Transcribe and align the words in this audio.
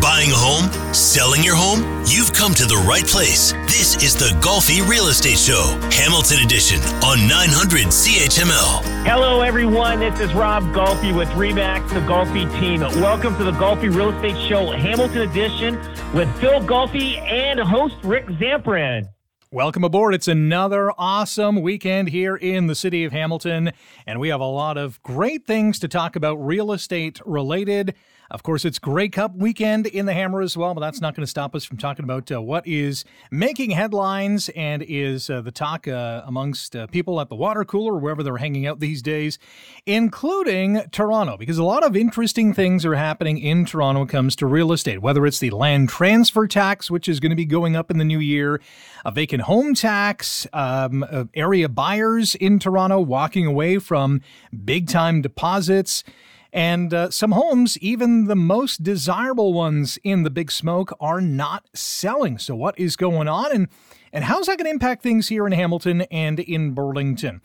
Buying 0.00 0.30
a 0.30 0.34
home? 0.34 0.94
Selling 0.94 1.42
your 1.44 1.56
home? 1.56 2.04
You've 2.06 2.32
come 2.32 2.54
to 2.54 2.64
the 2.64 2.82
right 2.88 3.06
place. 3.06 3.52
This 3.68 4.02
is 4.02 4.16
the 4.16 4.34
Golfi 4.40 4.80
Real 4.88 5.08
Estate 5.08 5.36
Show, 5.36 5.78
Hamilton 5.92 6.38
Edition 6.42 6.80
on 7.04 7.28
900 7.28 7.88
CHML. 7.88 8.80
Hello, 9.04 9.42
everyone. 9.42 10.00
This 10.00 10.18
is 10.18 10.32
Rob 10.32 10.62
Golfi 10.72 11.14
with 11.14 11.28
Remax, 11.30 11.86
the 11.90 12.00
Golfi 12.00 12.50
team. 12.58 12.80
Welcome 13.02 13.36
to 13.36 13.44
the 13.44 13.52
Golfi 13.52 13.94
Real 13.94 14.08
Estate 14.08 14.48
Show, 14.48 14.70
Hamilton 14.70 15.28
Edition, 15.28 15.74
with 16.14 16.34
Phil 16.40 16.62
Golfi 16.62 17.18
and 17.30 17.60
host 17.60 17.96
Rick 18.02 18.24
Zamperin. 18.26 19.06
Welcome 19.52 19.82
aboard. 19.84 20.14
It's 20.14 20.28
another 20.28 20.92
awesome 20.96 21.60
weekend 21.60 22.08
here 22.08 22.36
in 22.36 22.68
the 22.68 22.76
city 22.76 23.04
of 23.04 23.12
Hamilton, 23.12 23.72
and 24.06 24.18
we 24.18 24.28
have 24.28 24.40
a 24.40 24.44
lot 24.44 24.78
of 24.78 25.02
great 25.02 25.44
things 25.44 25.78
to 25.80 25.88
talk 25.88 26.16
about 26.16 26.36
real 26.36 26.72
estate 26.72 27.20
related. 27.26 27.96
Of 28.30 28.44
course, 28.44 28.64
it's 28.64 28.78
Grey 28.78 29.08
Cup 29.08 29.34
weekend 29.34 29.86
in 29.86 30.06
the 30.06 30.12
Hammer 30.12 30.40
as 30.40 30.56
well, 30.56 30.72
but 30.72 30.80
that's 30.80 31.00
not 31.00 31.16
going 31.16 31.24
to 31.24 31.30
stop 31.30 31.52
us 31.56 31.64
from 31.64 31.78
talking 31.78 32.04
about 32.04 32.30
uh, 32.30 32.40
what 32.40 32.64
is 32.64 33.04
making 33.32 33.70
headlines 33.70 34.48
and 34.50 34.84
is 34.84 35.28
uh, 35.28 35.40
the 35.40 35.50
talk 35.50 35.88
uh, 35.88 36.22
amongst 36.24 36.76
uh, 36.76 36.86
people 36.86 37.20
at 37.20 37.28
the 37.28 37.34
water 37.34 37.64
cooler 37.64 37.98
wherever 37.98 38.22
they're 38.22 38.36
hanging 38.36 38.68
out 38.68 38.78
these 38.78 39.02
days, 39.02 39.40
including 39.84 40.80
Toronto, 40.92 41.36
because 41.36 41.58
a 41.58 41.64
lot 41.64 41.82
of 41.82 41.96
interesting 41.96 42.54
things 42.54 42.86
are 42.86 42.94
happening 42.94 43.36
in 43.36 43.64
Toronto 43.64 44.06
comes 44.06 44.36
to 44.36 44.46
real 44.46 44.70
estate, 44.70 45.02
whether 45.02 45.26
it's 45.26 45.40
the 45.40 45.50
land 45.50 45.88
transfer 45.88 46.46
tax, 46.46 46.88
which 46.88 47.08
is 47.08 47.18
going 47.18 47.30
to 47.30 47.36
be 47.36 47.44
going 47.44 47.74
up 47.74 47.90
in 47.90 47.98
the 47.98 48.04
new 48.04 48.20
year, 48.20 48.60
a 49.04 49.10
vacant 49.10 49.42
home 49.42 49.74
tax, 49.74 50.46
um, 50.52 51.04
area 51.34 51.68
buyers 51.68 52.36
in 52.36 52.60
Toronto 52.60 53.00
walking 53.00 53.44
away 53.44 53.80
from 53.80 54.20
big 54.64 54.86
time 54.86 55.20
deposits. 55.20 56.04
And 56.52 56.92
uh, 56.92 57.10
some 57.10 57.32
homes, 57.32 57.78
even 57.78 58.26
the 58.26 58.36
most 58.36 58.82
desirable 58.82 59.52
ones 59.52 59.98
in 60.02 60.22
the 60.22 60.30
big 60.30 60.50
smoke, 60.50 60.96
are 61.00 61.20
not 61.20 61.68
selling. 61.74 62.38
So, 62.38 62.54
what 62.54 62.78
is 62.78 62.96
going 62.96 63.28
on? 63.28 63.52
And, 63.52 63.68
and 64.12 64.24
how's 64.24 64.46
that 64.46 64.58
going 64.58 64.66
to 64.66 64.70
impact 64.70 65.02
things 65.02 65.28
here 65.28 65.46
in 65.46 65.52
Hamilton 65.52 66.02
and 66.02 66.40
in 66.40 66.72
Burlington? 66.72 67.40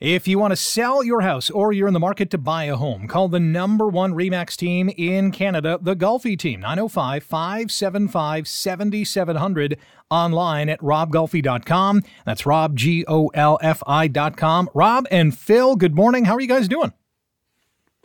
If 0.00 0.28
you 0.28 0.38
want 0.38 0.52
to 0.52 0.56
sell 0.56 1.02
your 1.02 1.22
house 1.22 1.50
or 1.50 1.72
you're 1.72 1.88
in 1.88 1.92
the 1.92 1.98
market 1.98 2.30
to 2.30 2.38
buy 2.38 2.64
a 2.64 2.76
home, 2.76 3.08
call 3.08 3.26
the 3.26 3.40
number 3.40 3.88
one 3.88 4.14
REMAX 4.14 4.56
team 4.56 4.90
in 4.96 5.32
Canada, 5.32 5.76
the 5.82 5.96
Golfi 5.96 6.38
team, 6.38 6.60
905 6.60 7.24
575 7.24 8.46
7700, 8.46 9.76
online 10.08 10.68
at 10.68 10.78
robgolfi.com. 10.80 12.04
That's 12.24 12.46
Rob, 12.46 12.76
G 12.76 13.04
O 13.08 13.26
L 13.34 13.58
F 13.60 13.82
I.com. 13.88 14.70
Rob 14.72 15.08
and 15.10 15.36
Phil, 15.36 15.74
good 15.74 15.96
morning. 15.96 16.26
How 16.26 16.34
are 16.36 16.40
you 16.40 16.46
guys 16.46 16.68
doing? 16.68 16.92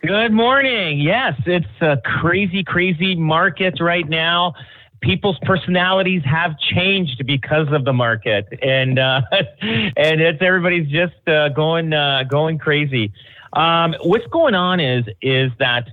Good 0.05 0.33
morning. 0.33 0.99
Yes, 0.99 1.33
it's 1.45 1.65
a 1.79 1.95
crazy, 2.19 2.61
crazy 2.61 3.15
market 3.15 3.79
right 3.79 4.07
now. 4.07 4.53
People's 4.99 5.37
personalities 5.43 6.21
have 6.25 6.59
changed 6.59 7.25
because 7.25 7.67
of 7.71 7.85
the 7.85 7.93
market, 7.93 8.45
and 8.61 8.99
uh, 8.99 9.21
and 9.31 10.19
it's 10.19 10.41
everybody's 10.41 10.91
just 10.91 11.25
uh, 11.29 11.47
going 11.49 11.93
uh, 11.93 12.23
going 12.29 12.57
crazy. 12.57 13.13
Um, 13.53 13.95
what's 14.01 14.27
going 14.27 14.55
on 14.55 14.81
is 14.81 15.05
is 15.21 15.53
that 15.59 15.87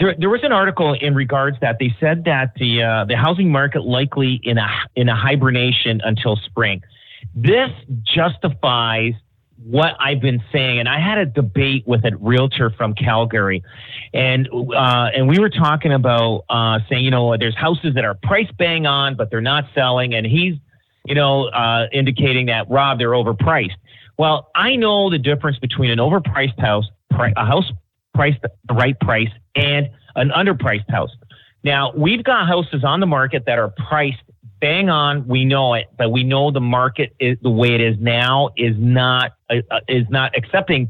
there, 0.00 0.16
there 0.18 0.30
was 0.30 0.42
an 0.42 0.50
article 0.50 0.94
in 0.94 1.14
regards 1.14 1.56
that 1.60 1.76
they 1.78 1.94
said 2.00 2.24
that 2.24 2.54
the 2.56 2.82
uh, 2.82 3.04
the 3.04 3.16
housing 3.16 3.52
market 3.52 3.84
likely 3.84 4.40
in 4.42 4.58
a 4.58 4.68
in 4.96 5.08
a 5.08 5.14
hibernation 5.14 6.00
until 6.02 6.34
spring. 6.44 6.82
This 7.36 7.70
justifies 8.02 9.14
what 9.62 9.94
I've 9.98 10.20
been 10.20 10.42
saying, 10.52 10.78
and 10.78 10.88
I 10.88 10.98
had 10.98 11.18
a 11.18 11.26
debate 11.26 11.84
with 11.86 12.04
a 12.04 12.16
realtor 12.16 12.70
from 12.70 12.94
Calgary, 12.94 13.62
and 14.12 14.48
uh, 14.52 15.10
and 15.14 15.28
we 15.28 15.38
were 15.38 15.50
talking 15.50 15.92
about 15.92 16.44
uh, 16.50 16.80
saying, 16.88 17.04
you 17.04 17.10
know, 17.10 17.36
there's 17.36 17.56
houses 17.56 17.94
that 17.94 18.04
are 18.04 18.14
price 18.14 18.48
bang 18.58 18.86
on, 18.86 19.16
but 19.16 19.30
they're 19.30 19.40
not 19.40 19.64
selling, 19.74 20.14
and 20.14 20.26
he's, 20.26 20.54
you 21.04 21.14
know, 21.14 21.46
uh, 21.48 21.86
indicating 21.92 22.46
that 22.46 22.68
Rob, 22.70 22.98
they're 22.98 23.10
overpriced. 23.10 23.76
Well, 24.18 24.50
I 24.54 24.76
know 24.76 25.10
the 25.10 25.18
difference 25.18 25.58
between 25.58 25.90
an 25.90 25.98
overpriced 25.98 26.58
house, 26.60 26.86
a 27.10 27.46
house 27.46 27.70
priced 28.12 28.40
the 28.42 28.74
right 28.74 28.98
price, 29.00 29.30
and 29.56 29.88
an 30.16 30.30
underpriced 30.30 30.90
house. 30.90 31.10
Now, 31.64 31.92
we've 31.96 32.22
got 32.22 32.46
houses 32.46 32.84
on 32.84 33.00
the 33.00 33.06
market 33.06 33.44
that 33.46 33.58
are 33.58 33.72
priced 33.88 34.22
bang 34.64 34.88
on. 34.88 35.28
We 35.28 35.44
know 35.44 35.74
it, 35.74 35.88
but 35.98 36.10
we 36.10 36.24
know 36.24 36.50
the 36.50 36.58
market 36.58 37.14
is 37.20 37.36
the 37.42 37.50
way 37.50 37.74
it 37.74 37.82
is 37.82 37.96
now 38.00 38.48
is 38.56 38.74
not 38.78 39.32
uh, 39.50 39.56
uh, 39.70 39.80
is 39.88 40.06
not 40.08 40.34
accepting 40.34 40.88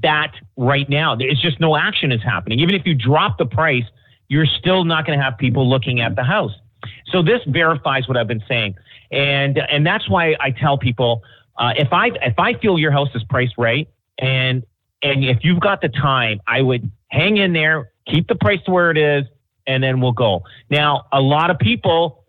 that 0.00 0.32
right 0.56 0.88
now. 0.88 1.16
It's 1.18 1.42
just 1.42 1.58
no 1.58 1.76
action 1.76 2.12
is 2.12 2.22
happening. 2.22 2.60
Even 2.60 2.76
if 2.76 2.86
you 2.86 2.94
drop 2.94 3.36
the 3.36 3.46
price, 3.46 3.82
you're 4.28 4.46
still 4.46 4.84
not 4.84 5.06
going 5.06 5.18
to 5.18 5.24
have 5.24 5.36
people 5.38 5.68
looking 5.68 6.00
at 6.00 6.14
the 6.14 6.22
house. 6.22 6.52
So 7.06 7.20
this 7.20 7.40
verifies 7.48 8.06
what 8.06 8.16
I've 8.16 8.28
been 8.28 8.44
saying, 8.46 8.76
and 9.10 9.58
and 9.58 9.84
that's 9.84 10.08
why 10.08 10.36
I 10.38 10.52
tell 10.52 10.78
people 10.78 11.24
uh, 11.58 11.72
if 11.76 11.92
I 11.92 12.10
if 12.22 12.38
I 12.38 12.54
feel 12.60 12.78
your 12.78 12.92
house 12.92 13.08
is 13.16 13.24
priced 13.24 13.58
right, 13.58 13.88
and 14.18 14.64
and 15.02 15.24
if 15.24 15.38
you've 15.42 15.58
got 15.58 15.80
the 15.80 15.88
time, 15.88 16.40
I 16.46 16.62
would 16.62 16.88
hang 17.08 17.38
in 17.38 17.54
there, 17.54 17.90
keep 18.06 18.28
the 18.28 18.36
price 18.36 18.60
to 18.66 18.70
where 18.70 18.92
it 18.92 18.96
is, 18.96 19.24
and 19.66 19.82
then 19.82 20.00
we'll 20.00 20.12
go. 20.12 20.44
Now, 20.70 21.06
a 21.10 21.20
lot 21.20 21.50
of 21.50 21.58
people 21.58 22.19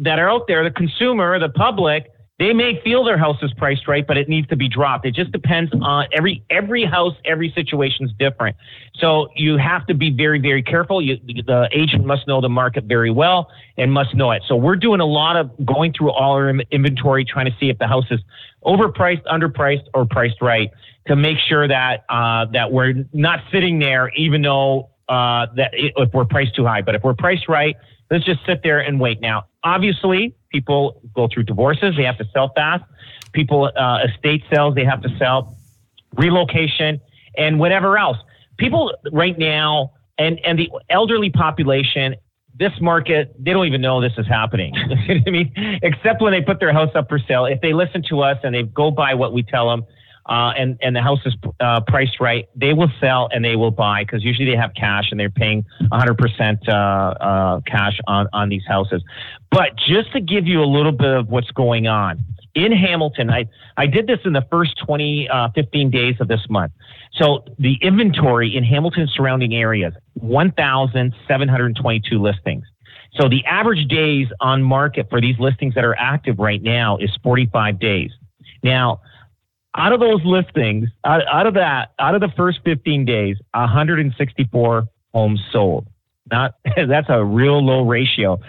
that 0.00 0.18
are 0.18 0.30
out 0.30 0.46
there, 0.46 0.64
the 0.64 0.70
consumer, 0.70 1.38
the 1.38 1.48
public, 1.48 2.10
they 2.38 2.52
may 2.52 2.80
feel 2.82 3.04
their 3.04 3.16
house 3.16 3.36
is 3.42 3.52
priced 3.54 3.86
right, 3.86 4.04
but 4.04 4.16
it 4.16 4.28
needs 4.28 4.48
to 4.48 4.56
be 4.56 4.68
dropped. 4.68 5.06
It 5.06 5.14
just 5.14 5.30
depends 5.30 5.70
on 5.80 6.08
every 6.12 6.42
every 6.50 6.84
house, 6.84 7.14
every 7.24 7.52
situation 7.54 8.06
is 8.06 8.12
different. 8.18 8.56
So 8.96 9.28
you 9.36 9.56
have 9.56 9.86
to 9.86 9.94
be 9.94 10.10
very 10.10 10.40
very 10.40 10.62
careful. 10.62 11.00
You, 11.00 11.16
the 11.24 11.68
agent 11.72 12.04
must 12.04 12.26
know 12.26 12.40
the 12.40 12.48
market 12.48 12.84
very 12.84 13.10
well 13.10 13.50
and 13.78 13.92
must 13.92 14.14
know 14.16 14.32
it. 14.32 14.42
So 14.48 14.56
we're 14.56 14.76
doing 14.76 15.00
a 15.00 15.06
lot 15.06 15.36
of 15.36 15.50
going 15.64 15.92
through 15.92 16.10
all 16.10 16.32
our 16.32 16.50
inventory, 16.50 17.24
trying 17.24 17.46
to 17.46 17.56
see 17.60 17.70
if 17.70 17.78
the 17.78 17.86
house 17.86 18.06
is 18.10 18.20
overpriced, 18.64 19.22
underpriced, 19.26 19.86
or 19.94 20.04
priced 20.04 20.42
right 20.42 20.72
to 21.06 21.14
make 21.14 21.38
sure 21.48 21.68
that 21.68 22.04
uh, 22.08 22.46
that 22.52 22.72
we're 22.72 22.94
not 23.12 23.40
sitting 23.52 23.78
there, 23.78 24.08
even 24.16 24.42
though 24.42 24.90
uh, 25.08 25.46
that 25.54 25.70
if 25.72 26.12
we're 26.12 26.24
priced 26.24 26.56
too 26.56 26.66
high. 26.66 26.82
But 26.82 26.96
if 26.96 27.04
we're 27.04 27.14
priced 27.14 27.48
right, 27.48 27.76
let's 28.10 28.24
just 28.24 28.44
sit 28.46 28.62
there 28.62 28.80
and 28.80 29.00
wait. 29.00 29.20
Now, 29.20 29.46
obviously, 29.62 30.34
people 30.50 31.00
go 31.14 31.28
through 31.28 31.44
divorces; 31.44 31.96
they 31.96 32.04
have 32.04 32.18
to 32.18 32.28
sell 32.32 32.52
fast. 32.54 32.84
People, 33.32 33.70
uh, 33.76 34.06
estate 34.08 34.44
sales, 34.52 34.74
they 34.74 34.84
have 34.84 35.02
to 35.02 35.16
sell. 35.18 35.56
Relocation 36.16 37.00
and 37.36 37.58
whatever 37.58 37.98
else. 37.98 38.18
People 38.56 38.94
right 39.12 39.36
now, 39.36 39.92
and 40.18 40.40
and 40.44 40.58
the 40.58 40.70
elderly 40.88 41.30
population. 41.30 42.16
This 42.56 42.72
market, 42.80 43.34
they 43.36 43.52
don't 43.52 43.66
even 43.66 43.80
know 43.80 44.00
this 44.00 44.12
is 44.16 44.28
happening. 44.28 44.72
I 45.26 45.28
mean, 45.28 45.52
except 45.82 46.22
when 46.22 46.30
they 46.32 46.40
put 46.40 46.60
their 46.60 46.72
house 46.72 46.94
up 46.94 47.08
for 47.08 47.18
sale. 47.18 47.46
If 47.46 47.60
they 47.60 47.72
listen 47.72 48.04
to 48.10 48.20
us 48.20 48.38
and 48.44 48.54
they 48.54 48.62
go 48.62 48.92
by 48.92 49.14
what 49.14 49.32
we 49.32 49.42
tell 49.42 49.68
them, 49.68 49.84
uh, 50.26 50.52
and 50.56 50.78
and 50.80 50.96
the 50.96 51.02
house 51.02 51.20
is 51.26 51.34
uh, 51.60 51.82
priced 51.86 52.18
right, 52.20 52.48
they 52.56 52.72
will 52.72 52.90
sell 53.00 53.28
and 53.32 53.44
they 53.44 53.56
will 53.56 53.70
buy 53.70 54.04
because 54.04 54.24
usually 54.24 54.50
they 54.50 54.56
have 54.56 54.72
cash 54.74 55.10
and 55.10 55.20
they're 55.20 55.28
paying 55.28 55.66
100% 55.92 56.68
uh, 56.68 56.72
uh, 56.72 57.60
cash 57.66 57.98
on 58.06 58.26
on 58.32 58.48
these 58.48 58.64
houses. 58.66 59.02
But 59.50 59.76
just 59.76 60.12
to 60.12 60.20
give 60.20 60.46
you 60.46 60.62
a 60.62 60.66
little 60.66 60.92
bit 60.92 61.10
of 61.10 61.28
what's 61.28 61.50
going 61.50 61.86
on 61.86 62.24
in 62.54 62.72
Hamilton, 62.72 63.28
I 63.30 63.44
I 63.76 63.86
did 63.86 64.06
this 64.06 64.20
in 64.24 64.32
the 64.32 64.46
first 64.50 64.78
20 64.84 65.28
uh, 65.28 65.50
15 65.54 65.90
days 65.90 66.16
of 66.20 66.28
this 66.28 66.40
month. 66.48 66.72
So 67.20 67.44
the 67.58 67.76
inventory 67.82 68.56
in 68.56 68.64
Hamilton 68.64 69.06
surrounding 69.14 69.54
areas 69.54 69.92
1,722 70.14 72.18
listings. 72.18 72.64
So 73.20 73.28
the 73.28 73.44
average 73.44 73.88
days 73.88 74.28
on 74.40 74.62
market 74.62 75.10
for 75.10 75.20
these 75.20 75.38
listings 75.38 75.74
that 75.74 75.84
are 75.84 75.94
active 75.96 76.38
right 76.38 76.62
now 76.62 76.96
is 76.96 77.10
45 77.22 77.78
days. 77.78 78.10
Now, 78.64 79.02
out 79.76 79.92
of 79.92 80.00
those 80.00 80.24
listings, 80.24 80.88
out, 81.04 81.22
out 81.30 81.46
of 81.46 81.54
that, 81.54 81.92
out 81.98 82.14
of 82.14 82.20
the 82.20 82.32
first 82.36 82.60
15 82.64 83.04
days, 83.04 83.36
164 83.52 84.88
homes 85.12 85.40
sold. 85.50 85.86
Not 86.30 86.54
that's 86.76 87.08
a 87.08 87.24
real 87.24 87.64
low 87.64 87.86
ratio, 87.86 88.40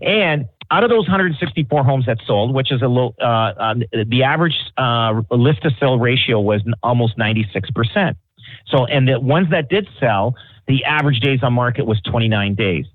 and 0.00 0.48
out 0.70 0.82
of 0.82 0.90
those 0.90 1.06
164 1.06 1.84
homes 1.84 2.06
that 2.06 2.18
sold, 2.26 2.54
which 2.54 2.72
is 2.72 2.80
a 2.82 2.86
low, 2.86 3.14
uh, 3.20 3.24
uh, 3.24 3.74
the 4.06 4.22
average 4.22 4.56
uh, 4.76 5.20
list 5.30 5.62
to 5.62 5.70
sell 5.78 5.98
ratio 5.98 6.40
was 6.40 6.62
almost 6.82 7.18
96 7.18 7.70
percent. 7.72 8.16
So, 8.66 8.86
and 8.86 9.08
the 9.08 9.20
ones 9.20 9.50
that 9.50 9.68
did 9.68 9.88
sell, 10.00 10.34
the 10.66 10.84
average 10.84 11.20
days 11.20 11.40
on 11.42 11.52
market 11.52 11.86
was 11.86 12.00
29 12.02 12.54
days. 12.54 12.86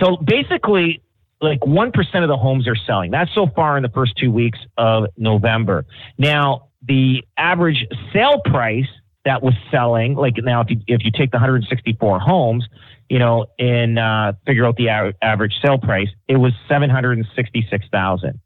So 0.00 0.16
basically, 0.16 1.02
like 1.40 1.60
1% 1.60 2.22
of 2.22 2.28
the 2.28 2.36
homes 2.36 2.66
are 2.66 2.76
selling. 2.76 3.10
That's 3.10 3.32
so 3.34 3.46
far 3.54 3.76
in 3.76 3.82
the 3.82 3.88
first 3.90 4.16
two 4.16 4.30
weeks 4.30 4.58
of 4.76 5.06
November. 5.16 5.86
Now, 6.16 6.67
the 6.82 7.24
average 7.36 7.86
sale 8.12 8.40
price 8.44 8.86
that 9.24 9.42
was 9.42 9.54
selling. 9.70 10.14
Like 10.14 10.34
now, 10.38 10.60
if 10.62 10.70
you 10.70 10.78
if 10.86 11.04
you 11.04 11.10
take 11.10 11.30
the 11.30 11.36
164 11.36 12.20
homes, 12.20 12.66
you 13.08 13.18
know, 13.18 13.46
and 13.58 13.98
uh, 13.98 14.32
figure 14.46 14.66
out 14.66 14.76
the 14.76 14.88
a- 14.88 15.12
average 15.22 15.54
sale 15.62 15.78
price, 15.78 16.08
it 16.28 16.36
was 16.36 16.52
766,000. 16.68 18.40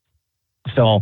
So, 0.74 1.00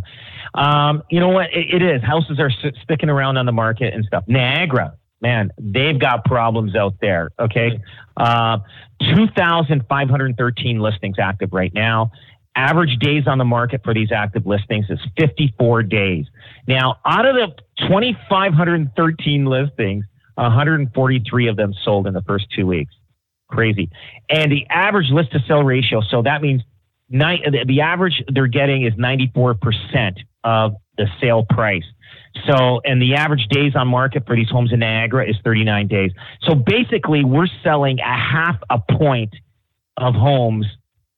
um, 0.55 1.03
you 1.09 1.19
know 1.19 1.29
what? 1.29 1.53
It, 1.53 1.75
it 1.75 1.81
is. 1.81 2.01
Houses 2.01 2.39
are 2.39 2.49
s- 2.49 2.73
sticking 2.83 3.09
around 3.09 3.37
on 3.37 3.45
the 3.45 3.51
market 3.51 3.93
and 3.93 4.03
stuff. 4.05 4.23
Niagara, 4.27 4.95
man, 5.21 5.51
they've 5.59 5.99
got 5.99 6.25
problems 6.25 6.75
out 6.75 6.95
there. 7.01 7.29
Okay. 7.39 7.79
Uh, 8.17 8.57
2,513 9.15 10.79
listings 10.79 11.17
active 11.19 11.53
right 11.53 11.73
now. 11.73 12.11
Average 12.55 12.97
days 12.99 13.27
on 13.27 13.37
the 13.37 13.45
market 13.45 13.81
for 13.83 13.93
these 13.93 14.11
active 14.11 14.45
listings 14.45 14.85
is 14.89 14.99
54 15.17 15.83
days. 15.83 16.25
Now, 16.67 16.97
out 17.05 17.25
of 17.25 17.35
the 17.35 17.55
2,513 17.87 19.45
listings, 19.45 20.05
143 20.35 21.47
of 21.47 21.55
them 21.55 21.73
sold 21.83 22.07
in 22.07 22.13
the 22.13 22.21
first 22.23 22.47
two 22.55 22.67
weeks. 22.67 22.93
Crazy. 23.49 23.89
And 24.29 24.51
the 24.51 24.65
average 24.69 25.09
list 25.11 25.31
to 25.31 25.39
sell 25.47 25.63
ratio, 25.63 26.01
so 26.01 26.21
that 26.23 26.41
means 26.41 26.61
the 27.09 27.81
average 27.81 28.23
they're 28.27 28.47
getting 28.47 28.83
is 28.83 28.93
94% 28.93 30.17
of 30.43 30.75
the 30.97 31.07
sale 31.19 31.45
price. 31.49 31.83
So, 32.47 32.81
and 32.85 33.01
the 33.01 33.15
average 33.15 33.47
days 33.49 33.75
on 33.75 33.89
market 33.89 34.25
for 34.25 34.35
these 34.35 34.49
homes 34.49 34.71
in 34.71 34.79
Niagara 34.79 35.29
is 35.29 35.35
39 35.43 35.87
days. 35.87 36.11
So 36.43 36.55
basically, 36.55 37.25
we're 37.25 37.47
selling 37.63 37.99
a 37.99 38.17
half 38.17 38.57
a 38.69 38.79
point 38.79 39.35
of 39.97 40.15
homes 40.15 40.65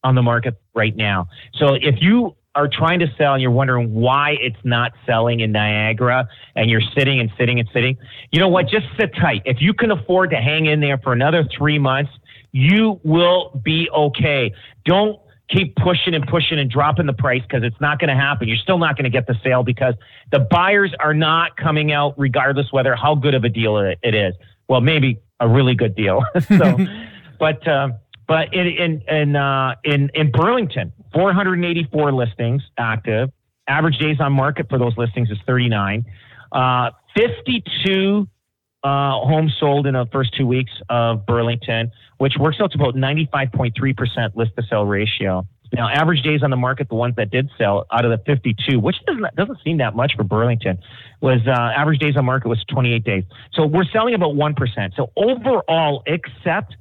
on 0.04 0.16
the 0.16 0.22
market 0.22 0.60
right 0.74 0.96
now. 0.96 1.28
So 1.56 1.76
if 1.76 1.96
you 2.02 2.36
are 2.56 2.68
trying 2.72 3.00
to 3.00 3.08
sell 3.18 3.34
and 3.34 3.42
you're 3.42 3.52
wondering 3.52 3.94
why 3.94 4.36
it's 4.40 4.64
not 4.64 4.92
selling 5.06 5.40
in 5.40 5.52
Niagara 5.52 6.28
and 6.56 6.70
you're 6.70 6.84
sitting 6.96 7.20
and 7.20 7.32
sitting 7.38 7.60
and 7.60 7.68
sitting, 7.74 7.98
you 8.32 8.40
know 8.40 8.50
what? 8.50 8.68
Just 8.68 8.86
sit 8.98 9.12
tight. 9.16 9.42
If 9.46 9.62
you 9.62 9.74
can 9.74 9.92
afford 9.92 10.30
to 10.32 10.38
hang 10.38 10.68
in 10.68 10.80
there 10.80 10.98
for 11.00 11.14
another 11.14 11.48
three 11.58 11.80
months, 11.80 12.12
you 12.52 13.00
will 13.04 13.60
be 13.64 13.90
okay. 13.90 14.54
Don't 14.86 15.20
keep 15.50 15.76
pushing 15.78 16.14
and 16.14 16.28
pushing 16.28 16.60
and 16.60 16.70
dropping 16.70 17.06
the 17.06 17.14
price 17.14 17.42
because 17.42 17.64
it's 17.64 17.80
not 17.82 18.00
going 18.00 18.10
to 18.10 18.16
happen. 18.16 18.48
You're 18.48 18.58
still 18.58 18.78
not 18.78 18.96
going 18.96 19.06
to 19.06 19.10
get 19.10 19.28
the 19.28 19.36
sale 19.44 19.64
because 19.64 19.96
the 20.32 20.40
buyers 20.40 20.94
are 21.00 21.14
not 21.14 21.58
coming 21.58 21.92
out 21.92 22.14
regardless 22.18 22.72
whether 22.72 22.96
how 22.96 23.16
good 23.16 23.34
of 23.34 23.44
a 23.44 23.50
deal 23.50 23.78
it 23.78 24.16
is. 24.16 24.36
Well, 24.68 24.82
maybe 24.82 25.20
a 25.40 25.48
really 25.48 25.76
good 25.76 25.96
deal. 25.96 26.24
so, 26.48 26.78
but 27.40 27.68
uh, 27.68 27.90
but 28.34 28.52
in 28.52 28.66
in 28.66 29.02
in, 29.08 29.36
uh, 29.36 29.76
in 29.84 30.10
in 30.16 30.32
Burlington, 30.32 30.92
484 31.14 32.12
listings 32.14 32.64
active. 32.80 33.30
Average 33.68 34.00
days 34.00 34.18
on 34.20 34.34
market 34.34 34.68
for 34.70 34.80
those 34.80 34.98
listings 34.98 35.30
is 35.30 35.38
39. 35.46 36.04
Uh, 36.52 36.90
52 37.16 38.28
uh, 38.84 38.88
homes 39.20 39.54
sold 39.60 39.86
in 39.86 39.94
the 39.94 40.08
first 40.12 40.34
two 40.36 40.48
weeks 40.48 40.72
of 40.90 41.28
Burlington, 41.28 41.92
which 42.18 42.34
works 42.40 42.58
out 42.60 42.72
to 42.72 42.78
about 42.80 42.96
95.3% 42.96 44.36
list 44.36 44.52
to 44.58 44.64
sell 44.68 44.84
ratio. 44.84 45.46
Now, 45.72 45.88
average 45.90 46.24
days 46.24 46.42
on 46.42 46.50
the 46.50 46.58
market, 46.58 46.90
the 46.90 46.96
ones 46.96 47.16
that 47.18 47.30
did 47.30 47.52
sell 47.58 47.86
out 47.92 48.04
of 48.04 48.12
the 48.12 48.18
52, 48.26 48.80
which 48.80 48.98
doesn't, 49.06 49.36
doesn't 49.36 49.60
seem 49.64 49.78
that 49.78 49.96
much 49.96 50.14
for 50.18 50.24
Burlington, 50.24 50.80
was 51.22 51.40
uh, 51.48 51.52
average 51.52 52.00
days 52.00 52.18
on 52.18 52.26
market 52.26 52.48
was 52.48 52.64
28 52.66 53.04
days. 53.04 53.24
So 53.54 53.68
we're 53.68 53.86
selling 53.94 54.16
about 54.16 54.34
1%. 54.36 54.96
So 54.96 55.12
overall, 55.16 56.04
except 56.08 56.76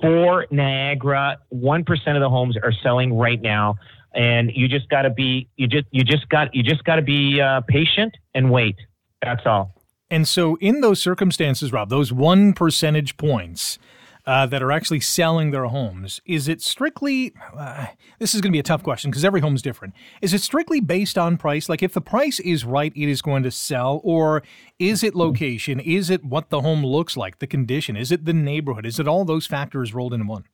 for 0.00 0.46
Niagara, 0.50 1.38
1% 1.52 1.88
of 2.14 2.20
the 2.20 2.28
homes 2.28 2.56
are 2.62 2.72
selling 2.82 3.14
right 3.14 3.40
now. 3.40 3.76
And 4.14 4.52
you 4.54 4.68
just 4.68 4.88
got 4.88 5.02
to 5.02 5.10
be, 5.10 5.48
you 5.56 5.66
just, 5.66 5.86
you 5.90 6.04
just 6.04 6.28
got, 6.28 6.54
you 6.54 6.62
just 6.62 6.84
got 6.84 6.96
to 6.96 7.02
be 7.02 7.40
uh, 7.40 7.62
patient 7.62 8.16
and 8.34 8.50
wait. 8.50 8.76
That's 9.22 9.42
all. 9.44 9.74
And 10.10 10.28
so, 10.28 10.56
in 10.56 10.80
those 10.80 11.00
circumstances, 11.00 11.72
Rob, 11.72 11.88
those 11.88 12.12
one 12.12 12.52
percentage 12.52 13.16
points 13.16 13.78
uh, 14.26 14.46
that 14.46 14.62
are 14.62 14.72
actually 14.72 15.00
selling 15.00 15.50
their 15.50 15.66
homes, 15.66 16.20
is 16.24 16.48
it 16.48 16.62
strictly, 16.62 17.34
uh, 17.56 17.86
this 18.18 18.34
is 18.34 18.40
going 18.40 18.50
to 18.50 18.56
be 18.56 18.60
a 18.60 18.62
tough 18.62 18.82
question 18.82 19.10
because 19.10 19.24
every 19.24 19.40
home 19.40 19.54
is 19.54 19.62
different. 19.62 19.94
Is 20.22 20.32
it 20.32 20.40
strictly 20.40 20.80
based 20.80 21.18
on 21.18 21.36
price? 21.36 21.68
Like, 21.68 21.82
if 21.82 21.92
the 21.92 22.00
price 22.00 22.40
is 22.40 22.64
right, 22.64 22.92
it 22.96 23.08
is 23.08 23.20
going 23.22 23.42
to 23.42 23.50
sell? 23.50 24.00
Or 24.02 24.42
is 24.78 25.02
it 25.02 25.14
location? 25.14 25.78
Is 25.80 26.10
it 26.10 26.24
what 26.24 26.50
the 26.50 26.62
home 26.62 26.84
looks 26.84 27.16
like, 27.16 27.38
the 27.38 27.46
condition? 27.46 27.96
Is 27.96 28.10
it 28.10 28.24
the 28.24 28.32
neighborhood? 28.32 28.86
Is 28.86 28.98
it 28.98 29.06
all 29.06 29.24
those 29.24 29.46
factors 29.46 29.92
rolled 29.92 30.14
into 30.14 30.26
one? 30.26 30.44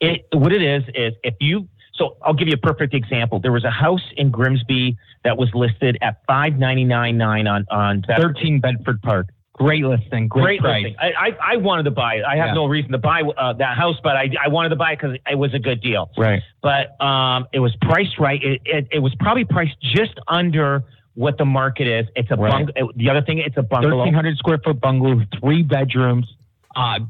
It, 0.00 0.26
what 0.32 0.52
it 0.52 0.62
is, 0.62 0.82
is 0.94 1.14
if 1.22 1.34
you 1.40 1.68
so 1.94 2.16
I'll 2.22 2.34
give 2.34 2.46
you 2.46 2.54
a 2.54 2.58
perfect 2.58 2.94
example. 2.94 3.40
There 3.40 3.50
was 3.50 3.64
a 3.64 3.70
house 3.70 4.04
in 4.16 4.30
Grimsby 4.30 4.96
that 5.24 5.36
was 5.36 5.48
listed 5.52 5.98
at 6.00 6.22
five 6.28 6.54
ninety 6.54 6.84
nine 6.84 7.18
nine 7.18 7.48
on 7.48 7.66
on 7.72 8.04
thirteen 8.16 8.60
Bedford 8.60 9.02
Park. 9.02 9.26
Great 9.58 9.84
listing, 9.84 10.28
great, 10.28 10.42
great 10.42 10.60
price. 10.60 10.84
listing. 10.84 10.96
I, 11.00 11.30
I, 11.30 11.54
I 11.54 11.56
wanted 11.56 11.82
to 11.84 11.90
buy 11.90 12.14
it. 12.14 12.24
I 12.24 12.36
have 12.36 12.48
yeah. 12.48 12.54
no 12.54 12.66
reason 12.66 12.92
to 12.92 12.98
buy 12.98 13.22
uh, 13.22 13.54
that 13.54 13.76
house, 13.76 13.96
but 14.04 14.16
I 14.16 14.30
I 14.44 14.48
wanted 14.48 14.68
to 14.68 14.76
buy 14.76 14.92
it 14.92 15.00
because 15.00 15.18
it 15.28 15.34
was 15.34 15.52
a 15.52 15.58
good 15.58 15.80
deal. 15.80 16.10
Right. 16.16 16.42
But 16.62 17.00
um, 17.04 17.48
it 17.52 17.58
was 17.58 17.74
priced 17.80 18.20
right. 18.20 18.40
It, 18.42 18.62
it, 18.64 18.88
it 18.92 18.98
was 19.00 19.14
probably 19.18 19.44
priced 19.44 19.80
just 19.80 20.14
under 20.28 20.84
what 21.14 21.38
the 21.38 21.44
market 21.44 21.88
is. 21.88 22.06
It's 22.14 22.30
a 22.30 22.36
right. 22.36 22.52
bungalow. 22.52 22.92
The 22.94 23.10
other 23.10 23.22
thing, 23.22 23.38
it's 23.38 23.56
a 23.56 23.62
bungalow. 23.62 24.04
Thirteen 24.04 24.14
hundred 24.14 24.38
square 24.38 24.58
foot 24.64 24.80
bungalow, 24.80 25.22
three 25.40 25.64
bedrooms. 25.64 26.32
Uh, 26.76 27.00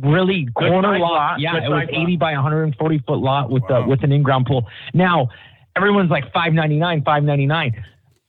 really 0.00 0.46
corner 0.54 0.98
lot. 0.98 1.12
lot. 1.12 1.40
Yeah, 1.40 1.56
it 1.56 1.68
was 1.68 1.88
80 1.88 2.12
lot. 2.12 2.18
by 2.20 2.32
140 2.34 2.98
foot 3.06 3.18
lot 3.18 3.50
with 3.50 3.64
wow. 3.68 3.82
the 3.82 3.88
with 3.88 4.04
an 4.04 4.12
in-ground 4.12 4.46
pool. 4.46 4.68
Now, 4.94 5.30
everyone's 5.74 6.10
like 6.10 6.24
599, 6.32 7.02
599. 7.02 7.84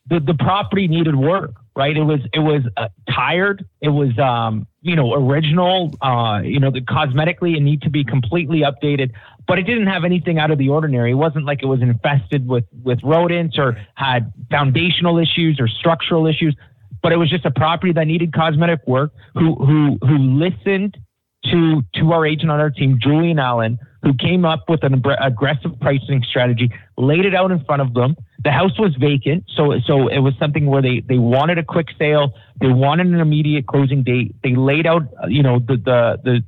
The 0.10 0.20
the 0.20 0.34
property 0.34 0.88
needed 0.88 1.16
work, 1.16 1.54
right? 1.78 1.96
It 1.96 2.04
was 2.04 2.20
it 2.34 2.40
was 2.40 2.64
uh, 2.76 2.90
tired. 3.10 3.64
It 3.82 3.90
was 3.90 4.18
um, 4.20 4.68
you 4.82 4.96
know, 4.96 5.14
original, 5.14 5.96
uh, 6.02 6.42
you 6.44 6.60
know, 6.60 6.72
the 6.72 6.82
cosmetically 6.82 7.56
it 7.56 7.62
need 7.62 7.84
to 7.84 7.90
be 7.90 8.04
completely 8.04 8.62
updated, 8.62 9.12
but 9.48 9.60
it 9.60 9.64
didn't 9.64 9.88
have 9.88 10.04
anything 10.04 10.40
out 10.40 10.50
of 10.50 10.58
the 10.58 10.70
ordinary. 10.70 11.12
It 11.12 11.16
wasn't 11.16 11.46
like 11.46 11.62
it 11.62 11.68
was 11.68 11.82
infested 11.82 12.48
with 12.48 12.66
with 12.84 13.00
rodents 13.04 13.58
or 13.58 13.78
had 13.94 14.34
foundational 14.50 15.20
issues 15.20 15.60
or 15.60 15.68
structural 15.68 16.28
issues 16.28 16.56
but 17.04 17.12
it 17.12 17.18
was 17.18 17.30
just 17.30 17.46
a 17.46 17.52
property 17.52 17.94
that 17.94 18.08
needed 18.08 18.34
cosmetic 18.34 18.80
work 18.88 19.14
who 19.36 19.54
who 19.54 20.00
who 20.02 20.18
listened 20.18 20.98
to 21.46 21.84
to 21.96 22.12
our 22.12 22.26
agent 22.26 22.52
on 22.52 22.60
our 22.60 22.72
team, 22.72 23.00
Julian 23.02 23.40
Allen, 23.40 23.80
who 24.04 24.14
came 24.14 24.46
up 24.46 24.66
with 24.68 24.84
an 24.84 25.02
aggressive 25.22 25.80
pricing 25.80 26.24
strategy, 26.28 26.72
laid 26.98 27.26
it 27.26 27.36
out 27.36 27.52
in 27.52 27.64
front 27.66 27.82
of 27.82 27.94
them. 27.94 28.16
The 28.44 28.52
house 28.52 28.78
was 28.78 28.96
vacant, 28.96 29.46
so 29.56 29.80
so 29.86 30.08
it 30.08 30.20
was 30.20 30.34
something 30.40 30.68
where 30.68 30.82
they 30.82 31.02
they 31.02 31.18
wanted 31.18 31.58
a 31.58 31.64
quick 31.64 31.88
sale, 31.98 32.34
they 32.62 32.68
wanted 32.68 33.08
an 33.08 33.20
immediate 33.20 33.66
closing 33.66 34.04
date. 34.04 34.36
They 34.44 34.56
laid 34.56 34.86
out, 34.86 35.04
uh, 35.24 35.28
you 35.28 35.42
know, 35.42 35.60
the 35.60 35.78
the 35.78 36.20
the 36.24 36.44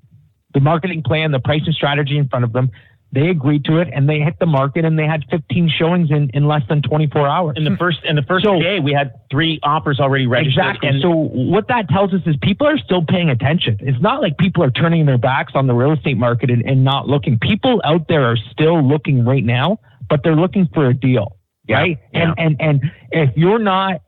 the 0.53 0.59
marketing 0.59 1.03
plan, 1.03 1.31
the 1.31 1.39
pricing 1.39 1.73
strategy 1.73 2.17
in 2.17 2.27
front 2.27 2.45
of 2.45 2.53
them. 2.53 2.71
They 3.11 3.29
agreed 3.29 3.65
to 3.65 3.79
it 3.79 3.87
and 3.91 4.07
they 4.07 4.19
hit 4.19 4.37
the 4.39 4.45
market 4.45 4.85
and 4.85 4.97
they 4.97 5.05
had 5.05 5.25
15 5.31 5.71
showings 5.79 6.11
in, 6.11 6.29
in 6.35 6.47
less 6.47 6.61
than 6.69 6.83
24 6.83 7.27
hours. 7.27 7.57
In 7.57 7.63
the 7.63 7.75
first 7.75 7.99
in 8.03 8.15
the 8.15 8.21
first 8.21 8.45
so, 8.45 8.59
day, 8.59 8.79
we 8.79 8.93
had 8.93 9.13
three 9.31 9.59
offers 9.63 9.99
already 9.99 10.27
registered. 10.27 10.63
Exactly. 10.63 10.89
And 10.89 11.01
so 11.01 11.09
what 11.09 11.67
that 11.69 11.89
tells 11.89 12.13
us 12.13 12.21
is 12.27 12.35
people 12.43 12.67
are 12.67 12.77
still 12.77 13.03
paying 13.03 13.31
attention. 13.31 13.77
It's 13.79 13.99
not 13.99 14.21
like 14.21 14.37
people 14.37 14.63
are 14.63 14.69
turning 14.69 15.07
their 15.07 15.17
backs 15.17 15.53
on 15.55 15.65
the 15.65 15.73
real 15.73 15.93
estate 15.93 16.17
market 16.17 16.51
and, 16.51 16.63
and 16.63 16.83
not 16.83 17.07
looking. 17.07 17.39
People 17.39 17.81
out 17.83 18.07
there 18.07 18.25
are 18.25 18.37
still 18.51 18.87
looking 18.87 19.25
right 19.25 19.43
now, 19.43 19.79
but 20.07 20.21
they're 20.23 20.35
looking 20.35 20.69
for 20.71 20.87
a 20.87 20.93
deal. 20.93 21.38
Right. 21.77 21.99
Yeah. 22.13 22.33
And 22.37 22.59
and 22.59 22.81
and 22.81 22.91
if 23.11 23.35
you're 23.37 23.59
not, 23.59 24.01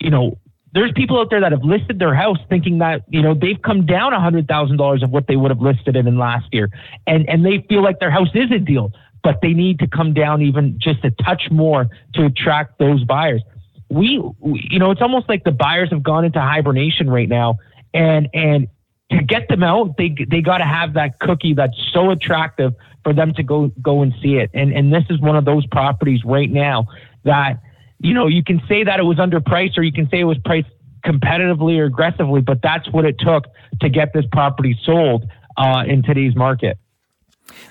you 0.00 0.10
know, 0.10 0.38
there's 0.72 0.92
people 0.92 1.20
out 1.20 1.30
there 1.30 1.40
that 1.40 1.52
have 1.52 1.64
listed 1.64 1.98
their 1.98 2.14
house 2.14 2.38
thinking 2.48 2.78
that 2.78 3.02
you 3.08 3.22
know 3.22 3.34
they've 3.34 3.60
come 3.60 3.86
down 3.86 4.12
a 4.12 4.20
hundred 4.20 4.48
thousand 4.48 4.78
dollars 4.78 5.02
of 5.02 5.10
what 5.10 5.26
they 5.26 5.36
would 5.36 5.50
have 5.50 5.60
listed 5.60 5.96
it 5.96 6.06
in 6.06 6.18
last 6.18 6.46
year, 6.52 6.70
and 7.06 7.28
and 7.28 7.44
they 7.44 7.64
feel 7.68 7.82
like 7.82 7.98
their 8.00 8.10
house 8.10 8.30
is 8.34 8.50
a 8.50 8.58
deal, 8.58 8.92
but 9.22 9.40
they 9.42 9.52
need 9.52 9.78
to 9.80 9.86
come 9.86 10.14
down 10.14 10.42
even 10.42 10.78
just 10.78 11.04
a 11.04 11.10
touch 11.10 11.50
more 11.50 11.88
to 12.14 12.24
attract 12.24 12.78
those 12.78 13.04
buyers. 13.04 13.42
We, 13.90 14.18
we 14.40 14.66
you 14.70 14.78
know, 14.78 14.90
it's 14.90 15.02
almost 15.02 15.28
like 15.28 15.44
the 15.44 15.52
buyers 15.52 15.90
have 15.90 16.02
gone 16.02 16.24
into 16.24 16.40
hibernation 16.40 17.10
right 17.10 17.28
now, 17.28 17.58
and 17.92 18.28
and 18.32 18.68
to 19.12 19.22
get 19.22 19.48
them 19.48 19.62
out, 19.62 19.96
they 19.96 20.14
they 20.28 20.40
got 20.40 20.58
to 20.58 20.64
have 20.64 20.94
that 20.94 21.18
cookie 21.20 21.54
that's 21.54 21.76
so 21.92 22.10
attractive 22.10 22.74
for 23.04 23.12
them 23.12 23.32
to 23.34 23.42
go 23.42 23.72
go 23.80 24.02
and 24.02 24.12
see 24.22 24.34
it, 24.36 24.50
and 24.52 24.72
and 24.72 24.92
this 24.92 25.04
is 25.10 25.20
one 25.20 25.36
of 25.36 25.44
those 25.44 25.66
properties 25.66 26.20
right 26.24 26.50
now 26.50 26.86
that 27.24 27.60
you 28.02 28.14
know, 28.14 28.26
you 28.26 28.42
can 28.42 28.60
say 28.68 28.84
that 28.84 28.98
it 28.98 29.04
was 29.04 29.18
underpriced 29.18 29.78
or 29.78 29.82
you 29.82 29.92
can 29.92 30.08
say 30.10 30.20
it 30.20 30.24
was 30.24 30.38
priced 30.44 30.68
competitively 31.06 31.78
or 31.78 31.84
aggressively, 31.84 32.40
but 32.40 32.60
that's 32.62 32.90
what 32.90 33.04
it 33.04 33.16
took 33.18 33.44
to 33.80 33.88
get 33.88 34.12
this 34.12 34.24
property 34.32 34.78
sold 34.84 35.24
uh, 35.56 35.84
in 35.86 36.02
today's 36.02 36.34
market. 36.34 36.78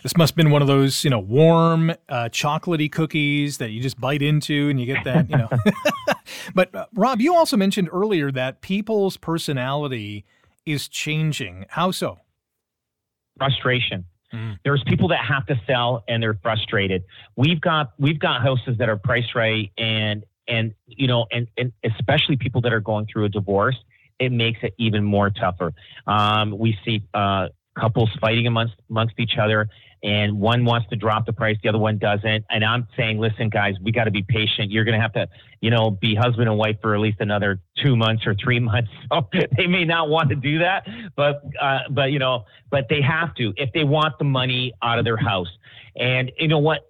This 0.03 0.15
must 0.15 0.31
have 0.31 0.37
been 0.37 0.51
one 0.51 0.61
of 0.61 0.67
those, 0.67 1.03
you 1.03 1.09
know, 1.09 1.19
warm, 1.19 1.91
uh, 2.07 2.29
chocolatey 2.29 2.91
cookies 2.91 3.57
that 3.57 3.71
you 3.71 3.81
just 3.81 3.99
bite 3.99 4.21
into 4.21 4.69
and 4.69 4.79
you 4.79 4.85
get 4.85 5.03
that, 5.03 5.29
you 5.29 5.37
know. 5.37 5.49
but 6.55 6.73
uh, 6.73 6.85
Rob, 6.93 7.19
you 7.19 7.35
also 7.35 7.57
mentioned 7.57 7.89
earlier 7.91 8.31
that 8.31 8.61
people's 8.61 9.17
personality 9.17 10.25
is 10.65 10.87
changing. 10.87 11.65
How 11.69 11.91
so? 11.91 12.19
Frustration. 13.37 14.05
Mm. 14.33 14.57
There's 14.63 14.83
people 14.85 15.09
that 15.09 15.25
have 15.25 15.45
to 15.47 15.59
sell 15.67 16.03
and 16.07 16.21
they're 16.23 16.39
frustrated. 16.41 17.03
We've 17.35 17.59
got 17.59 17.93
we've 17.99 18.19
got 18.19 18.41
houses 18.41 18.77
that 18.77 18.87
are 18.89 18.97
priced 18.97 19.35
right 19.35 19.71
and 19.77 20.23
and 20.47 20.73
you 20.87 21.07
know 21.07 21.25
and 21.31 21.47
and 21.57 21.73
especially 21.83 22.37
people 22.37 22.61
that 22.61 22.73
are 22.73 22.79
going 22.79 23.07
through 23.11 23.25
a 23.25 23.29
divorce 23.29 23.75
it 24.21 24.31
makes 24.31 24.59
it 24.61 24.75
even 24.77 25.03
more 25.03 25.31
tougher. 25.31 25.73
Um, 26.05 26.57
we 26.57 26.77
see 26.85 27.01
uh, 27.13 27.47
couples 27.77 28.09
fighting 28.21 28.45
amongst 28.45 28.75
amongst 28.89 29.15
each 29.19 29.37
other 29.41 29.67
and 30.03 30.39
one 30.39 30.65
wants 30.65 30.89
to 30.89 30.95
drop 30.95 31.25
the 31.25 31.33
price, 31.33 31.57
the 31.61 31.69
other 31.69 31.77
one 31.77 31.97
doesn't. 31.97 32.45
And 32.49 32.65
I'm 32.65 32.87
saying, 32.97 33.19
listen, 33.19 33.49
guys, 33.49 33.75
we 33.81 33.91
got 33.91 34.05
to 34.05 34.11
be 34.11 34.23
patient. 34.23 34.71
You're 34.71 34.83
going 34.83 34.97
to 34.97 35.01
have 35.01 35.13
to, 35.13 35.27
you 35.59 35.69
know, 35.69 35.91
be 35.91 36.15
husband 36.15 36.49
and 36.49 36.57
wife 36.57 36.77
for 36.81 36.95
at 36.95 37.01
least 37.01 37.17
another 37.19 37.59
two 37.81 37.95
months 37.95 38.25
or 38.25 38.33
three 38.35 38.59
months. 38.71 38.89
So 39.11 39.27
they 39.57 39.67
may 39.67 39.85
not 39.85 40.09
want 40.09 40.29
to 40.29 40.35
do 40.35 40.59
that, 40.59 40.87
but, 41.15 41.43
uh, 41.61 41.79
but 41.89 42.11
you 42.11 42.19
know, 42.19 42.45
but 42.69 42.87
they 42.89 43.01
have 43.01 43.35
to 43.35 43.53
if 43.57 43.71
they 43.73 43.83
want 43.83 44.17
the 44.17 44.25
money 44.25 44.73
out 44.81 44.97
of 44.97 45.05
their 45.05 45.17
house. 45.17 45.49
And 45.95 46.31
you 46.37 46.47
know 46.47 46.59
what? 46.59 46.87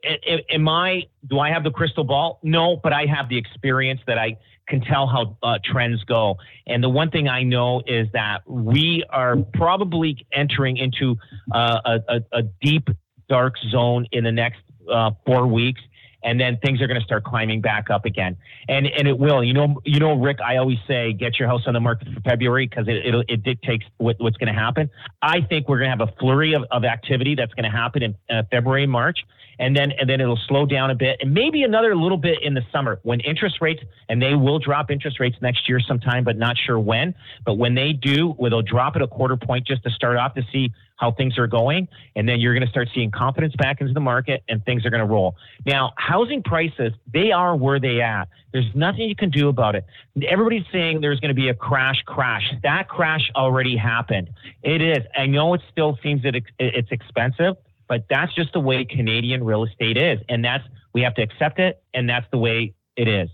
Am 0.50 0.70
I? 0.70 1.08
Do 1.27 1.39
I 1.39 1.50
have 1.50 1.63
the 1.63 1.72
crystal 1.72 2.03
ball? 2.03 2.39
No, 2.44 2.80
but 2.84 2.94
I 2.94 3.06
have 3.08 3.30
the 3.30 3.38
experience 3.38 4.00
that 4.06 4.20
I 4.20 4.38
can 4.68 4.82
tell 4.82 5.08
how 5.08 5.38
uh, 5.44 5.58
trends 5.63 6.03
go. 6.06 6.38
And 6.68 6.84
the 6.84 6.89
one 6.89 7.10
thing 7.10 7.27
I 7.27 7.44
know 7.44 7.82
is 7.86 8.08
that 8.13 8.48
we 8.48 9.03
are 9.10 9.36
probably 9.53 10.25
entering 10.32 10.77
into 10.77 11.18
uh, 11.51 12.00
a, 12.08 12.22
a, 12.32 12.44
deep 12.62 12.88
dark 13.31 13.55
zone 13.69 14.05
in 14.11 14.25
the 14.25 14.31
next 14.31 14.59
uh, 14.91 15.11
four 15.25 15.47
weeks 15.47 15.81
and 16.23 16.39
then 16.39 16.57
things 16.57 16.81
are 16.81 16.88
going 16.88 17.00
to 17.00 17.05
start 17.05 17.23
climbing 17.23 17.61
back 17.61 17.89
up 17.89 18.05
again. 18.05 18.38
And 18.67 18.85
and 18.88 19.07
it 19.07 19.17
will. 19.17 19.43
You 19.43 19.53
know, 19.53 19.81
you 19.85 20.00
know, 20.00 20.13
Rick. 20.13 20.39
I 20.45 20.57
always 20.57 20.77
say 20.88 21.13
get 21.13 21.39
your 21.39 21.47
house 21.47 21.61
on 21.65 21.73
the 21.73 21.79
market 21.79 22.09
for 22.13 22.21
February 22.21 22.67
because 22.67 22.88
it, 22.88 23.05
it, 23.05 23.25
it 23.27 23.43
dictates 23.43 23.85
what, 23.97 24.17
what's 24.19 24.38
going 24.38 24.53
to 24.53 24.59
happen. 24.59 24.89
I 25.21 25.41
think 25.41 25.67
we're 25.67 25.79
going 25.79 25.91
to 25.91 25.97
have 25.97 26.07
a 26.07 26.13
flurry 26.19 26.53
of, 26.53 26.63
of 26.71 26.83
activity 26.83 27.35
that's 27.35 27.53
going 27.53 27.69
to 27.69 27.75
happen 27.75 28.03
in 28.03 28.15
uh, 28.29 28.43
February, 28.51 28.85
March, 28.85 29.19
and 29.59 29.75
then 29.75 29.91
and 30.00 30.09
then 30.09 30.21
it'll 30.21 30.39
slow 30.47 30.65
down 30.65 30.91
a 30.91 30.95
bit, 30.95 31.17
and 31.21 31.33
maybe 31.33 31.63
another 31.63 31.95
little 31.95 32.17
bit 32.17 32.41
in 32.43 32.53
the 32.53 32.63
summer 32.71 33.00
when 33.03 33.19
interest 33.21 33.57
rates 33.61 33.81
and 34.09 34.21
they 34.21 34.35
will 34.35 34.59
drop 34.59 34.91
interest 34.91 35.19
rates 35.19 35.38
next 35.41 35.67
year 35.67 35.79
sometime, 35.79 36.23
but 36.23 36.38
not 36.38 36.55
sure 36.57 36.79
when. 36.79 37.15
But 37.45 37.55
when 37.55 37.75
they 37.75 37.93
do, 37.93 38.29
where 38.31 38.50
they'll 38.50 38.61
drop 38.61 38.95
it 38.95 39.01
a 39.01 39.07
quarter 39.07 39.38
point 39.38 39.65
just 39.65 39.83
to 39.83 39.89
start 39.89 40.17
off 40.17 40.35
to 40.35 40.43
see 40.51 40.71
how 41.01 41.12
things 41.12 41.38
are 41.39 41.48
going. 41.48 41.88
And 42.15 42.29
then 42.29 42.39
you're 42.39 42.53
going 42.53 42.65
to 42.65 42.70
start 42.70 42.88
seeing 42.93 43.10
confidence 43.10 43.55
back 43.58 43.81
into 43.81 43.91
the 43.91 44.00
market 44.00 44.43
and 44.48 44.63
things 44.63 44.86
are 44.86 44.91
going 44.91 45.01
to 45.01 45.12
roll. 45.12 45.36
Now, 45.65 45.93
housing 45.98 46.43
prices, 46.43 46.93
they 47.12 47.31
are 47.31 47.55
where 47.55 47.79
they 47.79 48.01
at. 48.01 48.29
There's 48.53 48.70
nothing 48.75 49.10
you 49.10 49.15
can 49.15 49.31
do 49.31 49.50
about 49.50 49.75
it. 49.75 49.84
Everybody's 50.27 50.65
saying 50.72 51.01
there's 51.01 51.20
going 51.20 51.29
to 51.29 51.41
be 51.41 51.50
a 51.50 51.55
crash, 51.55 52.03
crash. 52.05 52.43
That 52.62 52.88
crash 52.88 53.31
already 53.36 53.75
happened. 53.75 54.29
It 54.62 54.81
is. 54.81 55.03
I 55.17 55.25
know 55.25 55.55
it 55.55 55.62
still 55.72 55.98
seems 56.03 56.22
that 56.22 56.36
it's 56.60 56.91
expensive, 56.91 57.55
but 57.88 58.05
that's 58.08 58.34
just 58.36 58.53
the 58.53 58.60
way 58.60 58.86
Canadian 58.86 59.43
real 59.43 59.63
estate 59.63 59.98
is. 59.98 60.20
And 60.29 60.46
that's, 60.46 60.63
we 60.93 61.01
have 61.01 61.15
to 61.15 61.24
accept 61.24 61.58
it. 61.60 61.81
And 61.96 62.08
that's 62.08 62.27
the 62.31 62.38
way 62.38 62.75
it 62.96 63.08
is. 63.08 63.29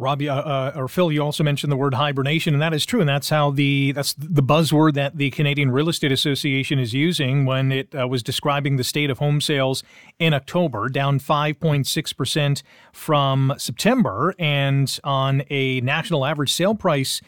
Robbie 0.00 0.28
uh, 0.28 0.36
uh, 0.36 0.72
or 0.74 0.88
Phil, 0.88 1.12
you 1.12 1.22
also 1.22 1.44
mentioned 1.44 1.70
the 1.70 1.76
word 1.76 1.94
hibernation, 1.94 2.54
and 2.54 2.62
that 2.62 2.72
is 2.72 2.86
true, 2.86 3.00
and 3.00 3.08
that's 3.08 3.28
how 3.28 3.50
the 3.50 3.92
that's 3.92 4.14
the 4.14 4.42
buzzword 4.42 4.94
that 4.94 5.18
the 5.18 5.30
Canadian 5.30 5.70
Real 5.70 5.90
Estate 5.90 6.10
Association 6.10 6.78
is 6.78 6.94
using 6.94 7.44
when 7.44 7.70
it 7.70 7.94
uh, 7.94 8.08
was 8.08 8.22
describing 8.22 8.76
the 8.76 8.84
state 8.84 9.10
of 9.10 9.18
home 9.18 9.40
sales 9.40 9.84
in 10.18 10.32
October, 10.32 10.88
down 10.88 11.20
5.6 11.20 12.16
percent 12.16 12.62
from 12.92 13.52
September, 13.58 14.34
and 14.38 14.98
on 15.04 15.42
a 15.50 15.80
national 15.82 16.24
average 16.24 16.52
sale 16.52 16.74
price 16.74 17.20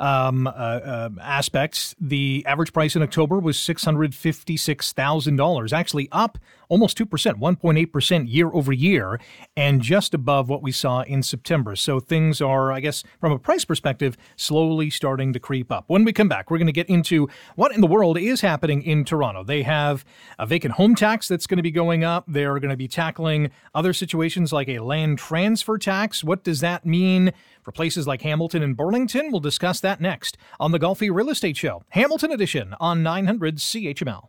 um, 0.00 0.46
uh, 0.46 0.50
uh, 0.50 1.10
aspects, 1.20 1.94
the 2.00 2.42
average 2.46 2.72
price 2.72 2.96
in 2.96 3.02
October 3.02 3.38
was 3.38 3.56
$656,000, 3.56 5.72
actually 5.72 6.08
up 6.12 6.38
almost 6.68 6.98
2%, 6.98 7.06
1.8% 7.06 8.24
year 8.32 8.50
over 8.52 8.72
year, 8.72 9.20
and 9.56 9.80
just 9.82 10.14
above 10.14 10.48
what 10.48 10.62
we 10.62 10.72
saw 10.72 11.02
in 11.02 11.22
September. 11.22 11.76
So 11.76 12.00
things 12.00 12.40
are, 12.40 12.72
I 12.72 12.80
guess, 12.80 13.02
from 13.20 13.32
a 13.32 13.38
price 13.38 13.64
perspective, 13.64 14.16
slowly 14.36 14.90
starting 14.90 15.32
to 15.32 15.40
creep 15.40 15.70
up. 15.70 15.84
When 15.88 16.04
we 16.04 16.12
come 16.12 16.28
back, 16.28 16.50
we're 16.50 16.58
going 16.58 16.66
to 16.66 16.72
get 16.72 16.88
into 16.88 17.28
what 17.54 17.74
in 17.74 17.80
the 17.80 17.86
world 17.86 18.18
is 18.18 18.40
happening 18.40 18.82
in 18.82 19.04
Toronto. 19.04 19.44
They 19.44 19.62
have 19.62 20.04
a 20.38 20.46
vacant 20.46 20.74
home 20.74 20.94
tax 20.94 21.28
that's 21.28 21.46
going 21.46 21.56
to 21.58 21.62
be 21.62 21.70
going 21.70 22.04
up. 22.04 22.24
They're 22.26 22.58
going 22.58 22.70
to 22.70 22.76
be 22.76 22.88
tackling 22.88 23.50
other 23.74 23.92
situations 23.92 24.52
like 24.52 24.68
a 24.68 24.80
land 24.80 25.18
transfer 25.18 25.78
tax. 25.78 26.22
What 26.24 26.44
does 26.44 26.60
that 26.60 26.86
mean 26.86 27.32
for 27.62 27.72
places 27.72 28.06
like 28.06 28.22
Hamilton 28.22 28.62
and 28.62 28.76
Burlington? 28.76 29.30
We'll 29.30 29.40
discuss 29.40 29.80
that 29.80 30.00
next 30.00 30.36
on 30.60 30.72
the 30.72 30.78
Golfi 30.78 31.14
Real 31.14 31.30
Estate 31.30 31.56
Show, 31.56 31.82
Hamilton 31.90 32.32
Edition 32.32 32.74
on 32.80 33.02
900 33.02 33.56
CHML. 33.56 34.28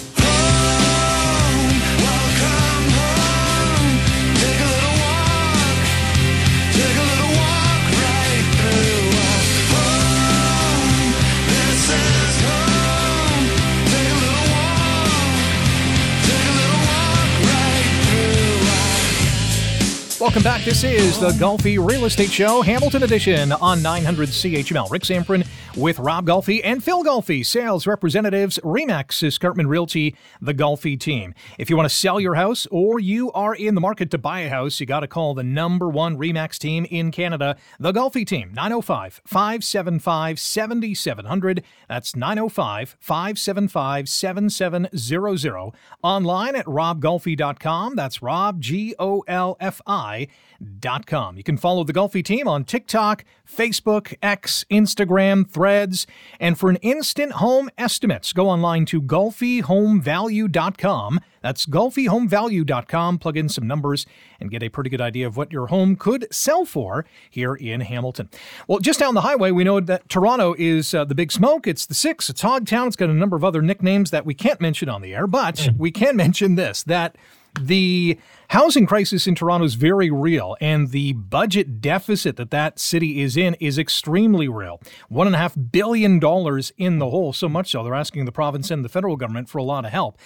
Welcome 20.21 20.43
back. 20.43 20.63
This 20.63 20.83
is 20.83 21.19
the 21.19 21.31
Golfi 21.31 21.83
Real 21.83 22.05
Estate 22.05 22.29
Show, 22.29 22.61
Hamilton 22.61 23.01
Edition 23.01 23.51
on 23.53 23.81
900 23.81 24.29
CHML. 24.29 24.91
Rick 24.91 25.01
Zamperin 25.01 25.47
with 25.75 25.97
Rob 25.97 26.27
Golfi 26.27 26.61
and 26.63 26.83
Phil 26.83 27.03
Golfi, 27.03 27.43
sales 27.43 27.87
representatives, 27.87 28.59
Remax 28.59 29.23
Escarpment 29.23 29.67
Realty, 29.67 30.15
the 30.39 30.53
Golfi 30.53 30.99
team. 30.99 31.33
If 31.57 31.71
you 31.71 31.75
want 31.77 31.89
to 31.89 31.95
sell 31.95 32.19
your 32.19 32.35
house 32.35 32.67
or 32.69 32.99
you 32.99 33.31
are 33.31 33.55
in 33.55 33.73
the 33.73 33.81
market 33.81 34.11
to 34.11 34.19
buy 34.19 34.41
a 34.41 34.49
house, 34.49 34.79
you 34.79 34.85
got 34.85 34.99
to 34.99 35.07
call 35.07 35.33
the 35.33 35.43
number 35.43 35.89
one 35.89 36.17
Remax 36.17 36.59
team 36.59 36.85
in 36.91 37.09
Canada, 37.09 37.57
the 37.79 37.91
Golfi 37.91 38.23
team, 38.23 38.53
905 38.53 39.21
575 39.25 40.39
7700. 40.39 41.63
That's 41.89 42.15
905 42.15 42.95
575 42.99 44.07
7700. 44.07 45.71
Online 46.03 46.55
at 46.55 46.65
robgolfi.com. 46.67 47.95
That's 47.95 48.21
Rob, 48.21 48.61
G 48.61 48.93
O 48.99 49.23
L 49.27 49.57
F 49.59 49.81
I 49.87 50.10
golfi.com. 50.11 51.37
You 51.37 51.43
can 51.43 51.57
follow 51.57 51.83
the 51.83 51.93
Golfi 51.93 52.23
team 52.23 52.47
on 52.47 52.63
TikTok, 52.63 53.25
Facebook, 53.47 54.15
X, 54.21 54.63
Instagram, 54.69 55.49
Threads, 55.49 56.05
and 56.39 56.55
for 56.57 56.69
an 56.69 56.75
instant 56.77 57.33
home 57.33 57.69
estimates, 57.77 58.31
go 58.33 58.49
online 58.49 58.85
to 58.85 58.99
golfihomevalue.com. 59.01 61.19
That's 61.41 61.65
golfihomevalue.com. 61.65 63.17
Plug 63.17 63.35
in 63.35 63.49
some 63.49 63.65
numbers 63.65 64.05
and 64.39 64.51
get 64.51 64.61
a 64.61 64.69
pretty 64.69 64.91
good 64.91 65.01
idea 65.01 65.25
of 65.25 65.37
what 65.37 65.51
your 65.51 65.65
home 65.67 65.95
could 65.95 66.27
sell 66.31 66.65
for 66.65 67.03
here 67.31 67.55
in 67.55 67.81
Hamilton. 67.81 68.29
Well, 68.67 68.77
just 68.79 68.99
down 68.99 69.15
the 69.15 69.21
highway, 69.21 69.49
we 69.49 69.63
know 69.63 69.79
that 69.79 70.07
Toronto 70.07 70.53
is 70.59 70.93
uh, 70.93 71.03
the 71.03 71.15
Big 71.15 71.31
Smoke. 71.31 71.65
It's 71.65 71.87
the 71.87 71.95
Six. 71.95 72.29
It's 72.29 72.43
Hogtown. 72.43 72.85
It's 72.87 72.95
got 72.95 73.09
a 73.09 73.13
number 73.13 73.35
of 73.35 73.43
other 73.43 73.63
nicknames 73.63 74.11
that 74.11 74.25
we 74.25 74.35
can't 74.35 74.61
mention 74.61 74.87
on 74.87 75.01
the 75.01 75.15
air, 75.15 75.25
but 75.25 75.55
mm. 75.55 75.75
we 75.77 75.89
can 75.89 76.15
mention 76.15 76.53
this 76.55 76.83
that 76.83 77.15
the 77.59 78.17
housing 78.49 78.85
crisis 78.85 79.27
in 79.27 79.35
Toronto 79.35 79.65
is 79.65 79.75
very 79.75 80.09
real, 80.09 80.55
and 80.61 80.89
the 80.89 81.13
budget 81.13 81.81
deficit 81.81 82.37
that 82.37 82.51
that 82.51 82.79
city 82.79 83.21
is 83.21 83.35
in 83.35 83.55
is 83.55 83.77
extremely 83.77 84.47
real. 84.47 84.81
One 85.09 85.27
and 85.27 85.35
a 85.35 85.39
half 85.39 85.55
billion 85.71 86.19
dollars 86.19 86.71
in 86.77 86.99
the 86.99 87.09
hole, 87.09 87.33
so 87.33 87.49
much 87.49 87.71
so 87.71 87.83
they're 87.83 87.93
asking 87.93 88.25
the 88.25 88.31
province 88.31 88.71
and 88.71 88.85
the 88.85 88.89
federal 88.89 89.17
government 89.17 89.49
for 89.49 89.57
a 89.57 89.63
lot 89.63 89.85
of 89.85 89.91
help. 89.91 90.17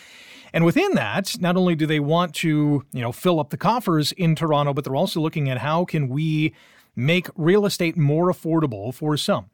And 0.54 0.64
within 0.64 0.94
that, 0.94 1.36
not 1.42 1.58
only 1.58 1.76
do 1.76 1.86
they 1.86 2.00
want 2.00 2.34
to, 2.36 2.86
you 2.94 3.02
know, 3.02 3.12
fill 3.12 3.40
up 3.40 3.50
the 3.50 3.58
coffers 3.58 4.12
in 4.14 4.36
Toronto, 4.36 4.74
but 4.74 4.84
they're 4.84 4.96
also 4.96 5.20
looking 5.20 5.50
at 5.50 5.58
how 5.58 5.84
can 5.84 6.08
we 6.08 6.54
make 6.96 7.28
real 7.36 7.66
estate 7.66 7.98
more 7.98 8.32
affordable 8.32 8.94
for 8.94 9.18
some. 9.18 9.50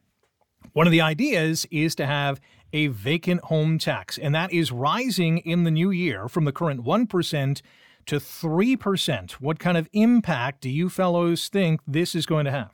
One 0.73 0.87
of 0.87 0.91
the 0.91 1.01
ideas 1.01 1.65
is 1.71 1.95
to 1.95 2.05
have 2.05 2.39
a 2.73 2.87
vacant 2.87 3.41
home 3.45 3.77
tax, 3.77 4.17
and 4.17 4.33
that 4.35 4.51
is 4.51 4.71
rising 4.71 5.39
in 5.39 5.63
the 5.63 5.71
new 5.71 5.91
year 5.91 6.27
from 6.27 6.45
the 6.45 6.51
current 6.51 6.83
1% 6.83 7.61
to 8.05 8.15
3%. 8.15 9.31
What 9.33 9.59
kind 9.59 9.77
of 9.77 9.87
impact 9.93 10.61
do 10.61 10.69
you 10.69 10.89
fellows 10.89 11.47
think 11.49 11.81
this 11.87 12.15
is 12.15 12.25
going 12.25 12.45
to 12.45 12.51
have? 12.51 12.71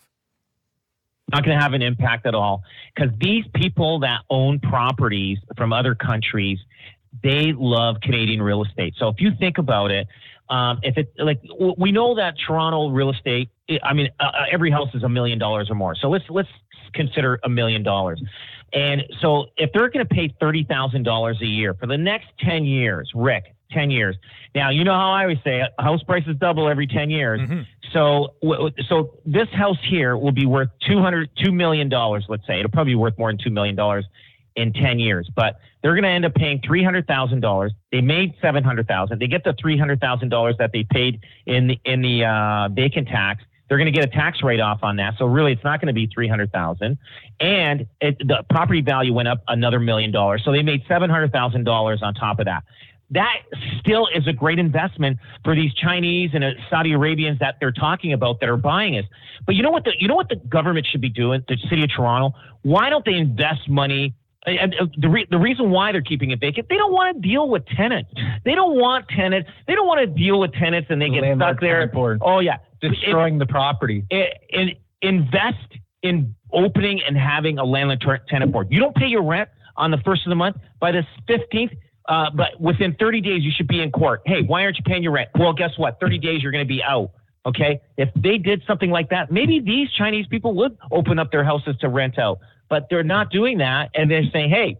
Not 1.32 1.44
going 1.44 1.58
to 1.58 1.62
have 1.62 1.74
an 1.74 1.82
impact 1.82 2.26
at 2.26 2.36
all 2.36 2.64
because 2.96 3.12
these 3.20 3.44
people 3.54 4.00
that 4.00 4.22
own 4.30 4.60
properties 4.60 5.38
from 5.58 5.74
other 5.74 5.94
countries, 5.94 6.58
they 7.22 7.52
love 7.54 7.98
Canadian 8.02 8.42
real 8.42 8.64
estate. 8.64 8.94
So 8.98 9.10
if 9.10 9.20
you 9.20 9.32
think 9.38 9.58
about 9.58 9.92
it, 9.92 10.08
um, 10.50 10.80
if 10.84 10.98
it 10.98 11.12
like 11.20 11.42
we 11.78 11.92
know 11.92 12.16
that 12.16 12.36
Toronto 12.46 12.90
real 12.90 13.10
estate, 13.10 13.50
I 13.84 13.94
mean, 13.94 14.08
uh, 14.22 14.24
uh, 14.24 14.44
every 14.50 14.72
house 14.72 14.88
is 14.94 15.04
a 15.04 15.10
million 15.10 15.38
dollars 15.38 15.70
or 15.70 15.76
more. 15.76 15.96
So 15.96 16.10
let's 16.10 16.24
let's 16.30 16.48
consider 16.94 17.40
a 17.44 17.50
million 17.50 17.84
dollars. 17.84 18.22
And 18.74 19.04
so 19.22 19.48
if 19.58 19.72
they're 19.74 19.90
going 19.90 20.06
to 20.06 20.14
pay 20.14 20.30
$30,000 20.42 21.42
a 21.42 21.46
year 21.46 21.74
for 21.74 21.88
the 21.88 21.98
next 21.98 22.28
10 22.40 22.66
years, 22.66 23.12
Rick, 23.16 23.56
10 23.72 23.92
years. 23.92 24.16
Now, 24.56 24.70
you 24.70 24.84
know 24.84 24.94
how 24.94 25.12
I 25.12 25.24
always 25.24 25.40
say 25.44 25.64
house 25.80 26.04
prices 26.04 26.36
double 26.40 26.68
every 26.68 26.88
10 26.88 27.10
years. 27.10 27.42
Mm-hmm. 27.42 27.62
So, 27.94 28.34
so 28.88 29.20
this 29.26 29.48
house 29.50 29.78
here 29.84 30.18
will 30.18 30.32
be 30.32 30.46
worth 30.46 30.70
200, 30.88 31.30
$2 31.36 31.54
million, 31.54 31.90
let's 31.90 32.46
say. 32.48 32.60
It'll 32.60 32.72
probably 32.72 32.92
be 32.92 32.96
worth 32.96 33.18
more 33.18 33.32
than 33.32 33.40
$2 33.40 33.52
million 33.52 34.04
in 34.56 34.74
10 34.74 35.00
years, 35.00 35.30
but 35.36 35.60
they're 35.82 35.94
going 35.94 36.04
to 36.04 36.10
end 36.10 36.26
up 36.26 36.34
paying 36.34 36.60
$300,000. 36.62 37.70
They 37.92 38.02
made 38.02 38.34
700,000. 38.42 39.20
They 39.20 39.28
get 39.28 39.44
the 39.44 39.54
$300,000 39.54 40.58
that 40.58 40.72
they 40.74 40.84
paid 40.84 41.22
in 41.46 41.68
the, 41.68 41.80
in 41.86 42.02
the 42.02 42.26
uh, 42.26 42.70
vacant 42.70 43.08
tax. 43.08 43.44
They're 43.68 43.78
going 43.78 43.92
to 43.92 43.98
get 43.98 44.06
a 44.06 44.12
tax 44.12 44.42
write 44.44 44.60
off 44.60 44.80
on 44.84 44.96
that. 44.98 45.16
So 45.18 45.26
really, 45.26 45.52
it's 45.52 45.64
not 45.64 45.82
going 45.82 45.88
to 45.88 45.94
be 45.94 46.08
300,000. 46.08 46.98
And 47.40 47.88
it, 48.02 48.18
the 48.20 48.44
property 48.50 48.82
value 48.82 49.14
went 49.14 49.28
up 49.28 49.44
another 49.48 49.80
million 49.80 50.12
dollars. 50.12 50.42
So 50.46 50.52
they 50.52 50.64
made 50.64 50.86
$700,000 50.86 52.02
on 52.02 52.14
top 52.14 52.40
of 52.40 52.46
that 52.46 52.64
that 53.12 53.44
still 53.80 54.08
is 54.14 54.28
a 54.28 54.34
great 54.34 54.60
investment 54.60 55.18
for 55.44 55.56
these 55.56 55.74
Chinese 55.74 56.32
and 56.34 56.44
uh, 56.44 56.52
Saudi 56.70 56.92
Arabians 56.92 57.40
that 57.40 57.56
they're 57.60 57.72
talking 57.72 58.14
about 58.14 58.40
that 58.42 58.50
are 58.50 58.58
buying 58.58 58.96
it. 58.96 59.06
But 59.46 59.56
you 59.56 59.64
know 59.64 59.72
what 59.72 59.86
the 59.86 59.94
you 59.98 60.08
know 60.08 60.16
what 60.16 60.30
the 60.30 60.36
government 60.36 60.88
should 60.92 61.02
be 61.02 61.10
doing? 61.10 61.44
The 61.48 61.58
city 61.70 61.84
of 61.84 61.90
Toronto. 61.96 62.38
Why 62.64 62.90
don't 62.90 63.06
they 63.06 63.14
invest 63.14 63.70
money? 63.70 64.14
And 64.46 64.76
uh, 64.80 64.86
the 64.98 65.10
re- 65.10 65.28
the 65.30 65.38
reason 65.38 65.72
why 65.72 65.92
they're 65.92 66.02
keeping 66.02 66.32
it 66.32 66.40
vacant, 66.40 66.70
they 66.70 66.78
don't 66.78 66.94
want 66.94 67.16
to 67.16 67.28
deal 67.28 67.50
with 67.50 67.66
tenants. 67.66 68.12
They 68.46 68.56
don't 68.56 68.80
want 68.80 69.08
tenants. 69.10 69.50
They 69.68 69.76
don't 69.76 69.88
want 69.88 70.00
to 70.00 70.08
deal 70.08 70.40
with 70.40 70.54
tenants, 70.54 70.90
and 70.90 71.02
they 71.02 71.10
get 71.10 71.24
stuck 71.36 71.60
there. 71.60 71.92
Oh 72.22 72.40
yeah, 72.40 72.58
destroying 72.80 73.36
it, 73.36 73.40
the 73.40 73.46
property. 73.46 74.06
It, 74.10 74.38
it, 74.50 74.78
invest 75.02 75.58
in 76.02 76.34
opening 76.54 77.02
and 77.06 77.18
having 77.18 77.58
a 77.60 77.66
landlord 77.66 78.22
tenant 78.30 78.52
board. 78.52 78.68
You 78.70 78.80
don't 78.80 78.96
pay 78.96 79.08
your 79.08 79.24
rent 79.24 79.50
on 79.76 79.92
the 79.92 79.98
first 79.98 80.26
of 80.26 80.30
the 80.30 80.36
month. 80.36 80.58
By 80.80 80.92
the 80.92 81.04
fifteenth, 81.28 81.74
uh, 82.08 82.30
but 82.34 82.60
within 82.60 82.96
30 82.96 83.22
days, 83.22 83.44
you 83.44 83.52
should 83.52 83.68
be 83.68 83.82
in 83.82 83.92
court. 83.92 84.22
Hey, 84.26 84.42
why 84.42 84.64
aren't 84.64 84.78
you 84.78 84.84
paying 84.84 85.04
your 85.04 85.12
rent? 85.12 85.30
Well, 85.38 85.54
guess 85.54 85.72
what? 85.78 86.00
30 86.00 86.20
days, 86.20 86.42
you're 86.42 86.52
going 86.52 86.66
to 86.66 86.68
be 86.68 86.82
out. 86.82 87.12
Okay. 87.46 87.82
If 87.98 88.10
they 88.16 88.38
did 88.38 88.64
something 88.68 88.92
like 88.92 89.10
that, 89.10 89.32
maybe 89.32 89.60
these 89.60 89.90
Chinese 89.92 90.28
people 90.28 90.54
would 90.56 90.78
open 90.92 91.20
up 91.20 91.32
their 91.32 91.44
houses 91.44 91.76
to 91.82 91.90
rent 91.90 92.18
out, 92.18 92.40
but 92.70 92.88
they're 92.90 93.04
not 93.04 93.32
doing 93.32 93.60
that. 93.60 93.90
And 93.94 94.10
they're 94.10 94.30
saying, 94.32 94.50
hey, 94.50 94.78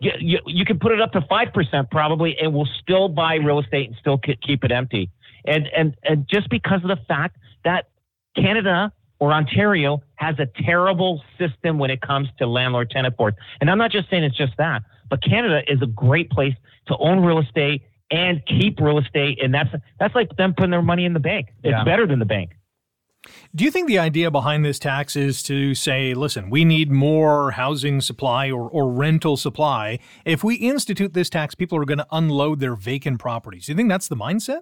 you, 0.00 0.12
you, 0.18 0.38
you 0.46 0.64
can 0.64 0.78
put 0.78 0.92
it 0.92 1.00
up 1.00 1.12
to 1.12 1.20
5% 1.20 1.90
probably, 1.90 2.38
and 2.38 2.54
we'll 2.54 2.68
still 2.80 3.08
buy 3.08 3.34
real 3.36 3.58
estate 3.58 3.88
and 3.88 3.96
still 3.98 4.18
keep 4.18 4.64
it 4.64 4.72
empty. 4.72 5.10
And, 5.44 5.68
and, 5.68 5.96
and 6.02 6.26
just 6.28 6.48
because 6.50 6.82
of 6.82 6.88
the 6.88 6.98
fact 7.08 7.36
that 7.64 7.88
Canada 8.36 8.92
or 9.18 9.32
Ontario 9.32 10.02
has 10.16 10.38
a 10.38 10.46
terrible 10.62 11.22
system 11.38 11.78
when 11.78 11.90
it 11.90 12.00
comes 12.00 12.28
to 12.38 12.46
landlord 12.46 12.90
tenant 12.90 13.16
boards. 13.16 13.36
And 13.60 13.70
I'm 13.70 13.78
not 13.78 13.90
just 13.90 14.08
saying 14.10 14.24
it's 14.24 14.36
just 14.36 14.56
that. 14.58 14.82
But 15.08 15.22
Canada 15.22 15.62
is 15.70 15.82
a 15.82 15.86
great 15.86 16.30
place 16.30 16.54
to 16.86 16.96
own 16.96 17.20
real 17.20 17.38
estate 17.38 17.82
and 18.10 18.42
keep 18.46 18.80
real 18.80 18.98
estate, 18.98 19.38
and 19.42 19.54
that's 19.54 19.70
that's 19.98 20.14
like 20.14 20.36
them 20.36 20.54
putting 20.54 20.70
their 20.70 20.82
money 20.82 21.04
in 21.04 21.12
the 21.12 21.20
bank. 21.20 21.48
It's 21.62 21.72
yeah. 21.72 21.84
better 21.84 22.06
than 22.06 22.18
the 22.18 22.24
bank. 22.24 22.50
Do 23.54 23.64
you 23.64 23.70
think 23.70 23.88
the 23.88 23.98
idea 23.98 24.30
behind 24.30 24.64
this 24.64 24.78
tax 24.78 25.14
is 25.14 25.42
to 25.44 25.74
say, 25.74 26.14
listen, 26.14 26.48
we 26.48 26.64
need 26.64 26.90
more 26.90 27.50
housing 27.50 28.00
supply 28.00 28.50
or, 28.50 28.68
or 28.68 28.90
rental 28.90 29.36
supply? 29.36 29.98
If 30.24 30.42
we 30.42 30.54
institute 30.54 31.12
this 31.12 31.28
tax, 31.28 31.54
people 31.54 31.76
are 31.78 31.84
going 31.84 31.98
to 31.98 32.06
unload 32.10 32.60
their 32.60 32.74
vacant 32.74 33.18
properties. 33.18 33.66
Do 33.66 33.72
you 33.72 33.76
think 33.76 33.90
that's 33.90 34.08
the 34.08 34.16
mindset? 34.16 34.60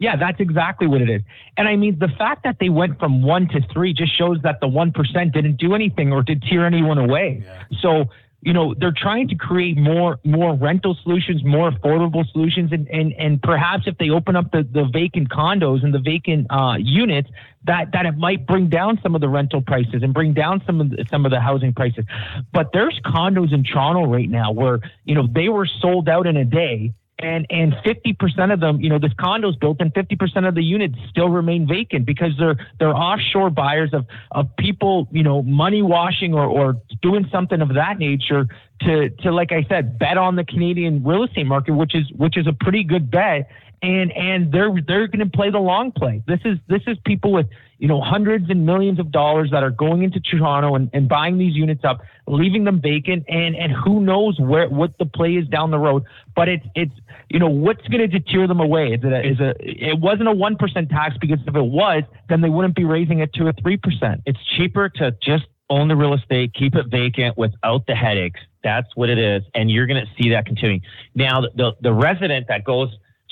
Yeah, 0.00 0.14
that's 0.14 0.38
exactly 0.38 0.86
what 0.86 1.02
it 1.02 1.10
is. 1.10 1.22
And 1.56 1.66
I 1.66 1.74
mean, 1.74 1.98
the 1.98 2.08
fact 2.16 2.44
that 2.44 2.58
they 2.60 2.68
went 2.68 3.00
from 3.00 3.22
one 3.22 3.48
to 3.48 3.60
three 3.72 3.92
just 3.92 4.16
shows 4.16 4.38
that 4.44 4.60
the 4.60 4.68
1% 4.68 5.32
didn't 5.32 5.56
do 5.56 5.74
anything 5.74 6.12
or 6.12 6.22
did 6.22 6.42
tear 6.42 6.64
anyone 6.64 6.98
away. 6.98 7.42
Yeah. 7.44 7.64
So 7.80 8.04
you 8.40 8.52
know 8.52 8.74
they're 8.78 8.94
trying 8.96 9.28
to 9.28 9.34
create 9.34 9.76
more 9.76 10.18
more 10.24 10.54
rental 10.54 10.96
solutions 11.02 11.42
more 11.44 11.70
affordable 11.70 12.30
solutions. 12.30 12.72
And 12.72 12.88
and, 12.88 13.12
and 13.14 13.42
perhaps 13.42 13.84
if 13.86 13.98
they 13.98 14.10
open 14.10 14.36
up 14.36 14.52
the, 14.52 14.62
the 14.62 14.84
vacant 14.92 15.28
condos 15.28 15.82
and 15.82 15.92
the 15.92 15.98
vacant 15.98 16.46
uh, 16.50 16.76
units 16.78 17.28
that 17.64 17.92
that 17.92 18.06
it 18.06 18.16
might 18.16 18.46
bring 18.46 18.68
down 18.68 19.00
some 19.02 19.14
of 19.14 19.20
the 19.20 19.28
rental 19.28 19.60
prices 19.60 20.02
and 20.02 20.14
bring 20.14 20.34
down 20.34 20.62
some 20.66 20.80
of 20.80 20.90
the, 20.90 21.04
some 21.10 21.24
of 21.24 21.32
the 21.32 21.40
housing 21.40 21.72
prices. 21.72 22.04
But 22.52 22.72
there's 22.72 22.98
condos 23.04 23.52
in 23.52 23.64
Toronto 23.64 24.06
right 24.06 24.28
now 24.28 24.52
where 24.52 24.80
you 25.04 25.14
know 25.14 25.26
they 25.26 25.48
were 25.48 25.66
sold 25.66 26.08
out 26.08 26.26
in 26.26 26.36
a 26.36 26.44
day 26.44 26.92
and 27.20 27.46
and 27.50 27.72
50% 27.84 28.52
of 28.52 28.60
them, 28.60 28.80
you 28.80 28.88
know, 28.88 28.98
this 28.98 29.12
condo's 29.18 29.56
built 29.56 29.80
and 29.80 29.92
50% 29.92 30.46
of 30.46 30.54
the 30.54 30.62
units 30.62 30.94
still 31.10 31.28
remain 31.28 31.66
vacant 31.66 32.06
because 32.06 32.32
they're 32.38 32.56
they're 32.78 32.94
offshore 32.94 33.50
buyers 33.50 33.90
of 33.92 34.06
of 34.30 34.54
people, 34.56 35.08
you 35.10 35.22
know, 35.22 35.42
money 35.42 35.82
washing 35.82 36.34
or 36.34 36.44
or 36.44 36.76
doing 37.02 37.28
something 37.32 37.60
of 37.60 37.74
that 37.74 37.98
nature 37.98 38.46
to 38.82 39.10
to 39.10 39.32
like 39.32 39.50
I 39.52 39.64
said, 39.68 39.98
bet 39.98 40.16
on 40.16 40.36
the 40.36 40.44
Canadian 40.44 41.02
real 41.02 41.24
estate 41.24 41.46
market, 41.46 41.72
which 41.72 41.94
is 41.94 42.10
which 42.12 42.36
is 42.36 42.46
a 42.46 42.52
pretty 42.52 42.84
good 42.84 43.10
bet 43.10 43.48
and 43.82 44.12
and 44.12 44.52
they're 44.52 44.72
they're 44.86 45.06
going 45.06 45.20
to 45.20 45.36
play 45.36 45.50
the 45.50 45.58
long 45.58 45.92
play. 45.92 46.22
This 46.26 46.40
is 46.44 46.58
this 46.68 46.82
is 46.86 46.96
people 47.04 47.32
with 47.32 47.46
you 47.78 47.86
know 47.86 48.00
hundreds 48.00 48.50
and 48.50 48.66
millions 48.66 48.98
of 48.98 49.12
dollars 49.12 49.50
that 49.52 49.62
are 49.62 49.70
going 49.70 50.02
into 50.02 50.20
Toronto 50.20 50.74
and, 50.74 50.90
and 50.92 51.08
buying 51.08 51.38
these 51.38 51.54
units 51.54 51.84
up, 51.84 52.00
leaving 52.26 52.64
them 52.64 52.80
vacant, 52.80 53.24
and 53.28 53.54
and 53.56 53.72
who 53.72 54.00
knows 54.00 54.38
where 54.40 54.68
what 54.68 54.96
the 54.98 55.06
play 55.06 55.34
is 55.34 55.46
down 55.48 55.70
the 55.70 55.78
road. 55.78 56.04
But 56.34 56.48
it's 56.48 56.66
it's 56.74 56.94
you 57.28 57.38
know 57.38 57.48
what's 57.48 57.86
going 57.88 58.00
to 58.00 58.08
deter 58.08 58.46
them 58.46 58.60
away. 58.60 58.92
Is 58.94 59.00
it 59.04 59.12
a, 59.12 59.26
is 59.26 59.40
a 59.40 59.54
it 59.60 60.00
wasn't 60.00 60.28
a 60.28 60.32
one 60.32 60.56
percent 60.56 60.90
tax 60.90 61.16
because 61.20 61.38
if 61.46 61.54
it 61.54 61.62
was, 61.62 62.02
then 62.28 62.40
they 62.40 62.50
wouldn't 62.50 62.74
be 62.74 62.84
raising 62.84 63.20
it 63.20 63.32
to 63.34 63.48
a 63.48 63.52
three 63.52 63.76
percent. 63.76 64.22
It's 64.26 64.40
cheaper 64.56 64.88
to 64.96 65.12
just 65.22 65.44
own 65.70 65.88
the 65.88 65.96
real 65.96 66.14
estate, 66.14 66.54
keep 66.54 66.74
it 66.74 66.86
vacant 66.86 67.36
without 67.36 67.86
the 67.86 67.94
headaches. 67.94 68.40
That's 68.64 68.88
what 68.96 69.08
it 69.08 69.18
is, 69.18 69.42
and 69.54 69.70
you're 69.70 69.86
going 69.86 70.04
to 70.04 70.10
see 70.20 70.30
that 70.30 70.46
continuing. 70.46 70.82
Now, 71.14 71.42
the 71.42 71.72
the 71.80 71.92
resident 71.92 72.48
that 72.48 72.64
goes 72.64 72.88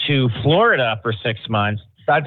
to 0.06 0.28
Florida 0.42 0.98
for 1.02 1.12
six 1.12 1.40
months, 1.48 1.82
uh, 2.08 2.20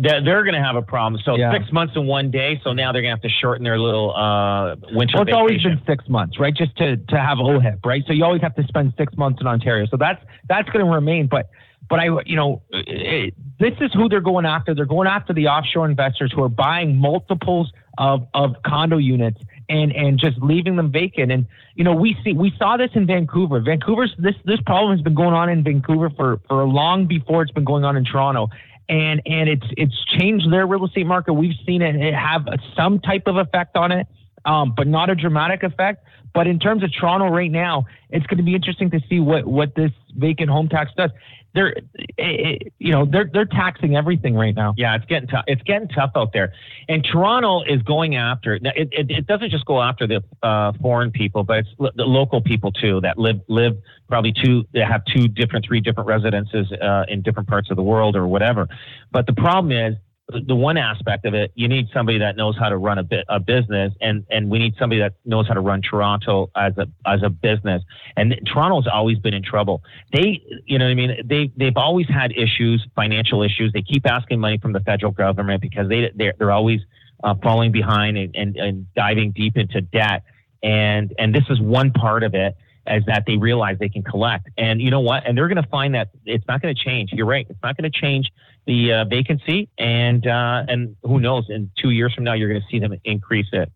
they're 0.00 0.44
going 0.44 0.54
to 0.54 0.62
have 0.62 0.76
a 0.76 0.82
problem. 0.82 1.20
So 1.24 1.36
yeah. 1.36 1.52
six 1.52 1.70
months 1.70 1.94
in 1.94 2.06
one 2.06 2.30
day. 2.30 2.60
So 2.64 2.72
now 2.72 2.92
they're 2.92 3.02
going 3.02 3.14
to 3.14 3.22
have 3.22 3.30
to 3.30 3.38
shorten 3.40 3.64
their 3.64 3.78
little 3.78 4.14
uh, 4.16 4.76
winter. 4.92 4.94
Well, 4.94 5.02
it's 5.02 5.14
vacation. 5.14 5.34
always 5.34 5.62
been 5.62 5.82
six 5.86 6.08
months, 6.08 6.38
right? 6.38 6.54
Just 6.54 6.76
to 6.78 6.96
to 6.96 7.18
have 7.18 7.38
OHIP, 7.38 7.84
right? 7.84 8.02
So 8.06 8.12
you 8.12 8.24
always 8.24 8.42
have 8.42 8.54
to 8.56 8.64
spend 8.64 8.94
six 8.96 9.14
months 9.16 9.40
in 9.40 9.46
Ontario. 9.46 9.86
So 9.90 9.96
that's 9.98 10.22
that's 10.48 10.68
going 10.70 10.84
to 10.84 10.90
remain. 10.90 11.26
But 11.26 11.50
but 11.88 12.00
I, 12.00 12.08
you 12.24 12.36
know, 12.36 12.62
it, 12.70 13.34
this 13.60 13.74
is 13.80 13.92
who 13.92 14.08
they're 14.08 14.20
going 14.20 14.46
after. 14.46 14.74
They're 14.74 14.86
going 14.86 15.08
after 15.08 15.32
the 15.32 15.48
offshore 15.48 15.88
investors 15.88 16.32
who 16.34 16.42
are 16.42 16.48
buying 16.48 16.96
multiples 16.96 17.70
of 17.98 18.26
of 18.34 18.56
condo 18.64 18.96
units 18.96 19.40
and 19.68 19.92
and 19.92 20.18
just 20.18 20.38
leaving 20.38 20.76
them 20.76 20.92
vacant. 20.92 21.32
And 21.32 21.46
you 21.74 21.84
know, 21.84 21.94
we 21.94 22.16
see 22.24 22.32
we 22.32 22.52
saw 22.58 22.76
this 22.76 22.90
in 22.94 23.06
Vancouver. 23.06 23.60
Vancouver's 23.60 24.14
this 24.18 24.34
this 24.44 24.60
problem 24.66 24.96
has 24.96 25.02
been 25.02 25.14
going 25.14 25.34
on 25.34 25.48
in 25.48 25.62
Vancouver 25.62 26.10
for 26.10 26.40
for 26.48 26.64
long 26.66 27.06
before 27.06 27.42
it's 27.42 27.52
been 27.52 27.64
going 27.64 27.84
on 27.84 27.96
in 27.96 28.04
Toronto. 28.04 28.48
And 28.88 29.20
and 29.26 29.48
it's 29.48 29.66
it's 29.76 30.04
changed 30.18 30.50
their 30.52 30.66
real 30.66 30.84
estate 30.86 31.06
market. 31.06 31.32
We've 31.32 31.56
seen 31.66 31.82
it, 31.82 31.96
it 31.96 32.14
have 32.14 32.46
some 32.76 33.00
type 33.00 33.24
of 33.26 33.36
effect 33.36 33.76
on 33.76 33.90
it, 33.90 34.06
um, 34.44 34.74
but 34.76 34.86
not 34.86 35.10
a 35.10 35.14
dramatic 35.14 35.62
effect. 35.62 36.04
But 36.32 36.46
in 36.46 36.58
terms 36.58 36.84
of 36.84 36.92
Toronto 36.92 37.28
right 37.28 37.50
now, 37.50 37.86
it's 38.10 38.26
going 38.26 38.36
to 38.36 38.44
be 38.44 38.54
interesting 38.54 38.90
to 38.90 39.00
see 39.08 39.18
what 39.18 39.46
what 39.46 39.74
this 39.74 39.90
vacant 40.14 40.50
home 40.50 40.68
tax 40.68 40.92
does 40.96 41.10
they're 41.56 41.68
it, 41.68 41.84
eh, 42.18 42.22
eh, 42.22 42.58
you 42.78 42.92
know 42.92 43.06
they're 43.06 43.28
they're 43.32 43.46
taxing 43.46 43.96
everything 43.96 44.34
right 44.34 44.54
now. 44.54 44.74
Yeah, 44.76 44.94
it's 44.94 45.06
getting 45.06 45.28
tough. 45.28 45.44
It's 45.48 45.62
getting 45.62 45.88
tough 45.88 46.10
out 46.14 46.32
there, 46.32 46.52
and 46.88 47.02
Toronto 47.02 47.62
is 47.62 47.82
going 47.82 48.14
after. 48.14 48.54
It, 48.54 48.62
it, 48.64 49.10
it 49.10 49.26
doesn't 49.26 49.50
just 49.50 49.64
go 49.64 49.82
after 49.82 50.06
the 50.06 50.22
uh, 50.42 50.72
foreign 50.80 51.10
people, 51.10 51.42
but 51.42 51.58
it's 51.60 51.68
the 51.78 52.04
local 52.04 52.42
people 52.42 52.70
too 52.70 53.00
that 53.00 53.18
live 53.18 53.40
live 53.48 53.76
probably 54.06 54.32
two 54.32 54.64
have 54.74 55.02
two 55.06 55.26
different 55.28 55.64
three 55.66 55.80
different 55.80 56.06
residences 56.06 56.70
uh, 56.72 57.04
in 57.08 57.22
different 57.22 57.48
parts 57.48 57.70
of 57.70 57.76
the 57.76 57.82
world 57.82 58.14
or 58.14 58.26
whatever. 58.26 58.68
But 59.10 59.26
the 59.26 59.32
problem 59.32 59.72
is 59.72 59.96
the 60.28 60.56
one 60.56 60.76
aspect 60.76 61.24
of 61.24 61.34
it, 61.34 61.52
you 61.54 61.68
need 61.68 61.86
somebody 61.94 62.18
that 62.18 62.36
knows 62.36 62.58
how 62.58 62.68
to 62.68 62.76
run 62.76 62.98
a 62.98 63.04
bit 63.04 63.24
a 63.28 63.38
business, 63.38 63.92
and 64.00 64.26
and 64.28 64.50
we 64.50 64.58
need 64.58 64.74
somebody 64.76 65.00
that 65.00 65.14
knows 65.24 65.46
how 65.46 65.54
to 65.54 65.60
run 65.60 65.82
Toronto 65.82 66.50
as 66.56 66.76
a 66.78 66.88
as 67.06 67.22
a 67.22 67.30
business. 67.30 67.82
And 68.16 68.34
Toronto's 68.52 68.88
always 68.92 69.18
been 69.20 69.34
in 69.34 69.44
trouble. 69.44 69.82
They, 70.12 70.42
you 70.64 70.78
know, 70.78 70.86
what 70.86 70.90
I 70.90 70.94
mean, 70.94 71.16
they 71.24 71.52
they've 71.56 71.76
always 71.76 72.08
had 72.08 72.32
issues, 72.32 72.84
financial 72.96 73.42
issues. 73.42 73.72
They 73.72 73.82
keep 73.82 74.04
asking 74.04 74.40
money 74.40 74.58
from 74.58 74.72
the 74.72 74.80
federal 74.80 75.12
government 75.12 75.62
because 75.62 75.88
they 75.88 76.10
they're, 76.16 76.34
they're 76.36 76.52
always 76.52 76.80
uh, 77.22 77.36
falling 77.40 77.70
behind 77.70 78.18
and, 78.18 78.34
and 78.34 78.56
and 78.56 78.94
diving 78.94 79.30
deep 79.30 79.56
into 79.56 79.80
debt. 79.80 80.24
And 80.60 81.14
and 81.20 81.32
this 81.32 81.44
is 81.50 81.60
one 81.60 81.92
part 81.92 82.24
of 82.24 82.34
it 82.34 82.56
is 82.88 83.04
that 83.06 83.24
they 83.26 83.36
realize 83.36 83.78
they 83.78 83.88
can 83.88 84.02
collect. 84.02 84.48
And 84.58 84.80
you 84.80 84.90
know 84.90 85.00
what? 85.00 85.24
And 85.26 85.36
they're 85.36 85.48
going 85.48 85.62
to 85.62 85.68
find 85.68 85.94
that 85.94 86.10
it's 86.24 86.46
not 86.48 86.62
going 86.62 86.74
to 86.74 86.80
change. 86.80 87.12
You're 87.12 87.26
right. 87.26 87.46
It's 87.48 87.62
not 87.62 87.76
going 87.76 87.90
to 87.90 88.00
change 88.00 88.30
the 88.66 88.92
uh, 88.92 89.04
vacancy, 89.04 89.68
and 89.78 90.26
uh, 90.26 90.64
and 90.68 90.96
who 91.02 91.20
knows? 91.20 91.46
In 91.48 91.70
two 91.80 91.90
years 91.90 92.12
from 92.14 92.24
now, 92.24 92.34
you're 92.34 92.48
going 92.48 92.60
to 92.60 92.66
see 92.70 92.78
them 92.78 92.94
increase 93.04 93.46
it. 93.52 93.70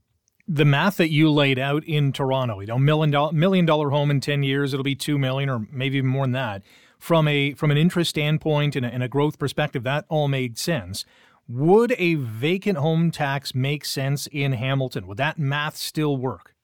The 0.48 0.64
math 0.64 0.96
that 0.96 1.11
you 1.11 1.31
laid 1.31 1.59
out 1.59 1.85
in 1.85 2.12
Toronto, 2.12 2.61
you 2.61 2.66
know, 2.66 2.79
million 2.79 3.11
dollar 3.11 3.33
million 3.33 3.66
dollar 3.66 3.90
home 3.90 4.11
in 4.11 4.20
ten 4.20 4.42
years, 4.42 4.74
it'll 4.74 4.85
be 4.85 4.96
two 4.96 5.18
million 5.18 5.48
or 5.48 5.66
maybe 5.70 5.98
even 5.98 6.11
more 6.11 6.24
than 6.24 6.33
that. 6.33 6.62
From 6.98 7.29
a 7.29 7.55
from 7.55 7.70
an 7.70 7.79
interest 7.79 8.11
standpoint 8.11 8.76
and 8.76 8.85
a, 8.85 8.88
and 8.88 9.03
a 9.03 9.09
growth 9.09 9.38
perspective, 9.38 9.85
that 9.85 10.05
all 10.09 10.29
made 10.29 10.59
sense. 10.59 11.05
Would 11.48 11.94
a 11.98 12.14
vacant 12.14 12.79
home 12.79 13.11
tax 13.11 13.55
make 13.55 13.85
sense 13.85 14.29
in 14.29 14.53
Hamilton? 14.53 15.07
Would 15.07 15.16
that 15.18 15.38
math 15.38 15.76
still 15.76 16.16
work? 16.16 16.55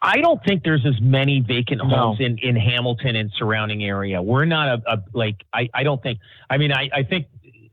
I 0.00 0.18
don't 0.18 0.42
think 0.44 0.62
there's 0.62 0.86
as 0.86 1.00
many 1.00 1.40
vacant 1.40 1.80
homes 1.80 2.20
no. 2.20 2.26
in, 2.26 2.38
in 2.38 2.56
Hamilton 2.56 3.16
and 3.16 3.30
surrounding 3.36 3.84
area. 3.84 4.22
We're 4.22 4.44
not 4.44 4.68
a, 4.68 4.92
a 4.92 5.02
like 5.12 5.36
I, 5.52 5.68
I 5.74 5.82
don't 5.82 6.02
think 6.02 6.20
I 6.48 6.56
mean 6.56 6.72
I, 6.72 6.88
I 6.94 7.02
think 7.02 7.26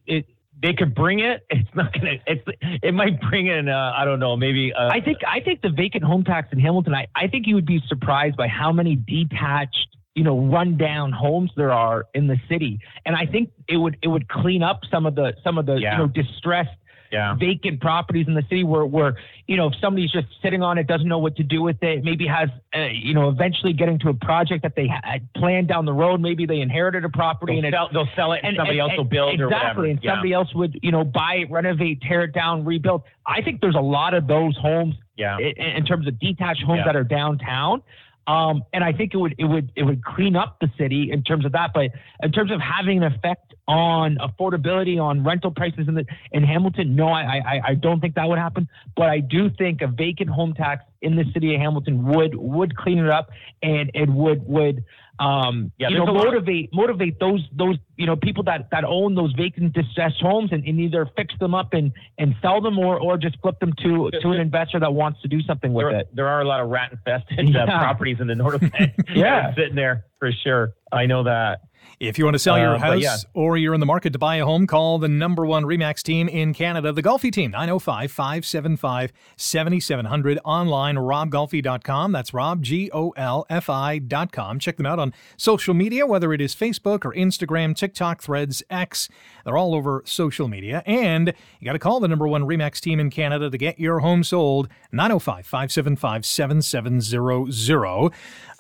it 0.08 0.26
they 0.62 0.74
could 0.74 0.96
bring 0.96 1.20
it. 1.20 1.46
It's 1.56 1.70
not 1.76 1.94
gonna. 1.94 2.18
It's 2.26 2.44
it 2.62 2.94
might 2.94 3.20
bring 3.22 3.48
in. 3.48 3.70
Uh, 3.70 3.94
I 3.96 4.06
don't 4.06 4.20
know. 4.20 4.36
Maybe. 4.36 4.74
Uh, 4.74 4.90
I 4.90 5.02
think 5.02 5.20
I 5.28 5.40
think 5.40 5.62
the 5.62 5.70
vacant 5.70 6.04
home 6.04 6.24
tax 6.24 6.50
in 6.52 6.60
Hamilton. 6.60 6.94
I 6.94 7.08
I 7.16 7.28
think 7.28 7.48
you 7.48 7.56
would 7.56 7.66
be 7.66 7.82
surprised 7.88 8.38
by 8.38 8.48
how 8.48 8.72
many 8.72 8.96
detached, 8.96 9.88
you 10.16 10.24
know, 10.24 10.40
rundown 10.40 11.12
homes 11.12 11.52
there 11.56 11.72
are 11.72 12.06
in 12.14 12.28
the 12.28 12.38
city. 12.50 12.80
And 13.06 13.16
I 13.16 13.26
think 13.26 13.52
it 13.68 13.78
would 13.78 13.98
it 14.02 14.08
would 14.08 14.28
clean 14.30 14.64
up 14.64 14.82
some 14.92 15.06
of 15.06 15.16
the 15.16 15.34
some 15.44 15.58
of 15.58 15.66
the 15.66 15.76
yeah. 15.76 15.94
you 15.94 15.98
know 16.00 16.08
distressed 16.08 16.78
yeah. 17.16 17.36
vacant 17.36 17.82
properties 17.82 18.28
in 18.28 18.34
the 18.34 18.44
city 18.44 18.64
where, 18.64 18.86
where, 18.86 19.18
you 19.48 19.56
know, 19.58 19.68
if 19.68 19.74
somebody's 19.80 20.12
just 20.12 20.28
sitting 20.44 20.62
on 20.62 20.78
it, 20.78 20.86
doesn't 20.86 21.08
know 21.08 21.20
what 21.20 21.36
to 21.38 21.44
do 21.44 21.62
with 21.62 21.82
it, 21.82 22.04
maybe 22.04 22.28
has, 22.28 22.50
uh, 22.76 22.88
you 22.92 23.14
know, 23.14 23.30
eventually 23.30 23.74
getting 23.74 23.98
to 24.00 24.10
a 24.10 24.14
project 24.14 24.64
that 24.64 24.76
they 24.76 24.88
had 24.88 25.28
planned 25.34 25.68
down 25.68 25.86
the 25.86 25.94
road. 25.94 26.20
Maybe 26.20 26.46
they 26.46 26.60
inherited 26.60 27.06
a 27.06 27.10
property 27.10 27.56
they'll 27.56 27.66
and 27.66 27.74
sell, 27.74 27.90
they'll 27.94 28.16
sell 28.16 28.34
it 28.34 28.42
and, 28.44 28.50
and 28.50 28.58
somebody 28.58 28.80
and, 28.80 28.92
else 28.92 28.98
will 28.98 29.06
build 29.06 29.40
or 29.40 29.46
exactly, 29.46 29.92
and 29.92 30.00
yeah. 30.04 30.12
somebody 30.12 30.34
else 30.34 30.54
would, 30.54 30.78
you 30.84 30.92
know, 30.92 31.04
buy 31.04 31.36
it, 31.36 31.52
renovate, 31.52 32.02
tear 32.02 32.24
it 32.24 32.34
down, 32.34 32.66
rebuild. 32.66 33.04
I 33.26 33.42
think 33.42 33.62
there's 33.62 33.76
a 33.76 33.88
lot 33.98 34.14
of 34.14 34.28
those 34.28 34.58
homes 34.58 34.96
yeah. 35.18 35.38
in, 35.40 35.54
in 35.78 35.86
terms 35.86 36.08
of 36.08 36.20
detached 36.20 36.64
homes 36.64 36.80
yeah. 36.80 36.92
that 36.92 36.96
are 36.96 37.04
downtown. 37.04 37.82
Um, 38.28 38.64
and 38.74 38.84
I 38.84 38.92
think 38.92 39.14
it 39.14 39.18
would 39.18 39.36
it 39.38 39.46
would 39.46 39.72
it 39.76 39.84
would 39.84 40.04
clean 40.04 40.36
up 40.36 40.58
the 40.60 40.70
city 40.78 41.12
in 41.12 41.24
terms 41.24 41.46
of 41.46 41.52
that. 41.52 41.72
But 41.74 41.92
in 42.24 42.32
terms 42.32 42.52
of 42.52 42.60
having 42.60 43.04
an 43.04 43.14
effect 43.14 43.55
on 43.68 44.18
affordability, 44.18 45.02
on 45.02 45.24
rental 45.24 45.52
prices 45.52 45.88
in 45.88 45.96
the 45.96 46.06
in 46.32 46.44
Hamilton, 46.44 46.96
no, 46.96 47.08
I, 47.08 47.38
I 47.38 47.62
I 47.70 47.74
don't 47.76 48.00
think 48.00 48.16
that 48.16 48.28
would 48.28 48.40
happen. 48.40 48.68
But 48.96 49.10
I 49.10 49.20
do 49.20 49.50
think 49.50 49.82
a 49.82 49.88
vacant 49.88 50.30
home 50.30 50.54
tax 50.54 50.84
in 51.02 51.16
the 51.16 51.26
city 51.34 51.56
of 51.56 51.62
Hamilton 51.62 52.06
would 52.06 52.36
would 52.36 52.76
clean 52.76 53.00
it 53.00 53.10
up 53.10 53.30
and 53.64 53.92
it 53.94 54.10
would 54.10 54.48
would 54.48 54.84
um, 55.20 55.72
yeah, 55.78 55.90
you 55.90 55.98
know, 55.98 56.06
motivate 56.08 56.74
motivate 56.74 57.20
those 57.20 57.42
those 57.54 57.78
you 57.96 58.06
know 58.06 58.18
people 58.18 58.44
that 58.44 58.70
that 58.72 58.84
own 58.84 59.16
those 59.16 59.32
vacant 59.34 59.74
distressed 59.74 60.22
homes 60.22 60.50
and, 60.52 60.66
and, 60.66 60.80
either 60.80 61.10
fix 61.16 61.34
them 61.40 61.56
up 61.56 61.74
and 61.74 61.94
and 62.18 62.36
sell 62.42 62.60
them 62.60 62.78
or 62.78 63.00
or 63.00 63.18
just 63.18 63.40
flip 63.42 63.58
them 63.60 63.72
to 63.82 64.12
to 64.22 64.32
an 64.32 64.42
investor 64.42 64.80
that 64.80 64.94
wants 64.94 65.22
to 65.22 65.30
do 65.30 65.42
something 65.44 65.74
with 65.74 65.86
there, 65.86 66.00
it. 66.00 66.10
There 66.14 66.28
are 66.28 66.42
a 66.42 66.46
lot 66.46 66.60
of 66.60 66.70
rat 66.70 66.92
infested 66.92 67.40
uh, 67.40 67.44
yeah. 67.46 67.64
uh, 67.64 67.80
properties 67.80 68.18
in 68.20 68.28
the 68.28 68.36
north 68.36 68.62
end. 68.62 68.94
yeah, 69.16 69.56
sitting 69.56 69.76
there 69.76 70.06
for 70.20 70.32
sure. 70.44 70.74
I 70.92 71.06
know 71.06 71.24
that. 71.24 71.62
If 72.00 72.18
you 72.18 72.26
want 72.26 72.36
to 72.36 72.40
sell 72.40 72.58
your 72.58 72.76
uh, 72.76 72.80
house 72.80 73.02
yeah. 73.02 73.16
or 73.34 73.58
you're 73.58 73.74
in 73.74 73.80
the 73.80 73.86
market 73.86 74.14
to 74.14 74.20
buy 74.20 74.36
a 74.38 74.46
home, 74.46 74.68
call 74.68 75.00
the 75.00 75.08
number 75.08 75.46
one 75.46 75.64
REMAX 75.64 76.04
team 76.04 76.28
in 76.28 76.54
Canada, 76.54 76.92
the 76.92 77.02
Golfi 77.02 77.32
team, 77.32 77.52
905 77.52 78.12
575 78.12 79.14
7700. 79.38 80.40
Online, 80.44 80.96
robgolfi.com. 80.96 82.12
That's 82.12 82.34
Rob, 82.34 82.64
G 82.64 82.90
O 82.94 83.12
L 83.12 83.46
F 83.50 83.70
I.com. 83.70 84.60
Check 84.60 84.78
them 84.78 84.86
out 84.86 85.00
on 85.00 85.14
social 85.38 85.74
media, 85.74 86.06
whether 86.06 86.34
it 86.34 86.42
is 86.42 86.54
Facebook 86.54 87.06
or 87.06 87.14
Instagram, 87.14 87.76
TikTok, 87.76 88.22
Threads, 88.22 88.64
X. 88.70 89.10
They're 89.46 89.58
all 89.58 89.76
over 89.76 90.04
social 90.06 90.48
media. 90.48 90.84
And 90.86 91.34
you 91.60 91.66
got 91.66 91.74
to 91.74 91.80
call 91.80 92.00
the 92.00 92.08
number 92.08 92.28
one 92.28 92.44
REMAX 92.44 92.80
team 92.80 93.00
in 93.00 93.10
Canada 93.10 93.50
to 93.50 93.58
get 93.58 93.80
your 93.80 94.00
home 94.00 94.24
sold, 94.24 94.68
905 94.92 95.46
575 95.46 96.26
7700. 96.26 98.12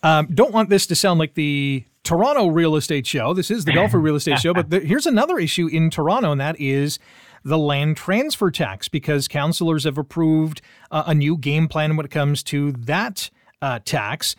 Um, 0.03 0.27
don't 0.33 0.51
want 0.51 0.69
this 0.69 0.85
to 0.87 0.95
sound 0.95 1.19
like 1.19 1.33
the 1.33 1.83
Toronto 2.05 2.47
real 2.47 2.75
estate 2.75 3.05
show. 3.05 3.33
This 3.33 3.51
is 3.51 3.65
the 3.65 3.71
Golfi 3.73 4.01
real 4.01 4.15
estate 4.15 4.39
show, 4.45 4.53
but 4.53 4.69
the, 4.69 4.79
here's 4.79 5.05
another 5.05 5.37
issue 5.37 5.67
in 5.67 5.89
Toronto, 5.89 6.31
and 6.31 6.39
that 6.39 6.59
is 6.59 6.99
the 7.43 7.57
land 7.57 7.97
transfer 7.97 8.49
tax 8.51 8.87
because 8.87 9.27
councillors 9.27 9.83
have 9.83 9.97
approved 9.97 10.61
uh, 10.91 11.03
a 11.07 11.13
new 11.13 11.37
game 11.37 11.67
plan 11.67 11.97
when 11.97 12.05
it 12.05 12.11
comes 12.11 12.43
to 12.43 12.71
that 12.73 13.29
uh, 13.61 13.79
tax. 13.83 14.35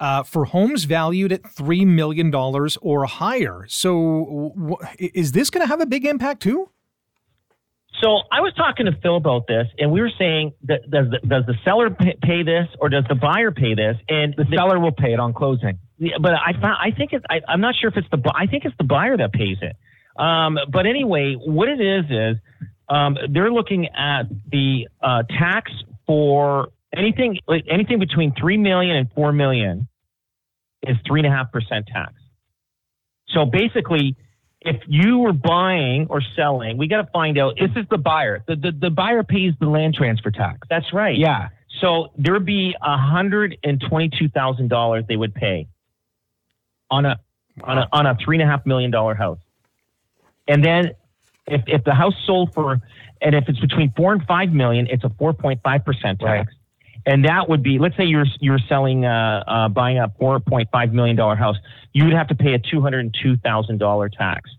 Uh, 0.00 0.22
for 0.22 0.44
homes 0.44 0.84
valued 0.84 1.32
at 1.32 1.42
$3 1.42 1.84
million 1.84 2.32
or 2.32 3.04
higher. 3.06 3.64
So, 3.66 4.52
w- 4.56 4.76
is 5.00 5.32
this 5.32 5.50
going 5.50 5.60
to 5.60 5.66
have 5.66 5.80
a 5.80 5.86
big 5.86 6.04
impact 6.04 6.40
too? 6.40 6.70
So 8.00 8.18
I 8.30 8.40
was 8.40 8.52
talking 8.56 8.86
to 8.86 8.92
Phil 9.02 9.16
about 9.16 9.48
this, 9.48 9.66
and 9.76 9.90
we 9.90 10.00
were 10.00 10.12
saying 10.16 10.52
that 10.68 10.88
does 10.88 11.06
the, 11.10 11.26
does 11.26 11.46
the 11.46 11.54
seller 11.64 11.90
pay 11.90 12.44
this 12.44 12.68
or 12.80 12.88
does 12.88 13.02
the 13.08 13.16
buyer 13.16 13.50
pay 13.50 13.74
this? 13.74 13.96
And 14.08 14.34
the, 14.36 14.44
the 14.44 14.56
seller 14.56 14.78
will 14.78 14.92
pay 14.92 15.12
it 15.12 15.18
on 15.18 15.34
closing. 15.34 15.80
Yeah, 15.98 16.14
but 16.20 16.32
I 16.34 16.52
found 16.52 16.76
I 16.80 16.96
think 16.96 17.12
it's 17.12 17.24
I, 17.28 17.40
am 17.52 17.60
not 17.60 17.74
sure 17.80 17.90
if 17.90 17.96
it's 17.96 18.08
the 18.10 18.32
I 18.34 18.46
think 18.46 18.64
it's 18.64 18.76
the 18.78 18.84
buyer 18.84 19.16
that 19.16 19.32
pays 19.32 19.58
it. 19.60 19.76
Um, 20.20 20.58
but 20.70 20.86
anyway, 20.86 21.34
what 21.34 21.68
it 21.68 21.80
is 21.80 22.04
is 22.10 22.36
um, 22.88 23.16
they're 23.30 23.52
looking 23.52 23.86
at 23.88 24.24
the 24.50 24.88
uh, 25.02 25.22
tax 25.24 25.70
for 26.06 26.68
anything 26.96 27.38
like 27.46 27.64
anything 27.70 27.98
between 27.98 28.32
three 28.38 28.56
million 28.56 28.96
and 28.96 29.10
four 29.12 29.32
million 29.32 29.88
is 30.82 30.96
three 31.06 31.20
and 31.20 31.26
a 31.26 31.36
half 31.36 31.52
percent 31.52 31.86
tax. 31.86 32.12
So 33.28 33.44
basically, 33.44 34.16
if 34.60 34.76
you 34.86 35.18
were 35.18 35.32
buying 35.32 36.06
or 36.08 36.22
selling, 36.36 36.78
we 36.78 36.88
got 36.88 37.02
to 37.02 37.10
find 37.12 37.38
out. 37.38 37.54
This 37.58 37.70
is 37.76 37.86
the 37.90 37.98
buyer. 37.98 38.42
The, 38.46 38.56
the 38.56 38.72
the 38.72 38.90
buyer 38.90 39.22
pays 39.22 39.52
the 39.60 39.66
land 39.66 39.94
transfer 39.94 40.30
tax. 40.30 40.60
That's 40.70 40.92
right. 40.92 41.16
Yeah. 41.16 41.48
So 41.80 42.08
there 42.16 42.32
would 42.32 42.46
be 42.46 42.74
hundred 42.80 43.58
and 43.62 43.82
twenty-two 43.88 44.28
thousand 44.28 44.68
dollars 44.68 45.04
they 45.08 45.16
would 45.16 45.34
pay 45.34 45.68
on 46.90 47.06
a 47.06 47.18
on 47.64 47.78
a 47.78 47.88
on 47.92 48.06
a 48.06 48.16
three 48.16 48.36
and 48.36 48.42
a 48.42 48.46
half 48.46 48.64
million 48.66 48.90
dollar 48.90 49.14
house. 49.14 49.38
And 50.46 50.64
then 50.64 50.92
if 51.46 51.62
if 51.66 51.84
the 51.84 51.94
house 51.94 52.14
sold 52.26 52.54
for 52.54 52.80
and 53.20 53.34
if 53.34 53.48
it's 53.48 53.60
between 53.60 53.92
four 53.96 54.12
and 54.12 54.24
five 54.26 54.52
million, 54.52 54.86
it's 54.88 55.04
a 55.04 55.10
four 55.10 55.32
point 55.32 55.60
five 55.62 55.84
percent 55.84 56.20
tax. 56.20 56.46
Right. 56.46 56.46
And 57.06 57.24
that 57.24 57.48
would 57.48 57.62
be, 57.62 57.78
let's 57.78 57.96
say 57.96 58.04
you're 58.04 58.26
you're 58.40 58.58
selling, 58.68 59.04
uh, 59.04 59.44
uh, 59.46 59.68
buying 59.68 59.98
a 59.98 60.12
four 60.18 60.40
point 60.40 60.68
five 60.70 60.92
million 60.92 61.16
dollar 61.16 61.36
house, 61.36 61.56
you 61.92 62.04
would 62.04 62.12
have 62.12 62.28
to 62.28 62.34
pay 62.34 62.54
a 62.54 62.58
two 62.58 62.80
hundred 62.80 63.00
and 63.00 63.16
two 63.22 63.36
thousand 63.38 63.78
dollar 63.78 64.08
tax. 64.08 64.50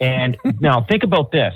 And 0.00 0.36
now 0.60 0.84
think 0.88 1.02
about 1.02 1.32
this: 1.32 1.54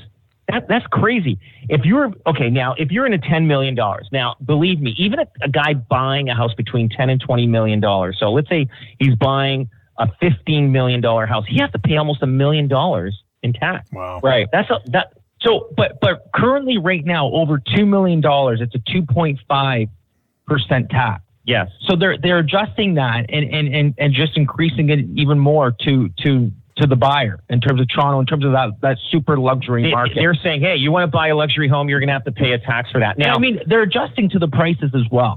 that, 0.48 0.66
that's 0.68 0.86
crazy. 0.86 1.38
If 1.68 1.84
you're 1.84 2.12
okay 2.26 2.50
now, 2.50 2.74
if 2.76 2.90
you're 2.90 3.06
in 3.06 3.12
a 3.12 3.18
ten 3.18 3.46
million 3.46 3.74
dollars, 3.74 4.08
now 4.12 4.36
believe 4.44 4.80
me, 4.80 4.94
even 4.98 5.20
a, 5.20 5.26
a 5.42 5.48
guy 5.48 5.74
buying 5.74 6.28
a 6.28 6.34
house 6.34 6.54
between 6.54 6.88
ten 6.88 7.10
and 7.10 7.20
twenty 7.20 7.46
million 7.46 7.80
dollars. 7.80 8.16
So 8.18 8.32
let's 8.32 8.48
say 8.48 8.66
he's 8.98 9.14
buying 9.14 9.70
a 10.00 10.06
$15 10.22 10.70
million 10.70 11.02
house, 11.02 11.44
he 11.46 11.58
has 11.58 11.70
to 11.72 11.78
pay 11.78 11.96
almost 11.96 12.22
a 12.22 12.26
million 12.26 12.66
dollars 12.66 13.22
in 13.42 13.52
tax. 13.52 13.90
Wow. 13.92 14.20
Right. 14.22 14.48
That's 14.50 14.70
a, 14.70 14.80
that. 14.86 15.12
So, 15.42 15.68
but, 15.76 16.00
but 16.00 16.28
currently 16.34 16.78
right 16.78 17.04
now, 17.04 17.30
over 17.30 17.58
$2 17.58 17.86
million, 17.86 18.20
it's 18.60 18.74
a 18.74 18.78
2.5% 18.78 20.90
tax. 20.90 21.22
Yes. 21.44 21.68
So 21.88 21.96
they're, 21.96 22.18
they're 22.18 22.38
adjusting 22.38 22.94
that 22.94 23.26
and, 23.28 23.54
and, 23.54 23.74
and, 23.74 23.94
and 23.96 24.12
just 24.12 24.36
increasing 24.36 24.90
it 24.90 25.06
even 25.14 25.38
more 25.38 25.72
to, 25.80 26.08
to, 26.24 26.50
to 26.76 26.86
the 26.86 26.96
buyer 26.96 27.40
in 27.48 27.60
terms 27.60 27.80
of 27.80 27.88
Toronto, 27.88 28.20
in 28.20 28.26
terms 28.26 28.44
of 28.44 28.52
that, 28.52 28.70
that 28.82 28.98
super 29.10 29.38
luxury 29.38 29.90
market. 29.90 30.16
They're 30.16 30.34
saying, 30.34 30.60
hey, 30.62 30.76
you 30.76 30.92
want 30.92 31.04
to 31.04 31.14
buy 31.14 31.28
a 31.28 31.36
luxury 31.36 31.68
home, 31.68 31.88
you're 31.88 32.00
going 32.00 32.08
to 32.08 32.12
have 32.12 32.24
to 32.24 32.32
pay 32.32 32.52
a 32.52 32.58
tax 32.58 32.90
for 32.90 33.00
that. 33.00 33.18
Now, 33.18 33.34
I 33.34 33.38
mean, 33.38 33.60
they're 33.66 33.82
adjusting 33.82 34.28
to 34.30 34.38
the 34.38 34.48
prices 34.48 34.90
as 34.94 35.02
well, 35.10 35.36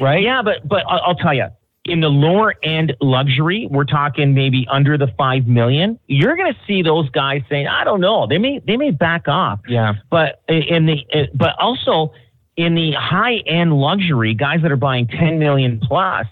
right? 0.00 0.22
Yeah, 0.22 0.42
but 0.42 0.66
but 0.68 0.84
I'll, 0.88 1.00
I'll 1.08 1.14
tell 1.14 1.34
you, 1.34 1.46
in 1.90 2.00
the 2.00 2.08
lower 2.08 2.54
end 2.62 2.96
luxury, 3.00 3.66
we're 3.70 3.84
talking 3.84 4.32
maybe 4.32 4.66
under 4.70 4.96
the 4.96 5.08
five 5.18 5.46
million. 5.46 5.98
You're 6.06 6.36
going 6.36 6.52
to 6.52 6.58
see 6.66 6.82
those 6.82 7.10
guys 7.10 7.42
saying, 7.48 7.66
"I 7.66 7.84
don't 7.84 8.00
know." 8.00 8.26
They 8.26 8.38
may 8.38 8.60
they 8.64 8.76
may 8.76 8.92
back 8.92 9.26
off. 9.26 9.60
Yeah. 9.68 9.94
But 10.10 10.42
in 10.48 10.86
the 10.86 11.28
but 11.34 11.56
also 11.58 12.12
in 12.56 12.74
the 12.74 12.92
high 12.92 13.38
end 13.46 13.72
luxury, 13.72 14.34
guys 14.34 14.62
that 14.62 14.70
are 14.70 14.76
buying 14.76 15.08
ten 15.08 15.38
million 15.38 15.80
plus, 15.80 16.26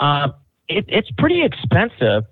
uh, 0.00 0.28
it, 0.68 0.86
it's 0.88 1.10
pretty 1.18 1.44
expensive. 1.44 2.24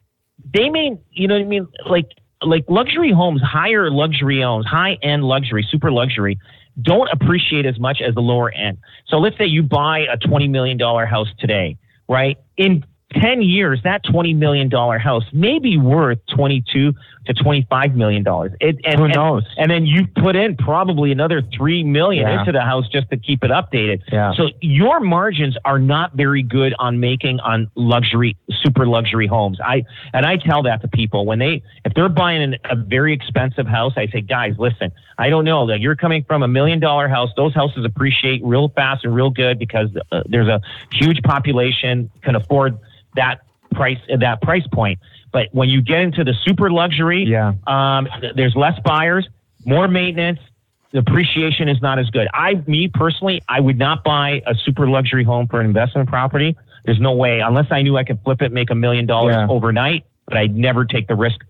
They 0.52 0.70
may, 0.70 0.98
you 1.10 1.28
know 1.28 1.34
what 1.34 1.42
I 1.42 1.46
mean, 1.46 1.68
like 1.88 2.08
like 2.40 2.64
luxury 2.68 3.12
homes, 3.12 3.42
higher 3.42 3.90
luxury 3.90 4.40
homes, 4.40 4.66
high 4.66 4.98
end 5.02 5.24
luxury, 5.24 5.66
super 5.70 5.92
luxury 5.92 6.38
don't 6.80 7.10
appreciate 7.12 7.66
as 7.66 7.78
much 7.78 8.00
as 8.00 8.14
the 8.14 8.22
lower 8.22 8.50
end. 8.50 8.78
So 9.06 9.18
let's 9.18 9.36
say 9.36 9.44
you 9.44 9.62
buy 9.62 10.06
a 10.10 10.16
$20 10.16 10.48
million 10.48 10.78
house 10.78 11.28
today 11.38 11.76
right? 12.12 12.36
In 12.58 12.84
10 13.20 13.42
years, 13.42 13.80
that 13.84 14.04
$20 14.04 14.36
million 14.36 14.70
house 14.70 15.24
may 15.32 15.58
be 15.58 15.78
worth 15.78 16.18
22 16.34 16.92
to 17.26 17.34
$25 17.34 17.94
million. 17.94 18.24
It, 18.60 18.80
and, 18.84 19.00
Who 19.00 19.08
knows? 19.08 19.44
And, 19.56 19.70
and, 19.70 19.70
then 19.70 19.86
you 19.86 20.06
put 20.06 20.36
in 20.36 20.56
probably 20.56 21.12
another 21.12 21.42
3 21.56 21.84
million 21.84 22.26
yeah. 22.26 22.40
into 22.40 22.52
the 22.52 22.62
house 22.62 22.88
just 22.88 23.10
to 23.10 23.16
keep 23.16 23.44
it 23.44 23.50
updated. 23.50 24.02
Yeah. 24.10 24.32
So 24.34 24.48
your 24.60 25.00
margins 25.00 25.56
are 25.64 25.78
not 25.78 26.14
very 26.14 26.42
good 26.42 26.74
on 26.78 27.00
making 27.00 27.40
on 27.40 27.70
luxury, 27.74 28.36
super 28.62 28.86
luxury 28.86 29.26
homes. 29.26 29.58
I, 29.64 29.84
and 30.12 30.26
I 30.26 30.36
tell 30.36 30.62
that 30.64 30.82
to 30.82 30.88
people 30.88 31.24
when 31.26 31.38
they, 31.38 31.62
if 31.84 31.94
they're 31.94 32.08
buying 32.08 32.42
an, 32.42 32.56
a 32.64 32.76
very 32.76 33.12
expensive 33.12 33.66
house, 33.66 33.92
I 33.96 34.08
say, 34.08 34.20
guys, 34.20 34.54
listen, 34.58 34.92
I 35.18 35.30
don't 35.30 35.44
know 35.44 35.66
that 35.68 35.80
you're 35.80 35.96
coming 35.96 36.24
from 36.24 36.42
a 36.42 36.48
million 36.48 36.80
dollar 36.80 37.08
house. 37.08 37.30
Those 37.36 37.54
houses 37.54 37.84
appreciate 37.84 38.42
real 38.44 38.68
fast 38.68 39.04
and 39.04 39.14
real 39.14 39.30
good 39.30 39.58
because 39.58 39.90
uh, 40.10 40.22
there's 40.26 40.48
a 40.48 40.60
huge 40.92 41.22
population 41.22 42.10
can 42.22 42.34
afford 42.34 42.78
that 43.14 43.42
price 43.72 43.98
at 44.10 44.20
that 44.20 44.42
price 44.42 44.66
point. 44.72 44.98
But 45.32 45.48
when 45.52 45.68
you 45.68 45.82
get 45.82 46.00
into 46.00 46.24
the 46.24 46.34
super 46.44 46.70
luxury, 46.70 47.24
yeah. 47.24 47.54
um, 47.66 48.08
there's 48.36 48.54
less 48.54 48.78
buyers, 48.84 49.28
more 49.64 49.88
maintenance. 49.88 50.40
The 50.92 50.98
appreciation 50.98 51.68
is 51.68 51.80
not 51.80 51.98
as 51.98 52.10
good. 52.10 52.28
I, 52.34 52.62
me 52.66 52.88
personally, 52.92 53.42
I 53.48 53.60
would 53.60 53.78
not 53.78 54.04
buy 54.04 54.42
a 54.46 54.54
super 54.54 54.86
luxury 54.86 55.24
home 55.24 55.46
for 55.48 55.58
an 55.60 55.66
investment 55.66 56.08
property 56.08 56.56
there's 56.84 57.00
no 57.00 57.12
way 57.12 57.40
unless 57.40 57.66
I 57.70 57.82
knew 57.82 57.96
I 57.96 58.04
could 58.04 58.20
flip 58.24 58.42
it, 58.42 58.52
make 58.52 58.70
a 58.70 58.74
million 58.74 59.06
dollars 59.06 59.36
overnight, 59.48 60.04
but 60.26 60.36
I'd 60.36 60.56
never 60.56 60.84
take 60.84 61.08
the 61.08 61.14
risk 61.14 61.40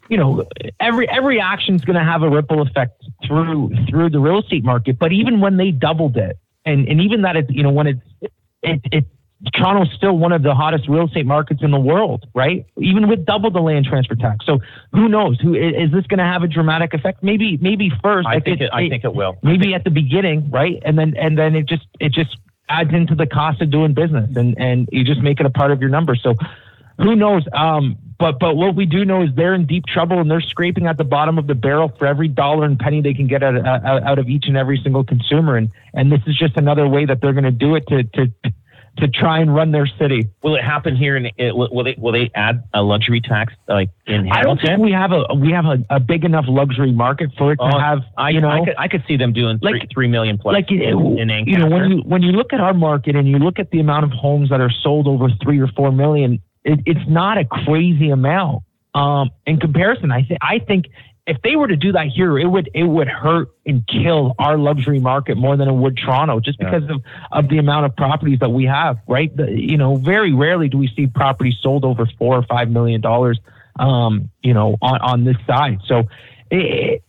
you 0.09 0.17
know, 0.17 0.45
every 0.79 1.07
every 1.09 1.39
action 1.39 1.75
is 1.75 1.85
going 1.85 1.97
to 1.97 2.03
have 2.03 2.23
a 2.23 2.29
ripple 2.29 2.61
effect 2.61 3.03
through 3.25 3.71
through 3.89 4.09
the 4.09 4.19
real 4.19 4.39
estate 4.39 4.63
market. 4.63 4.97
But 4.97 5.11
even 5.11 5.39
when 5.39 5.57
they 5.57 5.71
doubled 5.71 6.17
it, 6.17 6.37
and 6.65 6.87
and 6.87 7.01
even 7.01 7.21
that, 7.21 7.35
it, 7.35 7.49
you 7.49 7.63
know, 7.63 7.71
when 7.71 7.87
it's 7.87 8.01
it, 8.61 8.81
it 8.91 9.05
Toronto's 9.51 9.93
still 9.95 10.17
one 10.17 10.31
of 10.31 10.41
the 10.41 10.53
hottest 10.53 10.87
real 10.87 11.05
estate 11.05 11.25
markets 11.25 11.61
in 11.61 11.71
the 11.71 11.79
world, 11.79 12.25
right? 12.33 12.65
Even 12.77 13.09
with 13.09 13.25
double 13.25 13.51
the 13.51 13.59
land 13.59 13.85
transfer 13.85 14.15
tax. 14.15 14.45
So 14.45 14.59
who 14.93 15.09
knows? 15.09 15.39
Who 15.41 15.53
is 15.53 15.91
this 15.91 16.07
going 16.07 16.19
to 16.19 16.23
have 16.23 16.43
a 16.43 16.47
dramatic 16.47 16.93
effect? 16.93 17.21
Maybe, 17.21 17.57
maybe 17.57 17.91
first. 18.01 18.27
I 18.27 18.39
think 18.39 18.61
it, 18.61 18.69
I 18.71 18.87
think 18.87 19.03
it 19.03 19.13
will. 19.13 19.37
Maybe 19.43 19.73
at 19.73 19.83
the 19.83 19.89
beginning, 19.89 20.49
right? 20.49 20.81
And 20.85 20.97
then 20.97 21.15
and 21.17 21.37
then 21.37 21.55
it 21.55 21.65
just 21.65 21.85
it 21.99 22.13
just 22.13 22.37
adds 22.69 22.93
into 22.93 23.15
the 23.15 23.27
cost 23.27 23.61
of 23.61 23.69
doing 23.69 23.93
business, 23.93 24.35
and 24.37 24.57
and 24.57 24.87
you 24.91 25.03
just 25.03 25.21
make 25.21 25.41
it 25.41 25.45
a 25.45 25.49
part 25.49 25.71
of 25.71 25.81
your 25.81 25.89
number. 25.89 26.15
So 26.15 26.35
who 26.97 27.15
knows? 27.15 27.43
Um, 27.53 27.97
but 28.19 28.39
but 28.39 28.55
what 28.55 28.75
we 28.75 28.85
do 28.85 29.03
know 29.03 29.23
is 29.23 29.29
they're 29.35 29.55
in 29.55 29.65
deep 29.65 29.85
trouble, 29.85 30.19
and 30.19 30.31
they're 30.31 30.41
scraping 30.41 30.87
at 30.87 30.97
the 30.97 31.03
bottom 31.03 31.37
of 31.37 31.47
the 31.47 31.55
barrel 31.55 31.91
for 31.99 32.05
every 32.05 32.29
dollar 32.29 32.63
and 32.65 32.79
penny 32.79 33.01
they 33.01 33.13
can 33.13 33.27
get 33.27 33.43
out, 33.43 33.57
out, 33.65 34.03
out 34.03 34.19
of 34.19 34.29
each 34.29 34.45
and 34.47 34.55
every 34.55 34.79
single 34.81 35.03
consumer. 35.03 35.57
And 35.57 35.69
and 35.93 36.11
this 36.11 36.21
is 36.27 36.37
just 36.37 36.55
another 36.55 36.87
way 36.87 37.05
that 37.05 37.19
they're 37.19 37.33
going 37.33 37.43
to 37.43 37.51
do 37.51 37.75
it 37.75 37.85
to 37.87 38.03
to 38.03 38.31
to 38.97 39.07
try 39.07 39.39
and 39.39 39.53
run 39.53 39.71
their 39.71 39.87
city. 39.87 40.29
Will 40.43 40.55
it 40.55 40.63
happen 40.63 40.95
here? 40.95 41.17
In 41.17 41.25
it, 41.37 41.55
will 41.55 41.83
they 41.83 41.95
will 41.97 42.11
they 42.11 42.29
add 42.35 42.63
a 42.73 42.81
luxury 42.81 43.21
tax 43.21 43.53
like 43.67 43.89
in 44.05 44.25
Hamilton? 44.25 44.31
I 44.31 44.43
don't 44.43 44.61
think 44.61 44.79
we 44.79 44.91
have 44.91 45.11
a 45.11 45.33
we 45.33 45.51
have 45.51 45.65
a, 45.65 45.83
a 45.89 45.99
big 45.99 46.23
enough 46.23 46.45
luxury 46.47 46.91
market 46.91 47.31
for 47.37 47.53
it 47.53 47.57
to 47.57 47.63
oh, 47.63 47.79
have. 47.79 47.99
I 48.17 48.29
you 48.29 48.41
know 48.41 48.49
I 48.49 48.59
could, 48.63 48.75
I 48.77 48.87
could 48.87 49.03
see 49.07 49.17
them 49.17 49.33
doing 49.33 49.59
like, 49.61 49.73
three, 49.73 49.87
three 49.93 50.07
million 50.07 50.37
plus. 50.37 50.53
Like 50.53 50.71
in, 50.71 51.19
in 51.19 51.47
you 51.47 51.57
know 51.57 51.67
when 51.67 51.89
you 51.89 51.97
when 52.05 52.21
you 52.21 52.31
look 52.31 52.53
at 52.53 52.59
our 52.59 52.73
market 52.73 53.15
and 53.15 53.27
you 53.27 53.39
look 53.39 53.57
at 53.57 53.71
the 53.71 53.79
amount 53.79 54.05
of 54.05 54.11
homes 54.11 54.49
that 54.49 54.61
are 54.61 54.71
sold 54.71 55.07
over 55.07 55.27
three 55.41 55.59
or 55.59 55.67
four 55.67 55.91
million, 55.91 56.39
it, 56.63 56.79
it's 56.85 57.07
not 57.09 57.37
a 57.37 57.45
crazy 57.45 58.09
amount. 58.09 58.63
Um, 58.93 59.31
in 59.47 59.59
comparison, 59.59 60.11
I 60.11 60.21
think 60.23 60.39
I 60.41 60.59
think 60.59 60.85
if 61.25 61.41
they 61.41 61.55
were 61.55 61.67
to 61.67 61.77
do 61.77 61.93
that 61.93 62.07
here, 62.07 62.37
it 62.37 62.47
would 62.47 62.69
it 62.73 62.83
would 62.83 63.07
hurt 63.07 63.49
and 63.65 63.87
kill 63.87 64.35
our 64.39 64.57
luxury 64.57 64.99
market 64.99 65.37
more 65.37 65.55
than 65.55 65.69
it 65.69 65.73
would 65.73 65.97
Toronto, 65.97 66.39
just 66.39 66.59
because 66.59 66.83
yeah. 66.83 66.95
of, 66.95 67.01
of 67.31 67.49
the 67.49 67.59
amount 67.59 67.85
of 67.85 67.95
properties 67.95 68.39
that 68.39 68.49
we 68.49 68.65
have. 68.65 68.99
Right, 69.07 69.35
the, 69.35 69.49
you 69.49 69.77
know, 69.77 69.95
very 69.95 70.33
rarely 70.33 70.67
do 70.67 70.77
we 70.77 70.89
see 70.89 71.07
properties 71.07 71.55
sold 71.61 71.85
over 71.85 72.05
four 72.17 72.35
or 72.35 72.43
five 72.43 72.69
million 72.69 72.99
dollars. 72.99 73.39
Um, 73.79 74.29
you 74.41 74.53
know, 74.53 74.77
on 74.81 74.99
on 75.01 75.23
this 75.23 75.37
side, 75.47 75.79
so. 75.87 76.03
It, 76.51 77.03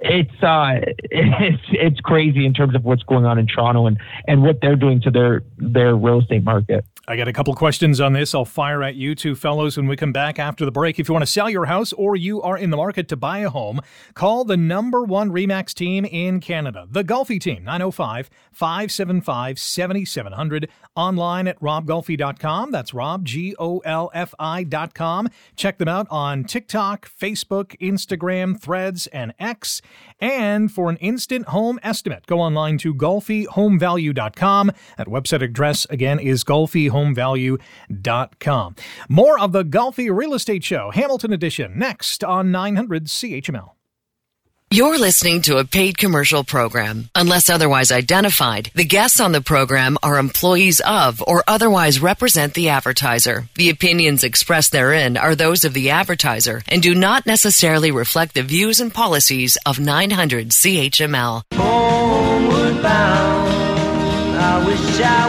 it's 0.00 0.42
uh 0.42 0.80
it's 1.10 1.62
it's 1.70 2.00
crazy 2.00 2.46
in 2.46 2.54
terms 2.54 2.76
of 2.76 2.84
what's 2.84 3.02
going 3.02 3.24
on 3.24 3.36
in 3.38 3.48
Toronto 3.48 3.86
and 3.86 3.98
and 4.28 4.42
what 4.42 4.60
they're 4.60 4.76
doing 4.76 5.00
to 5.02 5.10
their 5.10 5.42
their 5.56 5.96
real 5.96 6.20
estate 6.20 6.44
market. 6.44 6.84
I 7.10 7.16
got 7.16 7.26
a 7.26 7.32
couple 7.32 7.54
questions 7.54 8.02
on 8.02 8.12
this. 8.12 8.34
I'll 8.34 8.44
fire 8.44 8.82
at 8.82 8.94
you 8.94 9.14
two 9.14 9.34
fellows 9.34 9.78
when 9.78 9.86
we 9.86 9.96
come 9.96 10.12
back 10.12 10.38
after 10.38 10.66
the 10.66 10.70
break. 10.70 10.98
If 10.98 11.08
you 11.08 11.14
want 11.14 11.22
to 11.22 11.30
sell 11.30 11.48
your 11.48 11.64
house 11.64 11.94
or 11.94 12.16
you 12.16 12.42
are 12.42 12.58
in 12.58 12.68
the 12.68 12.76
market 12.76 13.08
to 13.08 13.16
buy 13.16 13.38
a 13.38 13.48
home, 13.48 13.80
call 14.12 14.44
the 14.44 14.58
number 14.58 15.02
one 15.02 15.30
REMAX 15.30 15.72
team 15.72 16.04
in 16.04 16.38
Canada, 16.38 16.86
the 16.90 17.02
Golfi 17.02 17.40
team, 17.40 17.64
905 17.64 18.28
575 18.52 19.58
7700. 19.58 20.68
Online 20.96 21.48
at 21.48 21.58
robgolfi.com. 21.60 22.72
That's 22.72 22.92
Rob, 22.92 23.24
G 23.24 23.54
O 23.58 23.78
L 23.78 24.10
F 24.12 24.34
I.com. 24.38 25.28
Check 25.56 25.78
them 25.78 25.88
out 25.88 26.08
on 26.10 26.44
TikTok, 26.44 27.08
Facebook, 27.08 27.74
Instagram, 27.80 28.60
Threads, 28.60 29.06
and 29.06 29.32
X. 29.38 29.80
And 30.20 30.70
for 30.70 30.90
an 30.90 30.96
instant 30.96 31.46
home 31.46 31.78
estimate, 31.82 32.26
go 32.26 32.40
online 32.40 32.76
to 32.78 32.92
golfihomevalue.com. 32.92 34.72
That 34.98 35.06
website 35.06 35.42
address 35.42 35.86
again 35.88 36.18
is 36.18 36.42
golfihomevalue.com. 36.98 38.74
More 39.08 39.38
of 39.38 39.52
the 39.52 39.64
Golfi 39.64 40.14
Real 40.14 40.34
Estate 40.34 40.64
Show, 40.64 40.90
Hamilton 40.90 41.32
Edition, 41.32 41.78
next 41.78 42.24
on 42.24 42.50
900 42.50 43.06
CHML. 43.06 43.70
You're 44.70 44.98
listening 44.98 45.40
to 45.42 45.56
a 45.56 45.64
paid 45.64 45.96
commercial 45.96 46.44
program. 46.44 47.08
Unless 47.14 47.48
otherwise 47.48 47.90
identified, 47.90 48.70
the 48.74 48.84
guests 48.84 49.18
on 49.18 49.32
the 49.32 49.40
program 49.40 49.96
are 50.02 50.18
employees 50.18 50.82
of 50.84 51.22
or 51.26 51.42
otherwise 51.48 52.00
represent 52.00 52.52
the 52.52 52.68
advertiser. 52.68 53.48
The 53.54 53.70
opinions 53.70 54.24
expressed 54.24 54.72
therein 54.72 55.16
are 55.16 55.34
those 55.34 55.64
of 55.64 55.72
the 55.72 55.88
advertiser 55.88 56.62
and 56.68 56.82
do 56.82 56.94
not 56.94 57.24
necessarily 57.24 57.90
reflect 57.90 58.34
the 58.34 58.42
views 58.42 58.78
and 58.78 58.92
policies 58.92 59.56
of 59.64 59.80
900 59.80 60.50
CHML. 60.50 61.40
Homeward 61.54 62.82
bound, 62.82 64.36
I 64.36 64.66
wish 64.66 65.00
I 65.00 65.27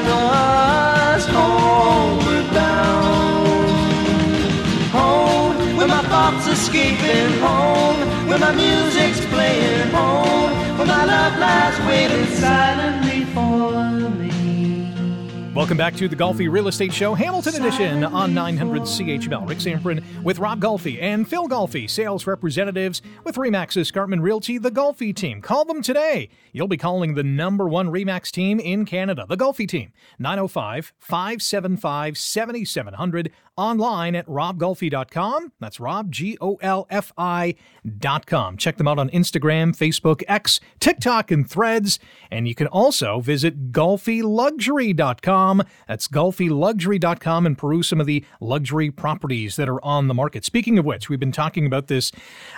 Welcome 15.70 15.78
back 15.78 15.96
to 15.98 16.08
the 16.08 16.16
Golfi 16.16 16.52
Real 16.52 16.68
Estate 16.68 16.92
Show, 16.92 17.14
Hamilton 17.14 17.54
Edition 17.54 18.04
on 18.04 18.34
900 18.34 18.82
CHML. 18.82 19.48
Rick 19.48 19.60
Zamperin 19.60 20.04
with 20.24 20.40
Rob 20.40 20.60
Golfi 20.60 21.00
and 21.00 21.30
Phil 21.30 21.48
Golfi, 21.48 21.88
sales 21.88 22.26
representatives 22.26 23.04
with 23.24 23.36
Remax 23.36 23.78
Escarpment 23.78 24.24
Realty, 24.24 24.58
the 24.58 24.72
Golfi 24.72 25.16
team. 25.16 25.44
Call 25.44 25.66
them 25.66 25.84
today. 25.84 26.30
You'll 26.54 26.68
be 26.68 26.76
calling 26.76 27.14
the 27.14 27.22
number 27.22 27.70
one 27.70 27.90
Remax 27.90 28.32
team 28.32 28.60
in 28.60 28.84
Canada, 28.84 29.28
the 29.30 29.38
Golfi 29.38 29.68
team, 29.68 29.94
905 30.18 30.92
575 30.98 32.18
7700 32.18 33.32
online 33.60 34.16
at 34.16 34.26
robgolfi.com. 34.26 35.52
That's 35.60 35.80
Rob, 35.80 36.12
G 36.12 36.38
O 36.40 36.56
L 36.62 36.88
F 36.90 37.12
I.com. 37.18 38.58
Check 38.58 38.78
them 38.78 38.88
out 38.88 38.98
on 38.98 39.10
Instagram, 39.10 39.76
Facebook, 39.76 40.24
X, 40.28 40.60
TikTok, 40.80 41.30
and 41.32 41.50
threads. 41.50 42.00
And 42.32 42.48
you 42.48 42.56
can 42.56 42.68
also 42.68 43.20
visit 43.20 43.72
golfiluxury.com. 43.72 45.64
That's 45.88 46.08
golfiluxury.com 46.08 47.46
and 47.46 47.58
peruse 47.58 47.88
some 47.88 48.00
of 48.00 48.08
the 48.08 48.24
luxury 48.40 48.92
properties 48.92 49.58
that 49.58 49.68
are 49.68 49.84
on 49.84 50.08
the 50.08 50.14
market. 50.14 50.46
Speaking 50.46 50.80
of 50.80 50.86
which, 50.86 51.10
we've 51.10 51.20
been 51.20 51.32
talking 51.32 51.66
about 51.66 51.88
this 51.88 52.12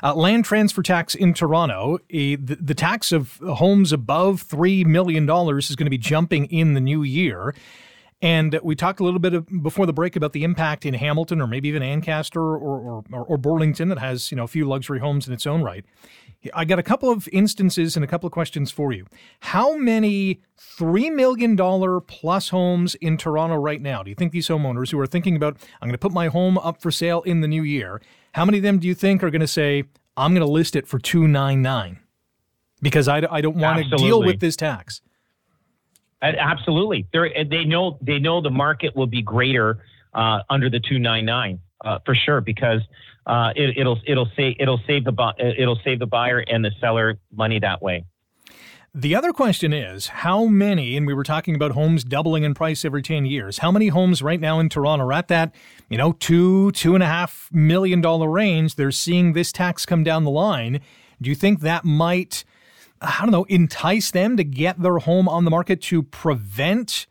uh, 0.03 0.13
land 0.13 0.45
transfer 0.45 0.83
tax 0.83 1.15
in 1.15 1.33
Toronto. 1.33 1.97
the, 2.09 2.35
the 2.35 2.75
tax 2.75 3.11
of 3.11 3.37
homes 3.37 3.91
above 3.91 4.47
$3 4.47 4.85
million 4.85 5.23
is 5.23 5.75
going 5.75 5.85
to 5.85 5.89
be 5.89 5.97
jumping 5.97 6.45
in 6.45 6.73
the 6.73 6.81
new 6.81 7.03
year. 7.03 7.55
And 8.21 8.59
we 8.61 8.75
talked 8.75 8.99
a 8.99 9.03
little 9.03 9.19
bit 9.19 9.63
before 9.63 9.87
the 9.87 9.93
break 9.93 10.15
about 10.15 10.33
the 10.33 10.43
impact 10.43 10.85
in 10.85 10.93
Hamilton 10.93 11.41
or 11.41 11.47
maybe 11.47 11.69
even 11.69 11.81
Ancaster 11.81 12.39
or, 12.39 12.57
or, 12.57 13.03
or, 13.11 13.23
or 13.25 13.37
Burlington 13.37 13.89
that 13.89 13.97
has, 13.97 14.31
you 14.31 14.37
know, 14.37 14.43
a 14.43 14.47
few 14.47 14.65
luxury 14.65 14.99
homes 14.99 15.27
in 15.27 15.33
its 15.33 15.47
own 15.47 15.63
right. 15.63 15.83
I 16.53 16.65
got 16.65 16.79
a 16.79 16.83
couple 16.83 17.11
of 17.11 17.27
instances 17.31 17.95
and 17.95 18.03
a 18.03 18.07
couple 18.07 18.27
of 18.27 18.33
questions 18.33 18.71
for 18.71 18.91
you. 18.91 19.05
How 19.39 19.75
many 19.75 20.41
$3 20.59 21.13
million 21.13 22.01
plus 22.07 22.49
homes 22.49 22.95
in 22.95 23.17
Toronto 23.17 23.55
right 23.55 23.81
now 23.81 24.03
do 24.03 24.09
you 24.09 24.15
think 24.15 24.31
these 24.31 24.47
homeowners 24.47 24.91
who 24.91 24.99
are 24.99 25.07
thinking 25.07 25.35
about, 25.35 25.57
I'm 25.81 25.87
going 25.87 25.93
to 25.93 25.99
put 25.99 26.13
my 26.13 26.27
home 26.27 26.57
up 26.59 26.81
for 26.81 26.91
sale 26.91 27.21
in 27.23 27.41
the 27.41 27.47
new 27.47 27.63
year, 27.63 28.01
how 28.33 28.45
many 28.45 28.59
of 28.59 28.63
them 28.63 28.79
do 28.79 28.87
you 28.87 28.95
think 28.95 29.23
are 29.23 29.29
going 29.29 29.41
to 29.41 29.47
say, 29.47 29.83
I'm 30.17 30.33
going 30.33 30.45
to 30.45 30.51
list 30.51 30.75
it 30.75 30.87
for 30.87 30.99
299 30.99 31.99
because 32.81 33.07
I, 33.07 33.21
I 33.29 33.41
don't 33.41 33.57
want 33.57 33.83
to 33.83 33.97
deal 33.97 34.21
with 34.23 34.39
this 34.39 34.55
tax? 34.55 35.01
Absolutely. 36.21 37.07
They're, 37.11 37.31
they 37.43 37.65
know 37.65 37.97
they 38.01 38.19
know 38.19 38.41
the 38.41 38.51
market 38.51 38.95
will 38.95 39.07
be 39.07 39.21
greater 39.21 39.83
uh, 40.13 40.39
under 40.49 40.69
the 40.69 40.79
299 40.79 41.59
uh, 41.83 41.99
for 42.05 42.15
sure 42.15 42.41
because 42.41 42.81
uh, 43.25 43.51
it, 43.55 43.85
will 43.85 43.99
it'll 44.05 44.29
save 44.35 44.55
it'll 44.59 44.81
save 44.85 45.03
the 45.03 45.33
it'll 45.57 45.79
save 45.83 45.99
the 45.99 46.05
buyer 46.05 46.39
and 46.39 46.63
the 46.63 46.71
seller 46.79 47.17
money 47.35 47.59
that 47.59 47.81
way. 47.81 48.05
The 48.93 49.15
other 49.15 49.31
question 49.31 49.71
is 49.71 50.07
how 50.07 50.47
many, 50.47 50.97
and 50.97 51.07
we 51.07 51.13
were 51.13 51.23
talking 51.23 51.55
about 51.55 51.71
homes 51.71 52.03
doubling 52.03 52.43
in 52.43 52.53
price 52.53 52.83
every 52.83 53.01
10 53.01 53.25
years, 53.25 53.59
how 53.59 53.71
many 53.71 53.87
homes 53.87 54.21
right 54.21 54.39
now 54.39 54.59
in 54.59 54.67
Toronto 54.67 55.05
are 55.05 55.13
at 55.13 55.29
that, 55.29 55.55
you 55.87 55.97
know, 55.97 56.11
two, 56.11 56.73
two 56.73 56.93
and 56.93 57.01
a 57.01 57.07
half 57.07 57.47
million 57.53 58.01
dollar 58.01 58.29
range? 58.29 58.75
They're 58.75 58.91
seeing 58.91 59.31
this 59.31 59.53
tax 59.53 59.85
come 59.85 60.03
down 60.03 60.25
the 60.25 60.29
line. 60.29 60.81
Do 61.21 61.29
you 61.29 61.37
think 61.37 61.61
that 61.61 61.85
might, 61.85 62.43
I 63.01 63.17
don't 63.21 63.31
know, 63.31 63.45
entice 63.45 64.11
them 64.11 64.37
to 64.37 64.43
get 64.43 64.79
their 64.81 64.99
home 64.99 65.27
on 65.27 65.43
the 65.43 65.51
market 65.51 65.81
to 65.83 66.03
prevent 66.03 67.07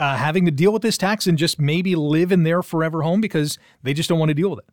uh, 0.00 0.16
having 0.16 0.44
to 0.46 0.50
deal 0.50 0.72
with 0.72 0.82
this 0.82 0.98
tax 0.98 1.26
and 1.26 1.38
just 1.38 1.60
maybe 1.60 1.94
live 1.94 2.32
in 2.32 2.42
their 2.42 2.62
forever 2.62 3.02
home 3.02 3.20
because 3.20 3.58
they 3.82 3.94
just 3.94 4.08
don't 4.08 4.18
want 4.18 4.30
to 4.30 4.34
deal 4.34 4.50
with 4.50 4.60
it? 4.60 4.64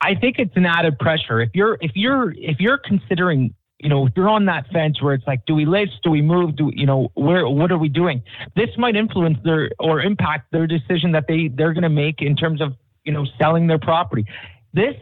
I 0.00 0.14
think 0.14 0.38
it's 0.38 0.56
an 0.56 0.66
added 0.66 0.98
pressure. 0.98 1.40
If 1.40 1.50
you're 1.54 1.78
if 1.80 1.92
you're 1.94 2.32
if 2.32 2.60
you're 2.60 2.78
considering, 2.78 3.54
you 3.78 3.88
know, 3.88 4.06
if 4.06 4.12
you're 4.14 4.28
on 4.28 4.44
that 4.44 4.66
fence 4.72 5.00
where 5.00 5.14
it's 5.14 5.26
like, 5.26 5.44
do 5.46 5.54
we 5.54 5.64
list, 5.64 5.92
do 6.02 6.10
we 6.10 6.20
move, 6.20 6.54
do 6.54 6.70
you 6.74 6.86
know, 6.86 7.10
where 7.14 7.48
what 7.48 7.72
are 7.72 7.78
we 7.78 7.88
doing? 7.88 8.22
This 8.54 8.68
might 8.76 8.94
influence 8.94 9.38
their 9.42 9.70
or 9.78 10.02
impact 10.02 10.52
their 10.52 10.66
decision 10.66 11.12
that 11.12 11.24
they 11.26 11.48
they're 11.48 11.72
going 11.72 11.82
to 11.82 11.88
make 11.88 12.20
in 12.20 12.36
terms 12.36 12.60
of 12.60 12.74
you 13.04 13.12
know 13.12 13.24
selling 13.40 13.66
their 13.66 13.78
property. 13.78 14.26
This 14.74 14.96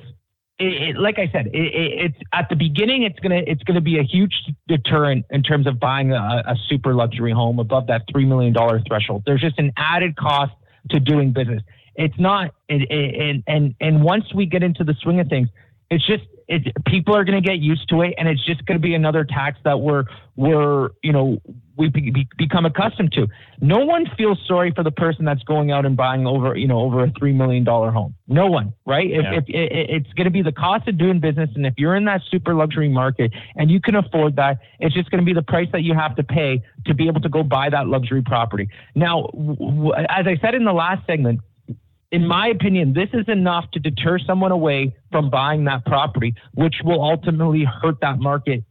it, 0.59 0.91
it, 0.91 0.97
like 0.97 1.19
I 1.19 1.29
said, 1.33 1.49
it, 1.49 1.53
it's 1.55 2.19
at 2.33 2.49
the 2.49 2.57
beginning. 2.57 3.03
It's 3.03 3.19
gonna 3.21 3.43
it's 3.47 3.63
gonna 3.65 3.81
be 3.81 3.99
a 3.99 4.03
huge 4.03 4.35
deterrent 4.69 5.27
in 5.31 5.43
terms 5.43 5.67
of 5.67 5.81
buying 5.81 6.13
a, 6.13 6.43
a 6.47 6.55
super 6.69 6.95
luxury 6.95 7.33
home 7.33 7.59
above 7.59 7.89
that 7.89 8.03
three 8.11 8.25
million 8.25 8.53
dollar 8.53 8.81
threshold. 8.87 9.25
There's 9.27 9.41
just 9.41 9.59
an 9.59 9.73
added 9.77 10.17
cost 10.17 10.53
to 10.91 11.01
doing 11.01 11.33
business. 11.33 11.63
It's 11.97 12.19
not, 12.19 12.55
and 12.69 13.43
and 13.47 13.75
and 13.81 14.03
once 14.03 14.33
we 14.35 14.47
get 14.47 14.63
into 14.63 14.85
the 14.85 14.95
swing 15.03 15.21
of 15.21 15.29
things, 15.29 15.49
it's 15.91 16.07
just 16.07 16.25
it, 16.49 16.73
people 16.87 17.17
are 17.17 17.25
going 17.25 17.41
to 17.41 17.47
get 17.47 17.59
used 17.59 17.89
to 17.89 18.03
it, 18.03 18.15
and 18.19 18.29
it's 18.29 18.45
just 18.45 18.65
going 18.67 18.79
to 18.79 18.83
be 18.83 18.95
another 18.95 19.25
tax 19.25 19.59
that 19.65 19.81
we're 19.81 20.05
we're 20.37 20.91
you 21.03 21.13
know 21.13 21.41
we 21.77 21.89
be, 21.89 22.29
become 22.39 22.67
accustomed 22.67 23.13
to. 23.13 23.27
No 23.61 23.85
one 23.85 24.07
feels 24.17 24.39
sorry 24.47 24.73
for 24.75 24.83
the 24.83 24.91
person 24.91 25.25
that's 25.25 25.43
going 25.43 25.71
out 25.71 25.85
and 25.85 25.97
buying 25.97 26.27
over 26.27 26.57
you 26.57 26.69
know 26.69 26.81
over 26.81 27.05
a 27.05 27.13
three 27.19 27.33
million 27.33 27.65
dollar 27.65 27.91
home. 27.91 28.15
No 28.29 28.47
one, 28.47 28.73
right? 28.87 29.11
If, 29.11 29.23
yeah. 29.23 29.39
if, 29.39 29.45
if 29.49 30.03
it's 30.03 30.13
going 30.15 30.27
to 30.27 30.31
be 30.31 30.43
the 30.43 30.53
cost 30.53 30.89
of 30.89 30.99
doing 30.99 31.21
business, 31.21 31.51
and 31.55 31.67
if 31.67 31.75
you're 31.77 31.97
in 31.97 32.05
that 32.05 32.21
super 32.31 32.55
luxury 32.55 32.89
market 32.89 33.33
and 33.57 33.71
you 33.71 33.81
can 33.81 33.97
afford 33.97 34.37
that, 34.37 34.59
it's 34.81 34.95
just 34.95 35.11
going 35.11 35.21
to 35.21 35.27
be 35.27 35.35
the 35.35 35.43
price 35.43 35.69
that 35.73 35.83
you 35.83 35.95
have 35.95 36.17
to 36.17 36.23
pay 36.23 36.63
to 36.87 36.95
be 36.95 37.07
able 37.09 37.21
to 37.21 37.29
go 37.29 37.43
buy 37.43 37.71
that 37.71 37.87
luxury 37.87 38.23
property. 38.23 38.69
Now, 38.95 39.25
as 40.09 40.27
I 40.27 40.39
said 40.41 40.55
in 40.55 40.65
the 40.65 40.73
last 40.73 41.07
segment 41.07 41.41
in 42.15 42.29
my 42.29 42.47
opinion, 42.47 42.93
this 42.93 43.09
is 43.13 43.29
enough 43.29 43.69
to 43.73 43.81
deter 43.81 44.21
someone 44.21 44.53
away 44.53 44.95
from 45.11 45.31
buying 45.31 45.65
that 45.65 45.85
property, 45.85 46.33
which 46.53 46.77
will 46.85 47.03
ultimately 47.03 47.65
hurt 47.65 47.97
that 48.03 48.21
market 48.21 48.63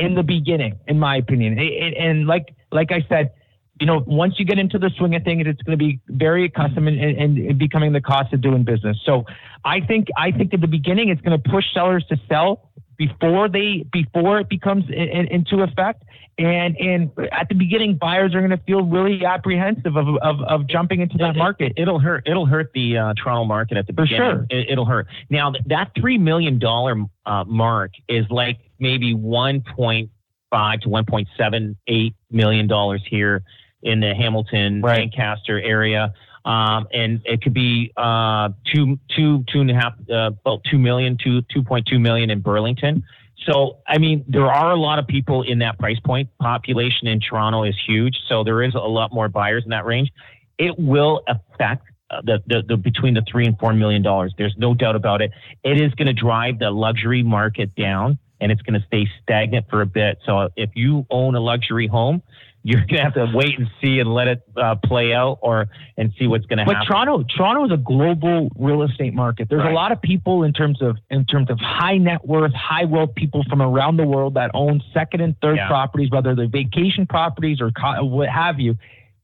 in 0.00 0.14
the 0.14 0.22
beginning, 0.22 0.78
in 0.86 0.98
my 0.98 1.16
opinion. 1.16 1.58
And 1.58 2.26
like 2.26 2.54
like 2.72 2.90
I 2.92 3.04
said, 3.08 3.32
you 3.80 3.86
know, 3.86 4.02
once 4.06 4.34
you 4.38 4.44
get 4.44 4.58
into 4.58 4.78
the 4.78 4.90
swing 4.96 5.14
of 5.14 5.24
things, 5.24 5.44
it's 5.46 5.62
going 5.62 5.78
to 5.78 5.82
be 5.82 6.00
very 6.08 6.44
accustomed 6.44 6.88
and, 6.88 6.98
and, 6.98 7.58
becoming 7.58 7.92
the 7.92 8.00
cost 8.00 8.32
of 8.32 8.40
doing 8.40 8.62
business. 8.62 8.98
So 9.04 9.24
I 9.64 9.80
think 9.80 10.08
I 10.16 10.30
think 10.32 10.52
at 10.52 10.60
the 10.60 10.66
beginning, 10.66 11.08
it's 11.08 11.20
going 11.22 11.40
to 11.40 11.50
push 11.50 11.64
sellers 11.72 12.04
to 12.10 12.16
sell 12.28 12.70
before 13.00 13.48
they 13.48 13.86
before 13.90 14.40
it 14.40 14.48
becomes 14.50 14.84
in, 14.90 15.26
into 15.28 15.62
effect 15.62 16.04
and 16.36 16.76
and 16.78 17.10
at 17.32 17.48
the 17.48 17.54
beginning, 17.54 17.96
buyers 17.96 18.34
are 18.34 18.40
going 18.40 18.50
to 18.50 18.64
feel 18.64 18.82
really 18.82 19.24
apprehensive 19.24 19.96
of, 19.96 20.06
of, 20.22 20.40
of 20.42 20.66
jumping 20.66 21.00
into 21.00 21.16
that 21.18 21.34
market. 21.36 21.72
It, 21.76 21.86
will 21.86 21.98
hurt. 21.98 22.26
It'll 22.26 22.46
hurt 22.46 22.70
the 22.74 22.96
uh, 22.96 23.14
Toronto 23.14 23.44
market 23.44 23.76
at 23.76 23.86
the 23.86 23.92
For 23.92 24.02
beginning. 24.02 24.30
sure, 24.30 24.46
it, 24.50 24.78
will 24.78 24.84
hurt. 24.84 25.06
Now 25.28 25.52
that 25.66 25.92
three 25.98 26.18
million 26.18 26.58
dollar 26.58 26.96
uh, 27.26 27.44
mark 27.44 27.92
is 28.08 28.24
like 28.30 28.58
maybe 28.78 29.14
one 29.14 29.62
point 29.76 30.10
five 30.50 30.80
to 30.80 30.88
one 30.88 31.04
point 31.04 31.28
seven 31.36 31.76
eight 31.88 32.14
million 32.30 32.66
dollars 32.66 33.02
here 33.08 33.42
in 33.82 34.00
the 34.00 34.14
Hamilton, 34.14 34.82
right. 34.82 35.02
Ancaster 35.02 35.58
area. 35.60 36.12
Um, 36.44 36.88
and 36.92 37.20
it 37.24 37.42
could 37.42 37.54
be 37.54 37.92
uh, 37.96 38.50
two, 38.72 38.98
two, 39.14 39.44
two 39.52 39.60
and 39.60 39.70
a 39.70 39.74
half, 39.74 39.92
uh, 40.10 40.30
about 40.44 40.62
two 40.70 40.78
million, 40.78 41.18
two, 41.22 41.42
two 41.52 41.62
point 41.62 41.86
two 41.86 41.98
million 41.98 42.30
in 42.30 42.40
Burlington. 42.40 43.04
So, 43.46 43.78
I 43.86 43.98
mean, 43.98 44.24
there 44.28 44.46
are 44.46 44.70
a 44.72 44.76
lot 44.76 44.98
of 44.98 45.06
people 45.06 45.42
in 45.42 45.60
that 45.60 45.78
price 45.78 45.98
point. 46.04 46.28
Population 46.40 47.06
in 47.06 47.20
Toronto 47.20 47.64
is 47.64 47.74
huge, 47.86 48.16
so 48.28 48.44
there 48.44 48.62
is 48.62 48.74
a 48.74 48.78
lot 48.78 49.12
more 49.12 49.28
buyers 49.28 49.64
in 49.64 49.70
that 49.70 49.86
range. 49.86 50.10
It 50.58 50.78
will 50.78 51.22
affect 51.26 51.86
uh, 52.10 52.20
the, 52.22 52.42
the, 52.46 52.62
the 52.68 52.76
between 52.76 53.14
the 53.14 53.22
three 53.30 53.46
and 53.46 53.58
four 53.58 53.72
million 53.72 54.02
dollars. 54.02 54.34
There's 54.36 54.54
no 54.58 54.74
doubt 54.74 54.96
about 54.96 55.22
it. 55.22 55.30
It 55.64 55.80
is 55.80 55.92
going 55.94 56.06
to 56.06 56.12
drive 56.12 56.58
the 56.58 56.70
luxury 56.70 57.22
market 57.22 57.74
down, 57.74 58.18
and 58.40 58.52
it's 58.52 58.60
going 58.62 58.78
to 58.78 58.86
stay 58.86 59.08
stagnant 59.22 59.66
for 59.70 59.80
a 59.80 59.86
bit. 59.86 60.18
So, 60.26 60.50
if 60.56 60.70
you 60.74 61.06
own 61.08 61.34
a 61.34 61.40
luxury 61.40 61.86
home, 61.86 62.22
you're 62.62 62.84
gonna 62.86 63.02
have 63.02 63.14
to 63.14 63.30
wait 63.34 63.58
and 63.58 63.68
see 63.80 64.00
and 64.00 64.12
let 64.12 64.28
it 64.28 64.42
uh, 64.56 64.76
play 64.84 65.14
out, 65.14 65.38
or 65.40 65.66
and 65.96 66.12
see 66.18 66.26
what's 66.26 66.44
gonna 66.46 66.62
happen. 66.62 66.76
But 66.78 66.86
Toronto, 66.86 67.24
Toronto 67.36 67.64
is 67.64 67.72
a 67.72 67.82
global 67.82 68.50
real 68.56 68.82
estate 68.82 69.14
market. 69.14 69.48
There's 69.48 69.62
right. 69.62 69.72
a 69.72 69.74
lot 69.74 69.92
of 69.92 70.02
people 70.02 70.42
in 70.42 70.52
terms 70.52 70.82
of 70.82 70.96
in 71.10 71.24
terms 71.24 71.50
of 71.50 71.58
high 71.58 71.96
net 71.96 72.26
worth, 72.26 72.52
high 72.52 72.84
wealth 72.84 73.14
people 73.14 73.44
from 73.48 73.62
around 73.62 73.96
the 73.96 74.06
world 74.06 74.34
that 74.34 74.50
own 74.52 74.82
second 74.92 75.20
and 75.22 75.34
third 75.40 75.56
yeah. 75.56 75.68
properties, 75.68 76.10
whether 76.10 76.34
they're 76.34 76.48
vacation 76.48 77.06
properties 77.06 77.60
or 77.60 77.70
co- 77.70 78.04
what 78.04 78.28
have 78.28 78.60
you, 78.60 78.76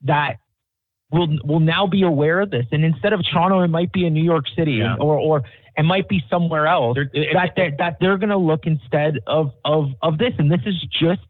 that 0.03 0.38
will 1.11 1.29
will 1.44 1.61
now 1.61 1.87
be 1.87 2.03
aware 2.03 2.40
of 2.40 2.51
this. 2.51 2.66
And 2.72 2.85
instead 2.85 3.12
of 3.12 3.20
Toronto, 3.31 3.61
it 3.61 3.68
might 3.68 3.92
be 3.92 4.07
in 4.07 4.14
New 4.14 4.25
York 4.25 4.46
City 4.57 4.75
yeah. 4.75 4.96
or 4.99 5.18
or 5.18 5.42
it 5.77 5.83
might 5.83 6.09
be 6.09 6.25
somewhere 6.31 6.66
else 6.66 6.96
that 6.96 7.53
they're, 7.55 7.75
that 7.79 7.99
they're 8.01 8.16
going 8.16 8.31
to 8.31 8.38
look 8.38 8.64
instead 8.64 9.20
of 9.27 9.53
of 9.64 9.90
of 10.01 10.16
this. 10.16 10.33
And 10.38 10.51
this 10.51 10.62
is 10.64 10.75
just, 10.90 11.20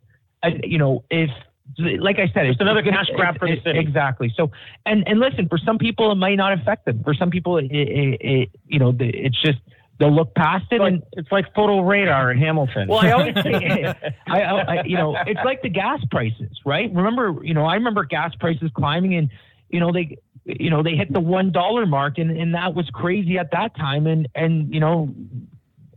a, 0.44 0.50
you 0.62 0.78
know, 0.78 1.02
if 1.10 1.30
like 1.78 2.18
I 2.18 2.30
said, 2.32 2.46
it's, 2.46 2.60
another 2.60 2.82
cash 2.82 3.06
grab 3.14 3.38
for 3.38 3.48
the 3.48 3.60
city. 3.62 3.78
Exactly. 3.78 4.32
So, 4.36 4.50
and 4.84 5.06
and 5.06 5.20
listen, 5.20 5.48
for 5.48 5.58
some 5.58 5.78
people 5.78 6.12
it 6.12 6.16
might 6.16 6.36
not 6.36 6.52
affect 6.52 6.84
them. 6.86 7.02
For 7.04 7.14
some 7.14 7.30
people, 7.30 7.58
it, 7.58 7.66
it, 7.70 8.20
it 8.20 8.50
you 8.66 8.78
know, 8.78 8.94
it's 8.98 9.40
just 9.42 9.58
they'll 9.98 10.14
look 10.14 10.34
past 10.34 10.66
it, 10.70 10.76
it's 10.76 10.84
and 10.84 10.96
like, 11.00 11.08
it's 11.12 11.32
like 11.32 11.54
photo 11.54 11.80
radar 11.80 12.30
in 12.30 12.38
Hamilton. 12.38 12.88
Well, 12.88 13.00
I 13.00 13.10
always 13.12 13.34
say, 13.42 13.94
I, 14.26 14.40
I, 14.42 14.82
you 14.84 14.96
know, 14.96 15.16
it's 15.26 15.40
like 15.44 15.62
the 15.62 15.68
gas 15.68 16.00
prices, 16.10 16.60
right? 16.64 16.92
Remember, 16.92 17.36
you 17.42 17.54
know, 17.54 17.64
I 17.64 17.74
remember 17.74 18.04
gas 18.04 18.34
prices 18.38 18.70
climbing, 18.74 19.14
and 19.14 19.30
you 19.68 19.80
know 19.80 19.92
they, 19.92 20.18
you 20.44 20.70
know, 20.70 20.82
they 20.82 20.94
hit 20.94 21.12
the 21.12 21.20
one 21.20 21.52
dollar 21.52 21.86
mark, 21.86 22.18
and 22.18 22.30
and 22.30 22.54
that 22.54 22.74
was 22.74 22.88
crazy 22.92 23.38
at 23.38 23.50
that 23.52 23.76
time, 23.76 24.06
and 24.06 24.28
and 24.34 24.72
you 24.72 24.80
know, 24.80 25.14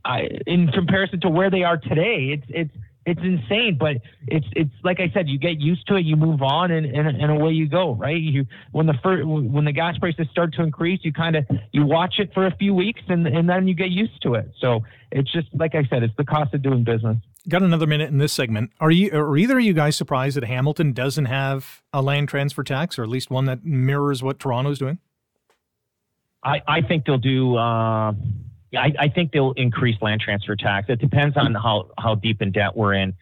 I, 0.04 0.28
in 0.48 0.68
comparison 0.70 1.22
to 1.22 1.30
where 1.30 1.50
they 1.50 1.64
are 1.64 1.78
today, 1.78 2.38
it's 2.38 2.46
it's 2.50 2.72
it's 3.10 3.22
insane, 3.22 3.78
but 3.80 3.98
it's 4.28 4.46
it's 4.54 4.72
like 4.84 5.00
I 5.00 5.10
said, 5.14 5.28
you 5.28 5.40
get 5.40 5.60
used 5.60 5.88
to 5.88 5.96
it, 5.96 6.06
you 6.06 6.16
move 6.16 6.42
on, 6.44 6.70
and 6.70 6.86
and, 6.86 7.08
and 7.08 7.32
away 7.32 7.52
you 7.52 7.68
go, 7.68 7.96
right? 7.96 8.22
You 8.22 8.46
when 8.72 8.86
the 8.86 8.94
first 9.02 9.26
when 9.26 9.66
the 9.66 9.72
gas 9.72 9.98
prices 9.98 10.28
start 10.32 10.54
to 10.54 10.64
increase, 10.64 11.00
you 11.04 11.12
kind 11.12 11.36
of 11.36 11.46
you 11.72 11.86
watch 11.86 12.16
it 12.20 12.32
for 12.34 12.46
a 12.46 12.56
few 12.58 12.74
weeks, 12.74 13.02
and 13.08 13.26
and 13.28 13.50
then 13.50 13.68
you 13.68 13.74
get 13.74 13.90
used 13.90 14.22
to 14.22 14.36
it. 14.36 14.52
So 14.60 14.82
it's 15.12 15.32
just 15.32 15.48
like 15.54 15.74
I 15.74 15.84
said, 15.90 16.04
it's 16.04 16.16
the 16.18 16.26
cost 16.26 16.54
of 16.54 16.62
doing 16.62 16.84
business. 16.84 17.18
Got 17.48 17.64
another 17.64 17.88
minute 17.88 18.10
in 18.10 18.20
this 18.20 18.32
segment. 18.32 18.72
Are 18.80 18.92
you 18.92 19.12
are 19.12 19.36
either 19.36 19.58
of 19.58 19.64
you 19.64 19.74
guys 19.74 19.96
surprised 19.96 20.38
that 20.38 20.44
Hamilton 20.44 20.94
doesn't 20.94 21.26
have 21.26 21.82
a 21.92 22.04
land 22.04 22.30
transfer 22.30 22.64
tax, 22.64 23.00
or 23.00 23.04
at 23.04 23.10
least 23.10 23.32
one 23.32 23.46
that 23.46 23.66
mirrors 23.66 24.22
what 24.22 24.40
Toronto's 24.40 24.78
doing? 24.78 25.00
I, 26.44 26.62
I 26.68 26.82
think 26.82 27.06
they'll 27.06 27.18
do. 27.18 27.58
Uh, 27.58 28.14
I, 28.76 28.94
I 29.00 29.08
think 29.10 29.32
they'll 29.32 29.54
increase 29.54 29.96
land 30.02 30.22
transfer 30.22 30.56
tax. 30.56 30.88
It 30.90 31.00
depends 31.00 31.38
on 31.38 31.54
how, 31.56 31.90
how 31.98 32.16
deep 32.16 32.42
in 32.42 32.52
debt 32.52 32.76
we're 32.76 32.94
in, 32.94 33.14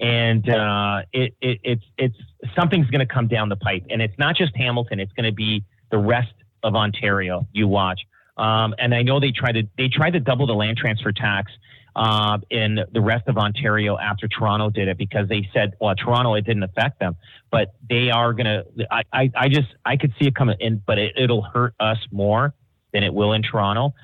and 0.00 0.48
uh, 0.48 1.02
it, 1.12 1.34
it 1.40 1.60
it's 1.62 1.84
it's 1.98 2.16
something's 2.56 2.88
going 2.88 3.06
to 3.06 3.12
come 3.12 3.28
down 3.28 3.48
the 3.48 3.56
pipe, 3.56 3.84
and 3.90 4.00
it's 4.00 4.18
not 4.18 4.36
just 4.36 4.56
Hamilton. 4.56 5.00
It's 5.00 5.12
going 5.12 5.26
to 5.26 5.34
be 5.34 5.64
the 5.90 5.98
rest 5.98 6.32
of 6.62 6.74
Ontario. 6.74 7.46
You 7.52 7.68
watch, 7.68 8.00
um, 8.36 8.74
and 8.78 8.94
I 8.94 9.02
know 9.02 9.20
they 9.20 9.32
tried 9.32 9.52
to 9.52 9.68
they 9.76 9.88
tried 9.88 10.14
to 10.14 10.20
double 10.20 10.46
the 10.46 10.54
land 10.54 10.78
transfer 10.78 11.12
tax 11.12 11.52
uh, 11.96 12.38
in 12.50 12.80
the 12.92 13.00
rest 13.00 13.28
of 13.28 13.38
Ontario 13.38 13.96
after 13.98 14.26
Toronto 14.28 14.70
did 14.70 14.88
it 14.88 14.98
because 14.98 15.28
they 15.28 15.48
said, 15.54 15.74
well, 15.80 15.94
Toronto, 15.94 16.34
it 16.34 16.44
didn't 16.44 16.64
affect 16.64 16.98
them, 16.98 17.16
but 17.50 17.74
they 17.88 18.10
are 18.10 18.32
going 18.32 18.46
to, 18.46 18.64
I, 18.90 19.30
I 19.36 19.48
just, 19.48 19.68
I 19.84 19.96
could 19.96 20.12
see 20.18 20.26
it 20.26 20.34
coming 20.34 20.56
in, 20.60 20.82
but 20.84 20.98
it, 20.98 21.12
it'll 21.16 21.42
hurt 21.42 21.74
us 21.78 21.98
more 22.10 22.54
than 22.92 23.02
it 23.02 23.14
will 23.14 23.32
in 23.32 23.42
Toronto. 23.42 23.94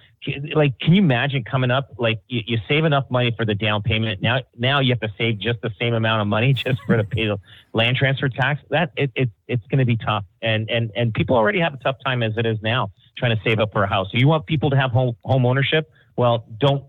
Like, 0.54 0.78
can 0.78 0.92
you 0.92 1.02
imagine 1.02 1.44
coming 1.44 1.70
up, 1.70 1.94
like 1.96 2.20
you, 2.28 2.42
you 2.46 2.58
save 2.68 2.84
enough 2.84 3.10
money 3.10 3.32
for 3.34 3.46
the 3.46 3.54
down 3.54 3.82
payment. 3.82 4.20
Now, 4.20 4.40
now 4.58 4.80
you 4.80 4.92
have 4.92 5.00
to 5.00 5.12
save 5.16 5.38
just 5.38 5.62
the 5.62 5.70
same 5.78 5.94
amount 5.94 6.20
of 6.20 6.28
money 6.28 6.52
just 6.54 6.78
for 6.86 6.96
the 6.96 7.04
pay 7.04 7.26
the 7.26 7.38
land 7.72 7.96
transfer 7.96 8.28
tax. 8.28 8.60
That 8.68 8.92
it, 8.96 9.10
it 9.14 9.30
it's 9.48 9.66
going 9.68 9.78
to 9.78 9.86
be 9.86 9.96
tough. 9.96 10.24
And, 10.42 10.68
and, 10.68 10.90
and 10.94 11.14
people 11.14 11.36
already 11.36 11.60
have 11.60 11.72
a 11.72 11.78
tough 11.78 11.96
time 12.04 12.22
as 12.22 12.36
it 12.36 12.44
is 12.44 12.58
now 12.62 12.90
trying 13.16 13.36
to 13.36 13.42
save 13.42 13.60
up 13.60 13.72
for 13.72 13.82
a 13.82 13.88
house. 13.88 14.08
So 14.12 14.18
you 14.18 14.28
want 14.28 14.46
people 14.46 14.70
to 14.70 14.76
have 14.76 14.90
home, 14.90 15.16
home 15.24 15.46
ownership? 15.46 15.90
Well, 16.16 16.44
don't 16.58 16.84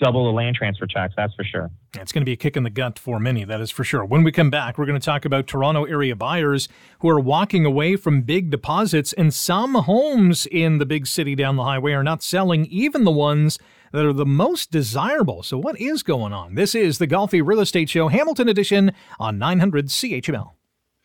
double 0.00 0.24
the 0.24 0.32
land 0.32 0.56
transfer 0.56 0.86
tax, 0.86 1.14
that's 1.16 1.34
for 1.34 1.44
sure. 1.44 1.70
It's 1.94 2.10
going 2.10 2.22
to 2.22 2.26
be 2.26 2.32
a 2.32 2.36
kick 2.36 2.56
in 2.56 2.62
the 2.62 2.70
gut 2.70 2.98
for 2.98 3.20
many, 3.20 3.44
that 3.44 3.60
is 3.60 3.70
for 3.70 3.84
sure. 3.84 4.04
When 4.04 4.24
we 4.24 4.32
come 4.32 4.50
back, 4.50 4.78
we're 4.78 4.86
going 4.86 4.98
to 4.98 5.04
talk 5.04 5.24
about 5.24 5.46
Toronto 5.46 5.84
area 5.84 6.16
buyers 6.16 6.68
who 7.00 7.08
are 7.08 7.20
walking 7.20 7.64
away 7.64 7.96
from 7.96 8.22
big 8.22 8.50
deposits, 8.50 9.12
and 9.12 9.32
some 9.32 9.74
homes 9.74 10.46
in 10.46 10.78
the 10.78 10.86
big 10.86 11.06
city 11.06 11.34
down 11.34 11.56
the 11.56 11.64
highway 11.64 11.92
are 11.92 12.02
not 12.02 12.22
selling, 12.22 12.66
even 12.66 13.04
the 13.04 13.10
ones 13.10 13.58
that 13.92 14.04
are 14.04 14.12
the 14.12 14.26
most 14.26 14.70
desirable. 14.70 15.42
So, 15.42 15.58
what 15.58 15.78
is 15.80 16.02
going 16.02 16.32
on? 16.32 16.54
This 16.54 16.74
is 16.74 16.98
the 16.98 17.06
Golfi 17.06 17.44
Real 17.44 17.60
Estate 17.60 17.88
Show, 17.88 18.08
Hamilton 18.08 18.48
Edition 18.48 18.92
on 19.18 19.38
900 19.38 19.86
CHML. 19.86 20.52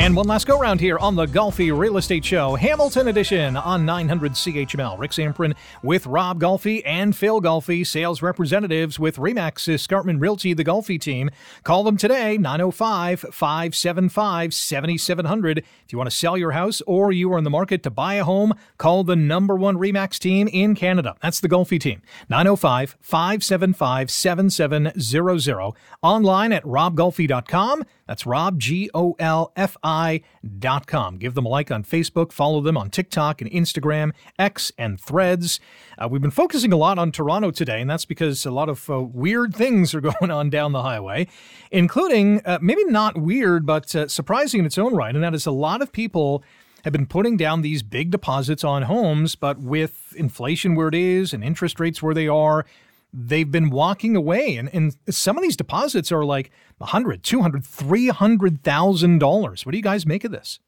and 0.00 0.16
one 0.16 0.26
last 0.26 0.46
go 0.46 0.58
round 0.58 0.80
here 0.80 0.98
on 0.98 1.14
the 1.14 1.26
Golfi 1.26 1.76
Real 1.76 1.98
Estate 1.98 2.24
Show, 2.24 2.54
Hamilton 2.54 3.08
Edition 3.08 3.54
on 3.54 3.84
900 3.84 4.32
CHML. 4.32 4.98
Rick 4.98 5.10
Zamperin 5.10 5.54
with 5.82 6.06
Rob 6.06 6.40
Golfi 6.40 6.80
and 6.86 7.14
Phil 7.14 7.42
Golfi, 7.42 7.86
sales 7.86 8.22
representatives 8.22 8.98
with 8.98 9.16
Remax 9.16 9.68
Escarpment 9.68 10.18
Realty, 10.18 10.54
the 10.54 10.64
Golfi 10.64 10.98
team. 10.98 11.28
Call 11.64 11.84
them 11.84 11.98
today, 11.98 12.38
905 12.38 13.26
575 13.30 14.54
7700. 14.54 15.58
If 15.58 15.92
you 15.92 15.98
want 15.98 16.08
to 16.08 16.16
sell 16.16 16.38
your 16.38 16.52
house 16.52 16.80
or 16.86 17.12
you 17.12 17.30
are 17.34 17.38
in 17.38 17.44
the 17.44 17.50
market 17.50 17.82
to 17.82 17.90
buy 17.90 18.14
a 18.14 18.24
home, 18.24 18.54
call 18.78 19.04
the 19.04 19.16
number 19.16 19.54
one 19.54 19.76
Remax 19.76 20.18
team 20.18 20.48
in 20.48 20.74
Canada. 20.74 21.14
That's 21.20 21.40
the 21.40 21.48
Golfi 21.48 21.78
team, 21.78 22.00
905 22.30 22.96
575 23.00 24.10
7700. 24.10 25.72
Online 26.02 26.52
at 26.52 26.64
robgolfi.com. 26.64 27.84
That's 28.10 28.26
Rob, 28.26 28.58
G 28.58 28.90
O 28.92 29.14
L 29.20 29.52
F 29.54 29.76
I 29.84 30.22
dot 30.58 30.88
com. 30.88 31.16
Give 31.16 31.34
them 31.34 31.46
a 31.46 31.48
like 31.48 31.70
on 31.70 31.84
Facebook, 31.84 32.32
follow 32.32 32.60
them 32.60 32.76
on 32.76 32.90
TikTok 32.90 33.40
and 33.40 33.48
Instagram, 33.48 34.10
X, 34.36 34.72
and 34.76 35.00
Threads. 35.00 35.60
Uh, 35.96 36.08
we've 36.08 36.20
been 36.20 36.32
focusing 36.32 36.72
a 36.72 36.76
lot 36.76 36.98
on 36.98 37.12
Toronto 37.12 37.52
today, 37.52 37.80
and 37.80 37.88
that's 37.88 38.04
because 38.04 38.44
a 38.44 38.50
lot 38.50 38.68
of 38.68 38.90
uh, 38.90 39.00
weird 39.00 39.54
things 39.54 39.94
are 39.94 40.00
going 40.18 40.28
on 40.28 40.50
down 40.50 40.72
the 40.72 40.82
highway, 40.82 41.28
including 41.70 42.40
uh, 42.44 42.58
maybe 42.60 42.84
not 42.86 43.16
weird, 43.16 43.64
but 43.64 43.94
uh, 43.94 44.08
surprising 44.08 44.58
in 44.58 44.66
its 44.66 44.76
own 44.76 44.92
right, 44.92 45.14
and 45.14 45.22
that 45.22 45.32
is 45.32 45.46
a 45.46 45.52
lot 45.52 45.80
of 45.80 45.92
people 45.92 46.42
have 46.82 46.92
been 46.92 47.06
putting 47.06 47.36
down 47.36 47.62
these 47.62 47.84
big 47.84 48.10
deposits 48.10 48.64
on 48.64 48.82
homes, 48.82 49.36
but 49.36 49.60
with 49.60 50.12
inflation 50.16 50.74
where 50.74 50.88
it 50.88 50.96
is 50.96 51.32
and 51.32 51.44
interest 51.44 51.78
rates 51.78 52.02
where 52.02 52.14
they 52.14 52.26
are, 52.26 52.66
they've 53.12 53.50
been 53.50 53.70
walking 53.70 54.16
away. 54.16 54.56
And, 54.56 54.68
and 54.72 54.96
some 55.08 55.36
of 55.36 55.42
these 55.42 55.56
deposits 55.56 56.12
are 56.12 56.24
like 56.24 56.50
a 56.80 56.86
hundred, 56.86 57.22
two 57.22 57.42
hundred, 57.42 57.64
three 57.64 58.08
hundred 58.08 58.62
thousand 58.62 59.18
dollars. 59.18 59.66
What 59.66 59.72
do 59.72 59.78
you 59.78 59.82
guys 59.82 60.06
make 60.06 60.24
of 60.24 60.32
this? 60.32 60.60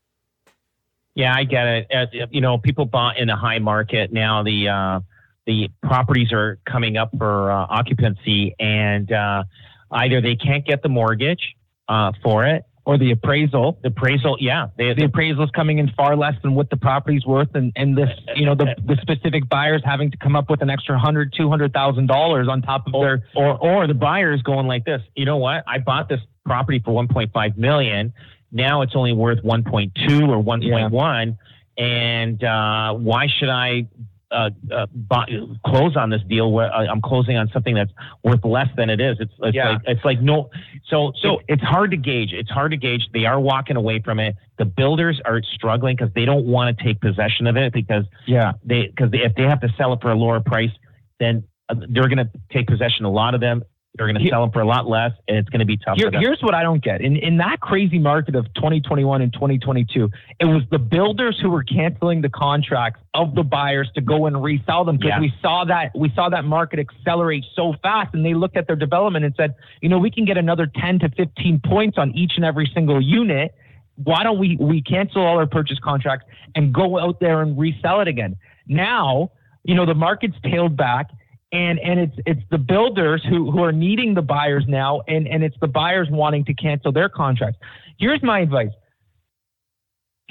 Yeah, 1.14 1.34
I 1.34 1.44
get 1.44 1.66
it. 1.66 1.86
As, 1.90 2.08
you 2.30 2.40
know, 2.40 2.58
people 2.58 2.86
bought 2.86 3.18
in 3.18 3.28
a 3.28 3.36
high 3.36 3.58
market. 3.58 4.12
Now 4.12 4.42
the 4.42 4.68
uh, 4.68 5.00
the 5.46 5.68
properties 5.82 6.32
are 6.32 6.58
coming 6.64 6.96
up 6.96 7.10
for 7.18 7.50
uh, 7.50 7.66
occupancy, 7.68 8.54
and 8.58 9.10
uh, 9.12 9.44
either 9.90 10.20
they 10.20 10.36
can't 10.36 10.64
get 10.64 10.82
the 10.82 10.88
mortgage 10.88 11.56
uh, 11.88 12.12
for 12.22 12.46
it, 12.46 12.64
or 12.85 12.99
the 12.99 13.12
appraisal. 13.12 13.78
The 13.83 13.89
appraisal, 13.89 14.37
yeah, 14.41 14.68
the 14.76 15.05
appraisal 15.05 15.45
is 15.45 15.51
coming 15.51 15.78
in 15.78 15.91
far 15.97 16.16
less 16.16 16.35
than 16.43 16.55
what 16.55 16.70
the 16.70 16.76
property's 16.76 17.24
worth, 17.24 17.55
and 17.55 17.72
and 17.76 17.97
this, 17.97 18.09
you 18.35 18.45
know, 18.45 18.55
the 18.55 18.74
the 18.85 18.97
specific 19.01 19.49
buyers 19.49 19.83
having 19.85 20.11
to 20.11 20.16
come 20.16 20.35
up 20.35 20.51
with 20.51 20.62
an 20.62 20.70
extra 20.70 20.99
hundred, 20.99 21.33
two 21.37 21.49
hundred 21.49 21.72
thousand 21.72 22.07
dollars 22.07 22.49
on 22.49 22.62
top 22.62 22.87
of 22.87 22.93
their, 22.93 23.24
or 23.35 23.57
or 23.59 23.87
the 23.87 23.95
buyers 23.95 24.43
going 24.43 24.66
like 24.66 24.85
this. 24.85 25.03
You 25.14 25.24
know 25.24 25.37
what? 25.37 25.64
I 25.66 25.78
bought 25.78 26.09
this 26.09 26.20
property 26.45 26.80
for 26.85 26.93
one 26.93 27.09
point 27.09 27.33
five 27.33 27.57
million. 27.57 28.12
Now 28.51 28.83
it's 28.83 28.95
only 28.95 29.12
worth 29.12 29.43
one 29.43 29.64
point 29.64 29.93
two 30.07 30.26
or 30.26 30.39
one 30.41 30.61
point 30.61 30.72
yeah. 30.72 30.89
one, 30.89 31.39
and 31.78 32.43
uh, 32.43 32.95
why 32.95 33.28
should 33.28 33.49
I 33.49 33.87
uh, 34.33 34.51
uh, 34.74 34.87
buy, 34.95 35.26
close 35.66 35.97
on 35.97 36.11
this 36.11 36.22
deal 36.28 36.53
where 36.53 36.72
uh, 36.72 36.87
I'm 36.87 37.01
closing 37.01 37.37
on 37.37 37.51
something 37.53 37.74
that's 37.74 37.91
worth 38.24 38.45
less 38.45 38.68
than 38.76 38.91
it 38.91 39.01
is. 39.01 39.16
It's, 39.20 39.33
it's 39.41 39.55
yeah. 39.55 39.70
like 39.70 39.80
it's 39.87 40.05
like 40.05 40.20
no. 40.20 40.51
So 40.89 41.12
so 41.20 41.39
it, 41.39 41.45
it's 41.49 41.62
hard 41.62 41.91
to 41.91 41.97
gauge. 41.97 42.33
It's 42.33 42.51
hard 42.51 42.72
to 42.72 42.76
gauge. 42.76 43.03
They 43.12 43.26
are 43.26 43.39
walking 43.39 43.76
away 43.76 44.01
from 44.01 44.18
it. 44.18 44.37
The 44.59 44.64
builders 44.64 45.20
are 45.24 45.41
struggling 45.55 45.97
because 45.97 46.12
they 46.14 46.24
don't 46.24 46.47
want 46.47 46.76
to 46.76 46.85
take 46.85 47.01
possession 47.01 47.47
of 47.47 47.57
it 47.57 47.72
because 47.72 48.05
yeah 48.26 48.53
they 48.64 48.87
because 48.87 49.11
if 49.12 49.35
they 49.35 49.45
have 49.45 49.61
to 49.61 49.68
sell 49.76 49.93
it 49.93 50.01
for 50.01 50.11
a 50.11 50.16
lower 50.16 50.41
price, 50.41 50.72
then 51.20 51.45
uh, 51.68 51.74
they're 51.89 52.09
going 52.09 52.18
to 52.18 52.30
take 52.53 52.66
possession. 52.66 53.05
A 53.05 53.11
lot 53.11 53.35
of 53.35 53.41
them 53.41 53.62
they're 53.95 54.11
going 54.11 54.24
to 54.24 54.30
sell 54.30 54.40
them 54.40 54.51
for 54.51 54.61
a 54.61 54.66
lot 54.66 54.88
less, 54.88 55.12
and 55.28 55.36
it's 55.36 55.51
going 55.51 55.61
to 55.61 55.66
be 55.66 55.76
tough. 55.76 55.99
Here, 55.99 56.11
here's 56.11 56.40
what 56.40 56.55
I 56.55 56.62
don't 56.62 56.82
get: 56.82 57.03
in 57.03 57.16
in 57.16 57.36
that 57.38 57.61
crazy 57.61 57.99
market 57.99 58.34
of 58.34 58.47
2021 58.55 59.20
and 59.20 59.32
2022, 59.34 60.09
it 60.40 60.45
was 60.47 60.62
the 60.70 60.78
builders 60.78 61.38
who 61.43 61.51
were 61.51 61.62
canceling 61.62 62.22
the 62.22 62.30
contracts 62.30 63.01
of 63.12 63.34
the 63.34 63.43
buyers 63.43 63.90
to 63.95 64.01
go 64.01 64.24
and 64.24 64.43
resell 64.43 64.86
them 64.86 64.97
because 64.97 65.11
yeah. 65.11 65.20
we 65.20 65.32
saw 65.43 65.66
that 65.66 65.90
we 65.95 66.11
saw 66.14 66.30
that 66.30 66.47
market 66.47 66.78
accelerate 66.78 67.45
so 67.55 67.74
fast, 67.82 68.14
and 68.14 68.24
they 68.24 68.32
looked 68.32 68.57
at 68.57 68.66
their 68.66 68.76
development 68.76 69.26
and 69.26 69.34
said, 69.36 69.55
you 69.82 69.90
know, 69.90 69.99
we 69.99 70.11
can 70.11 70.24
get 70.24 70.38
another 70.38 70.66
10 70.74 71.01
to 71.01 71.11
15 71.11 71.61
points 71.62 71.99
on 71.99 72.12
each 72.12 72.32
and 72.36 72.47
every 72.47 72.70
single 72.72 73.01
unit. 73.01 73.55
Why 73.97 74.22
don't 74.22 74.38
we 74.38 74.57
we 74.59 74.80
cancel 74.80 75.22
all 75.22 75.36
our 75.36 75.47
purchase 75.47 75.78
contracts 75.78 76.24
and 76.55 76.72
go 76.72 76.99
out 76.99 77.20
there 77.20 77.43
and 77.43 77.59
resell 77.59 78.01
it 78.01 78.09
again? 78.09 78.36
Now, 78.66 79.32
you 79.64 79.74
know, 79.74 79.84
the 79.84 79.95
market's 79.95 80.36
tailed 80.43 80.78
back 80.78 81.11
and 81.53 81.78
and 81.80 82.00
it's 82.00 82.16
it's 82.26 82.42
the 82.50 82.59
builders 82.59 83.22
who 83.28 83.50
who 83.50 83.62
are 83.62 83.72
needing 83.72 84.14
the 84.14 84.22
buyers 84.22 84.64
now 84.66 85.03
and 85.09 85.28
and 85.28 85.44
it's 85.44 85.57
the 85.61 85.68
buyers 85.68 86.09
wanting 86.11 86.44
to 86.44 86.55
cancel 86.55 86.90
their 86.92 87.09
contracts 87.09 87.59
here's 87.98 88.22
my 88.22 88.40
advice 88.40 88.70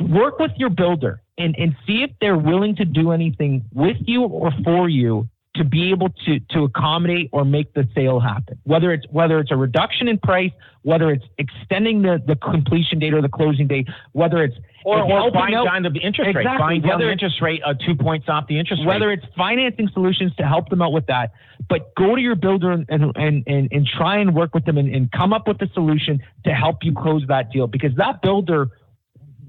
work 0.01 0.39
with 0.39 0.51
your 0.57 0.69
builder 0.69 1.21
and 1.37 1.55
and 1.57 1.75
see 1.85 2.03
if 2.03 2.11
they're 2.19 2.37
willing 2.37 2.75
to 2.75 2.85
do 2.85 3.11
anything 3.11 3.63
with 3.73 3.97
you 4.01 4.23
or 4.23 4.51
for 4.63 4.89
you 4.89 5.29
to 5.55 5.63
be 5.65 5.91
able 5.91 6.09
to 6.25 6.39
to 6.51 6.63
accommodate 6.63 7.29
or 7.33 7.43
make 7.43 7.73
the 7.73 7.87
sale 7.93 8.19
happen. 8.19 8.57
Whether 8.63 8.93
it's 8.93 9.05
whether 9.09 9.39
it's 9.39 9.51
a 9.51 9.55
reduction 9.55 10.07
in 10.07 10.17
price, 10.17 10.51
whether 10.83 11.11
it's 11.11 11.25
extending 11.37 12.01
the, 12.01 12.21
the 12.25 12.35
completion 12.35 12.99
date 12.99 13.13
or 13.13 13.21
the 13.21 13.29
closing 13.29 13.67
date, 13.67 13.87
whether 14.13 14.43
it's 14.43 14.55
or, 14.83 15.01
or 15.01 15.31
buying 15.31 15.55
out, 15.55 15.65
down 15.65 15.83
the 15.83 15.99
interest 15.99 16.29
exactly, 16.29 16.45
rate, 16.45 16.59
buying 16.59 16.81
down 16.81 16.99
the 16.99 17.11
interest 17.11 17.41
rate 17.41 17.61
uh, 17.65 17.73
two 17.73 17.95
points 17.95 18.27
off 18.29 18.47
the 18.47 18.59
interest 18.59 18.85
whether 18.85 19.07
rate. 19.07 19.19
Whether 19.19 19.27
it's 19.27 19.35
financing 19.37 19.89
solutions 19.93 20.35
to 20.37 20.43
help 20.43 20.69
them 20.69 20.81
out 20.81 20.91
with 20.91 21.07
that, 21.07 21.31
but 21.69 21.93
go 21.95 22.15
to 22.15 22.21
your 22.21 22.35
builder 22.35 22.71
and 22.71 22.85
and 22.89 23.43
and, 23.47 23.69
and 23.71 23.87
try 23.97 24.17
and 24.17 24.35
work 24.35 24.53
with 24.53 24.65
them 24.65 24.77
and, 24.77 24.93
and 24.93 25.11
come 25.11 25.33
up 25.33 25.47
with 25.47 25.61
a 25.61 25.67
solution 25.73 26.21
to 26.45 26.53
help 26.53 26.77
you 26.83 26.93
close 26.93 27.23
that 27.27 27.51
deal 27.51 27.67
because 27.67 27.95
that 27.97 28.21
builder 28.21 28.69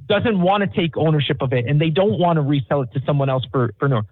doesn't 0.06 0.40
want 0.40 0.62
to 0.62 0.80
take 0.80 0.96
ownership 0.96 1.38
of 1.40 1.52
it 1.52 1.66
and 1.66 1.80
they 1.80 1.90
don't 1.90 2.18
want 2.18 2.36
to 2.36 2.42
resell 2.42 2.82
it 2.82 2.92
to 2.92 3.00
someone 3.06 3.28
else 3.28 3.44
for, 3.50 3.74
for 3.78 3.88
no. 3.88 4.02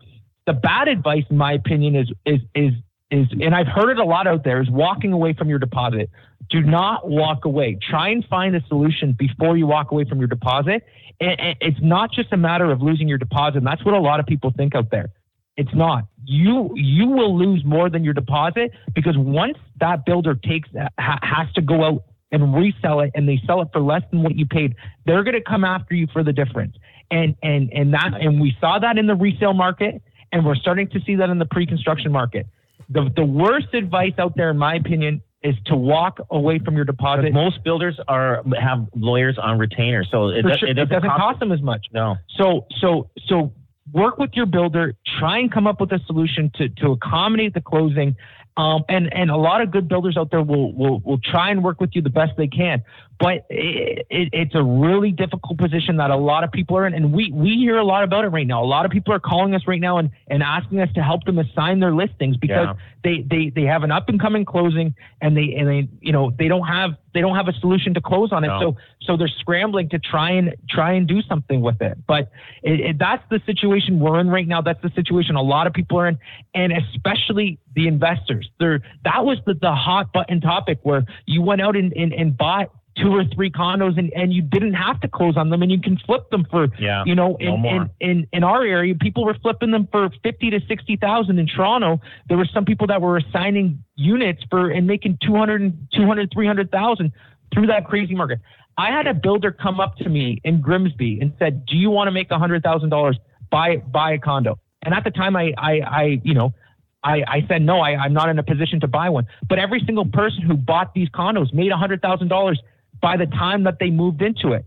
The 0.47 0.53
bad 0.55 0.89
advice, 0.89 1.25
in 1.31 1.37
my 1.37 1.53
opinion, 1.53 1.95
is, 1.95 2.11
is, 2.25 2.41
is, 2.55 2.73
is, 3.11 3.27
and 3.41 3.55
I've 3.55 3.67
heard 3.67 3.91
it 3.91 3.99
a 3.99 4.05
lot 4.05 4.27
out 4.27 4.45
there, 4.45 4.61
is 4.63 4.71
walking 4.71 5.13
away 5.13 5.33
from 5.33 5.49
your 5.49 5.59
deposit. 5.59 6.11
Do 6.49 6.63
not 6.63 7.09
walk 7.09 7.45
away. 7.45 7.79
Try 7.91 8.09
and 8.11 8.25
find 8.25 8.55
a 8.57 8.65
solution 8.69 9.13
before 9.13 9.57
you 9.57 9.67
walk 9.67 9.91
away 9.93 10.05
from 10.05 10.19
your 10.19 10.29
deposit. 10.29 10.85
And, 11.21 11.57
it's 11.61 11.81
not 11.81 12.13
just 12.13 12.33
a 12.33 12.37
matter 12.37 12.71
of 12.71 12.83
losing 12.83 13.09
your 13.09 13.19
deposit. 13.19 13.59
And 13.59 13.67
that's 13.67 13.85
what 13.85 13.95
a 13.95 14.01
lot 14.01 14.21
of 14.21 14.27
people 14.27 14.53
think 14.57 14.75
out 14.75 14.91
there. 14.91 15.11
It's 15.57 15.75
not. 15.75 16.05
You 16.25 16.71
you 16.75 17.09
will 17.09 17.37
lose 17.37 17.65
more 17.65 17.91
than 17.91 18.05
your 18.05 18.15
deposit 18.15 18.71
because 18.95 19.17
once 19.19 19.59
that 19.81 20.07
builder 20.07 20.35
takes 20.35 20.69
ha, 20.99 21.19
has 21.23 21.53
to 21.55 21.61
go 21.61 21.85
out 21.85 22.05
and 22.33 22.55
resell 22.55 23.01
it 23.01 23.11
and 23.15 23.29
they 23.29 23.43
sell 23.47 23.61
it 23.61 23.69
for 23.73 23.81
less 23.81 24.03
than 24.11 24.23
what 24.23 24.37
you 24.37 24.47
paid, 24.47 24.77
they're 25.05 25.25
going 25.25 25.35
to 25.35 25.43
come 25.43 25.65
after 25.65 25.95
you 25.95 26.07
for 26.13 26.23
the 26.23 26.33
difference. 26.33 26.77
And 27.11 27.37
and 27.43 27.71
and 27.73 27.93
that 27.93 28.15
and 28.21 28.41
we 28.41 28.57
saw 28.61 28.79
that 28.79 28.97
in 28.97 29.07
the 29.07 29.17
resale 29.17 29.53
market 29.53 30.01
and 30.33 30.47
we're 30.47 30.55
starting 30.55 30.89
to 30.91 31.01
see 31.01 31.17
that 31.17 31.29
in 31.29 31.39
the 31.39 31.47
pre-construction 31.47 32.13
market. 32.13 32.47
The 32.91 33.11
the 33.15 33.25
worst 33.25 33.73
advice 33.73 34.15
out 34.19 34.35
there 34.37 34.51
in 34.51 34.59
my 34.59 34.75
opinion 34.75 35.23
is 35.43 35.55
to 35.67 35.77
walk 35.77 36.21
away 36.31 36.59
from 36.59 36.77
your 36.77 36.85
deposit. 36.85 37.33
Most 37.33 37.65
builders 37.65 37.99
are 38.09 38.43
have 38.61 38.87
lawyers 38.95 39.39
on 39.41 39.59
retainer, 39.59 40.05
so 40.05 40.29
it, 40.29 40.43
sure. 40.43 40.69
it, 40.69 40.75
doesn't, 40.75 40.79
it 40.79 40.85
doesn't 40.87 41.09
cost, 41.09 41.21
cost 41.21 41.41
them 41.41 41.53
as 41.53 41.63
much. 41.63 41.87
No. 41.93 42.17
So 42.37 42.67
so 42.81 43.11
so 43.27 43.53
work 43.93 44.19
with 44.19 44.31
your 44.35 44.47
builder, 44.47 44.95
try 45.19 45.39
and 45.39 45.51
come 45.51 45.67
up 45.67 45.81
with 45.81 45.93
a 45.93 46.01
solution 46.07 46.51
to 46.57 46.69
to 46.69 46.93
accommodate 46.93 47.55
the 47.55 47.61
closing 47.61 48.17
um, 48.57 48.85
and 48.89 49.13
and 49.13 49.31
a 49.31 49.37
lot 49.37 49.61
of 49.63 49.71
good 49.71 49.89
builders 49.89 50.17
out 50.17 50.31
there 50.31 50.43
will 50.43 50.73
will 50.75 51.01
will 51.01 51.19
try 51.19 51.51
and 51.51 51.63
work 51.63 51.81
with 51.81 51.91
you 51.95 52.03
the 52.03 52.11
best 52.11 52.33
they 52.37 52.49
can. 52.49 52.83
But 53.21 53.45
it, 53.51 54.07
it, 54.09 54.31
it's 54.33 54.55
a 54.55 54.63
really 54.63 55.13
difficult 55.13 55.59
position 55.59 55.99
that 55.99 56.11
a 56.11 56.17
lot 56.17 56.43
of 56.43 56.51
people 56.51 56.79
are 56.79 56.87
in, 56.87 56.95
and 56.95 57.13
we 57.13 57.31
we 57.31 57.51
hear 57.51 57.77
a 57.77 57.85
lot 57.85 58.03
about 58.03 58.25
it 58.25 58.29
right 58.29 58.47
now. 58.47 58.65
A 58.65 58.65
lot 58.65 58.87
of 58.87 58.91
people 58.91 59.13
are 59.13 59.21
calling 59.21 59.55
us 59.55 59.61
right 59.67 59.81
now 59.81 59.99
and, 59.99 60.11
and 60.29 60.43
asking 60.43 60.81
us 60.81 60.89
to 60.95 61.03
help 61.03 61.25
them 61.25 61.39
assign 61.39 61.81
their 61.81 61.93
listings 61.93 62.39
because 62.39 62.69
yeah. 62.69 62.75
they, 63.05 63.23
they 63.29 63.53
they 63.55 63.65
have 63.65 63.83
an 63.83 63.93
up 63.93 64.09
and 64.09 64.19
coming 64.19 64.47
closing 64.47 64.95
and 65.21 65.37
they 65.37 65.55
and 65.55 65.69
they 65.69 65.89
you 66.01 66.13
know 66.13 66.33
they 66.39 66.49
don't 66.49 66.67
have 66.67 66.93
they 67.13 67.21
don't 67.21 67.37
have 67.37 67.47
a 67.47 67.53
solution 67.61 67.93
to 67.93 68.01
close 68.01 68.33
on 68.33 68.43
it. 68.43 68.47
No. 68.47 68.61
So 68.61 68.77
so 69.03 69.17
they're 69.19 69.29
scrambling 69.29 69.91
to 69.91 69.99
try 69.99 70.31
and 70.31 70.55
try 70.71 70.93
and 70.93 71.07
do 71.07 71.21
something 71.21 71.61
with 71.61 71.83
it. 71.83 71.99
But 72.07 72.31
it, 72.63 72.81
it, 72.81 72.99
that's 72.99 73.23
the 73.29 73.43
situation 73.45 74.01
we're 74.01 74.19
in 74.21 74.31
right 74.31 74.49
now. 74.49 74.63
That's 74.63 74.81
the 74.81 74.93
situation 74.95 75.37
a 75.37 75.43
lot 75.43 75.67
of 75.67 75.75
people 75.75 75.99
are 75.99 76.09
in, 76.09 76.19
and 76.55 76.73
especially 76.73 77.59
the 77.75 77.87
investors. 77.87 78.49
There 78.59 78.81
that 79.05 79.27
was 79.27 79.37
the, 79.45 79.53
the 79.53 79.75
hot 79.75 80.11
button 80.15 80.41
topic 80.41 80.79
where 80.85 81.05
you 81.27 81.43
went 81.43 81.61
out 81.61 81.77
and, 81.77 81.93
and, 81.93 82.15
and 82.15 82.35
bought 82.35 82.71
two 82.97 83.15
or 83.15 83.25
three 83.35 83.51
condos 83.51 83.99
and, 83.99 84.13
and 84.15 84.33
you 84.33 84.43
didn't 84.43 84.75
have 84.75 85.01
to 85.01 85.09
close 85.09 85.37
on 85.37 85.51
them 85.51 85.63
and 85.63 85.71
you 85.71 85.81
can 85.81 85.97
flip 85.99 86.29
them 86.31 86.45
for 86.51 86.69
yeah, 86.79 87.05
you 87.07 87.15
know 87.15 87.37
in, 87.37 87.63
no 87.63 87.69
in, 87.69 87.91
in, 88.01 88.27
in 88.33 88.45
our 88.45 88.65
area 88.65 88.95
people 88.95 89.25
were 89.25 89.37
flipping 89.43 89.71
them 89.71 89.89
for 89.91 90.11
50 90.23 90.51
to 90.51 90.61
60,000 90.67 91.39
in 91.39 91.47
Toronto. 91.47 92.01
There 92.29 92.37
were 92.37 92.49
some 92.53 92.65
people 92.65 92.87
that 92.89 93.01
were 93.01 93.17
assigning 93.17 93.83
units 93.95 94.43
for 94.51 94.71
and 94.71 94.87
making 94.87 95.19
200 95.25 95.89
200 95.95 96.33
300,000 96.33 97.13
through 97.55 97.67
that 97.67 97.87
crazy 97.87 98.15
market. 98.15 98.41
I 98.77 98.91
had 98.91 99.07
a 99.07 99.15
builder 99.15 99.53
come 99.53 99.79
up 99.79 99.97
to 99.99 100.09
me 100.09 100.41
in 100.45 100.61
Grimsby 100.61 101.21
and 101.21 101.33
said 101.39 101.67
do 101.67 101.77
you 101.77 101.91
want 101.91 102.09
to 102.09 102.13
make 102.13 102.29
$100,000 102.29 103.15
buy 103.51 103.77
buy 103.77 104.13
a 104.13 104.19
condo. 104.19 104.59
And 104.83 104.95
at 104.95 105.05
the 105.05 105.11
time 105.11 105.37
I 105.37 105.55
I, 105.57 105.81
I 105.81 106.21
you 106.25 106.35
know 106.35 106.55
I, 107.03 107.25
I 107.27 107.47
said 107.49 107.63
no, 107.63 107.81
I, 107.81 107.97
I'm 107.97 108.13
not 108.13 108.29
in 108.29 108.39
a 108.39 108.43
position 108.43 108.81
to 108.81 108.89
buy 108.89 109.09
one. 109.09 109.27
But 109.49 109.59
every 109.59 109.83
single 109.87 110.05
person 110.05 110.43
who 110.43 110.55
bought 110.55 110.93
these 110.93 111.09
condos 111.09 111.55
made 111.55 111.73
hundred 111.73 112.03
thousand 112.03 112.29
dollars 112.29 112.61
by 113.01 113.17
the 113.17 113.27
time 113.27 113.65
that 113.65 113.79
they 113.81 113.91
moved 113.91 114.23
into 114.23 114.53
it. 114.53 114.65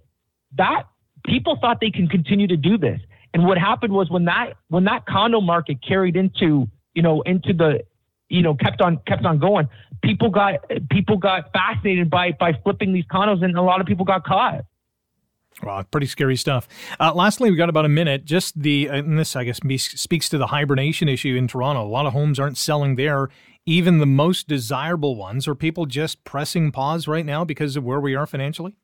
That 0.58 0.84
people 1.26 1.58
thought 1.60 1.80
they 1.82 1.92
can 1.92 2.08
continue 2.08 2.48
to 2.48 2.58
do 2.58 2.78
this. 2.78 3.00
And 3.34 3.46
what 3.46 3.58
happened 3.58 3.94
was 3.94 4.10
when 4.10 4.26
that 4.26 4.54
when 4.70 4.84
that 4.86 5.06
condo 5.06 5.42
market 5.42 5.78
carried 5.86 6.16
into 6.16 6.68
you 6.94 7.02
know 7.02 7.22
into 7.22 7.54
the 7.54 7.84
you 8.30 8.42
know 8.42 8.54
kept 8.54 8.82
on 8.82 9.00
kept 9.08 9.26
on 9.26 9.40
going, 9.40 9.68
people 10.04 10.30
got 10.30 10.56
people 10.92 11.18
got 11.18 11.52
fascinated 11.52 12.10
by 12.10 12.32
by 12.34 12.54
flipping 12.64 12.94
these 12.94 13.06
condos, 13.06 13.44
and 13.44 13.58
a 13.58 13.62
lot 13.62 13.82
of 13.82 13.88
people 13.88 14.06
got 14.06 14.24
caught. 14.24 14.66
Well, 15.62 15.84
pretty 15.84 16.08
scary 16.08 16.36
stuff. 16.36 16.68
Uh, 17.00 17.14
lastly, 17.14 17.52
we 17.52 17.58
got 17.58 17.70
about 17.70 17.86
a 17.86 17.90
minute. 17.90 18.26
Just 18.26 18.60
the, 18.60 18.88
and 18.88 19.20
this 19.20 19.36
I 19.36 19.44
guess 19.44 19.60
speaks 19.78 20.30
to 20.30 20.38
the 20.38 20.48
hibernation 20.48 21.08
issue 21.08 21.36
in 21.36 21.48
Toronto. 21.48 21.84
A 21.84 21.88
lot 21.88 22.06
of 22.06 22.14
homes 22.14 22.40
aren't 22.40 22.58
selling 22.58 22.96
there 22.96 23.30
even 23.66 23.99
the 23.99 24.05
most 24.05 24.47
desirable 24.47 25.16
ones? 25.16 25.47
Are 25.47 25.55
people 25.55 25.86
just 25.86 26.24
pressing 26.24 26.72
pause 26.72 27.07
right 27.07 27.26
now 27.26 27.43
because 27.45 27.76
of 27.76 27.84
where 27.84 27.99
we 27.99 28.16
are 28.16 28.26
financially? 28.26 28.76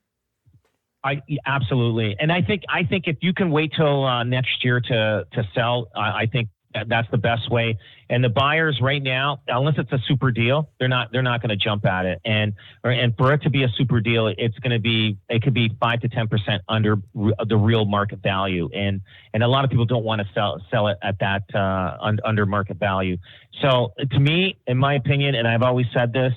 I 1.02 1.22
absolutely, 1.46 2.14
and 2.18 2.30
I 2.30 2.42
think 2.42 2.62
I 2.68 2.84
think 2.84 3.04
if 3.06 3.16
you 3.22 3.32
can 3.32 3.50
wait 3.50 3.72
till 3.74 4.04
uh, 4.04 4.22
next 4.22 4.62
year 4.62 4.80
to 4.80 5.26
to 5.32 5.42
sell, 5.54 5.88
I, 5.96 6.22
I 6.22 6.26
think 6.30 6.50
that's 6.86 7.10
the 7.10 7.18
best 7.18 7.50
way. 7.50 7.78
And 8.08 8.22
the 8.22 8.28
buyers 8.28 8.78
right 8.80 9.02
now, 9.02 9.40
unless 9.48 9.74
it's 9.78 9.92
a 9.92 9.98
super 10.06 10.30
deal, 10.30 10.70
they're 10.78 10.88
not 10.88 11.10
they're 11.12 11.22
not 11.22 11.42
going 11.42 11.50
to 11.50 11.56
jump 11.56 11.84
at 11.84 12.06
it. 12.06 12.20
And 12.24 12.54
and 12.84 13.14
for 13.16 13.32
it 13.32 13.42
to 13.42 13.50
be 13.50 13.64
a 13.64 13.68
super 13.76 14.00
deal, 14.00 14.28
it's 14.28 14.58
going 14.58 14.72
to 14.72 14.78
be 14.78 15.18
it 15.28 15.42
could 15.42 15.54
be 15.54 15.70
five 15.80 16.00
to 16.00 16.08
ten 16.08 16.28
percent 16.28 16.62
under 16.68 16.96
the 17.14 17.56
real 17.56 17.84
market 17.84 18.22
value. 18.22 18.68
And 18.72 19.00
and 19.34 19.42
a 19.42 19.48
lot 19.48 19.64
of 19.64 19.70
people 19.70 19.84
don't 19.84 20.04
want 20.04 20.20
to 20.20 20.28
sell 20.32 20.60
sell 20.70 20.88
it 20.88 20.98
at 21.02 21.18
that 21.20 21.42
uh, 21.54 21.96
under 22.24 22.46
market 22.46 22.78
value. 22.78 23.16
So 23.60 23.92
to 24.10 24.18
me, 24.20 24.56
in 24.66 24.78
my 24.78 24.94
opinion, 24.94 25.34
and 25.34 25.46
I've 25.46 25.62
always 25.62 25.86
said 25.92 26.12
this, 26.12 26.32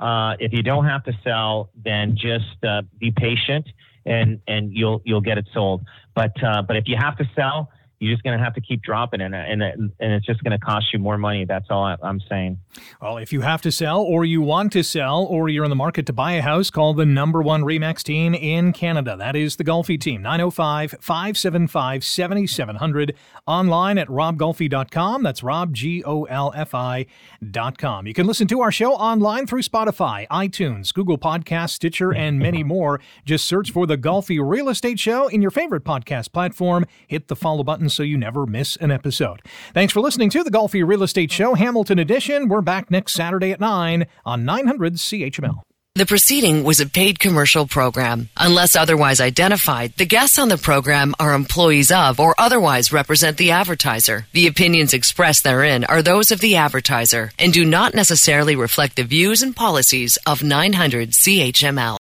uh, 0.00 0.36
if 0.38 0.52
you 0.52 0.62
don't 0.62 0.84
have 0.84 1.04
to 1.04 1.12
sell, 1.24 1.70
then 1.82 2.16
just 2.16 2.62
uh, 2.62 2.82
be 2.98 3.10
patient 3.10 3.66
and 4.04 4.40
and 4.46 4.72
you'll 4.72 5.02
you'll 5.04 5.20
get 5.20 5.38
it 5.38 5.46
sold. 5.52 5.84
But 6.14 6.42
uh, 6.42 6.62
but 6.62 6.76
if 6.76 6.84
you 6.86 6.96
have 6.98 7.16
to 7.18 7.28
sell 7.34 7.70
you're 8.00 8.12
just 8.12 8.22
going 8.22 8.38
to 8.38 8.42
have 8.42 8.54
to 8.54 8.60
keep 8.60 8.82
dropping 8.82 9.20
and 9.20 9.34
and 9.34 9.62
and 9.62 9.92
it's 10.00 10.24
just 10.24 10.42
going 10.44 10.58
to 10.58 10.64
cost 10.64 10.92
you 10.92 10.98
more 10.98 11.18
money. 11.18 11.44
That's 11.44 11.66
all 11.70 11.84
I'm 11.84 12.20
saying. 12.28 12.58
Well, 13.02 13.18
if 13.18 13.32
you 13.32 13.40
have 13.40 13.60
to 13.62 13.72
sell, 13.72 14.00
or 14.00 14.24
you 14.24 14.40
want 14.40 14.72
to 14.72 14.84
sell, 14.84 15.24
or 15.24 15.48
you're 15.48 15.64
in 15.64 15.70
the 15.70 15.76
market 15.76 16.06
to 16.06 16.12
buy 16.12 16.32
a 16.32 16.42
house, 16.42 16.70
call 16.70 16.94
the 16.94 17.06
number 17.06 17.42
one 17.42 17.62
Remax 17.62 18.02
team 18.02 18.34
in 18.34 18.72
Canada. 18.72 19.16
That 19.16 19.34
is 19.34 19.56
the 19.56 19.64
Golfi 19.64 20.00
team, 20.00 20.22
905 20.22 20.96
575 21.00 22.04
7700. 22.04 23.14
Online 23.46 23.98
at 23.98 24.08
robgolfi.com. 24.08 25.22
That's 25.22 25.42
rob, 25.42 25.74
G 25.74 26.04
O 26.04 26.24
L 26.24 26.52
F 26.54 26.74
I.com. 26.74 28.06
You 28.06 28.14
can 28.14 28.26
listen 28.26 28.46
to 28.48 28.60
our 28.60 28.70
show 28.70 28.92
online 28.92 29.46
through 29.46 29.62
Spotify, 29.62 30.26
iTunes, 30.28 30.94
Google 30.94 31.18
Podcasts, 31.18 31.70
Stitcher, 31.70 32.12
and 32.12 32.38
many 32.48 32.62
more. 32.62 33.00
Just 33.24 33.46
search 33.46 33.72
for 33.72 33.86
the 33.86 33.98
Golfi 33.98 34.38
Real 34.40 34.68
Estate 34.68 35.00
Show 35.00 35.28
in 35.28 35.42
your 35.42 35.50
favorite 35.50 35.84
podcast 35.84 36.32
platform. 36.32 36.86
Hit 37.08 37.28
the 37.28 37.36
follow 37.36 37.64
button 37.64 37.87
button 37.88 37.96
so 37.96 38.02
you 38.02 38.16
never 38.16 38.46
miss 38.46 38.76
an 38.76 38.90
episode. 38.90 39.42
Thanks 39.74 39.92
for 39.92 40.00
listening 40.00 40.30
to 40.30 40.44
the 40.44 40.50
Golfi 40.50 40.86
Real 40.86 41.02
Estate 41.02 41.32
Show, 41.32 41.54
Hamilton 41.54 41.98
Edition. 41.98 42.48
We're 42.48 42.60
back 42.60 42.90
next 42.90 43.14
Saturday 43.14 43.52
at 43.52 43.60
9 43.60 44.06
on 44.24 44.44
900 44.44 44.94
CHML. 44.94 45.62
The 45.94 46.06
proceeding 46.06 46.62
was 46.62 46.78
a 46.78 46.86
paid 46.86 47.18
commercial 47.18 47.66
program. 47.66 48.28
Unless 48.36 48.76
otherwise 48.76 49.20
identified, 49.20 49.94
the 49.96 50.06
guests 50.06 50.38
on 50.38 50.48
the 50.48 50.56
program 50.56 51.12
are 51.18 51.34
employees 51.34 51.90
of 51.90 52.20
or 52.20 52.36
otherwise 52.38 52.92
represent 52.92 53.36
the 53.36 53.50
advertiser. 53.50 54.26
The 54.32 54.46
opinions 54.46 54.94
expressed 54.94 55.42
therein 55.42 55.84
are 55.84 56.02
those 56.02 56.30
of 56.30 56.38
the 56.40 56.54
advertiser 56.54 57.32
and 57.36 57.52
do 57.52 57.64
not 57.64 57.94
necessarily 57.94 58.54
reflect 58.54 58.94
the 58.94 59.02
views 59.02 59.42
and 59.42 59.56
policies 59.56 60.18
of 60.24 60.44
900 60.44 61.10
CHML. 61.10 61.96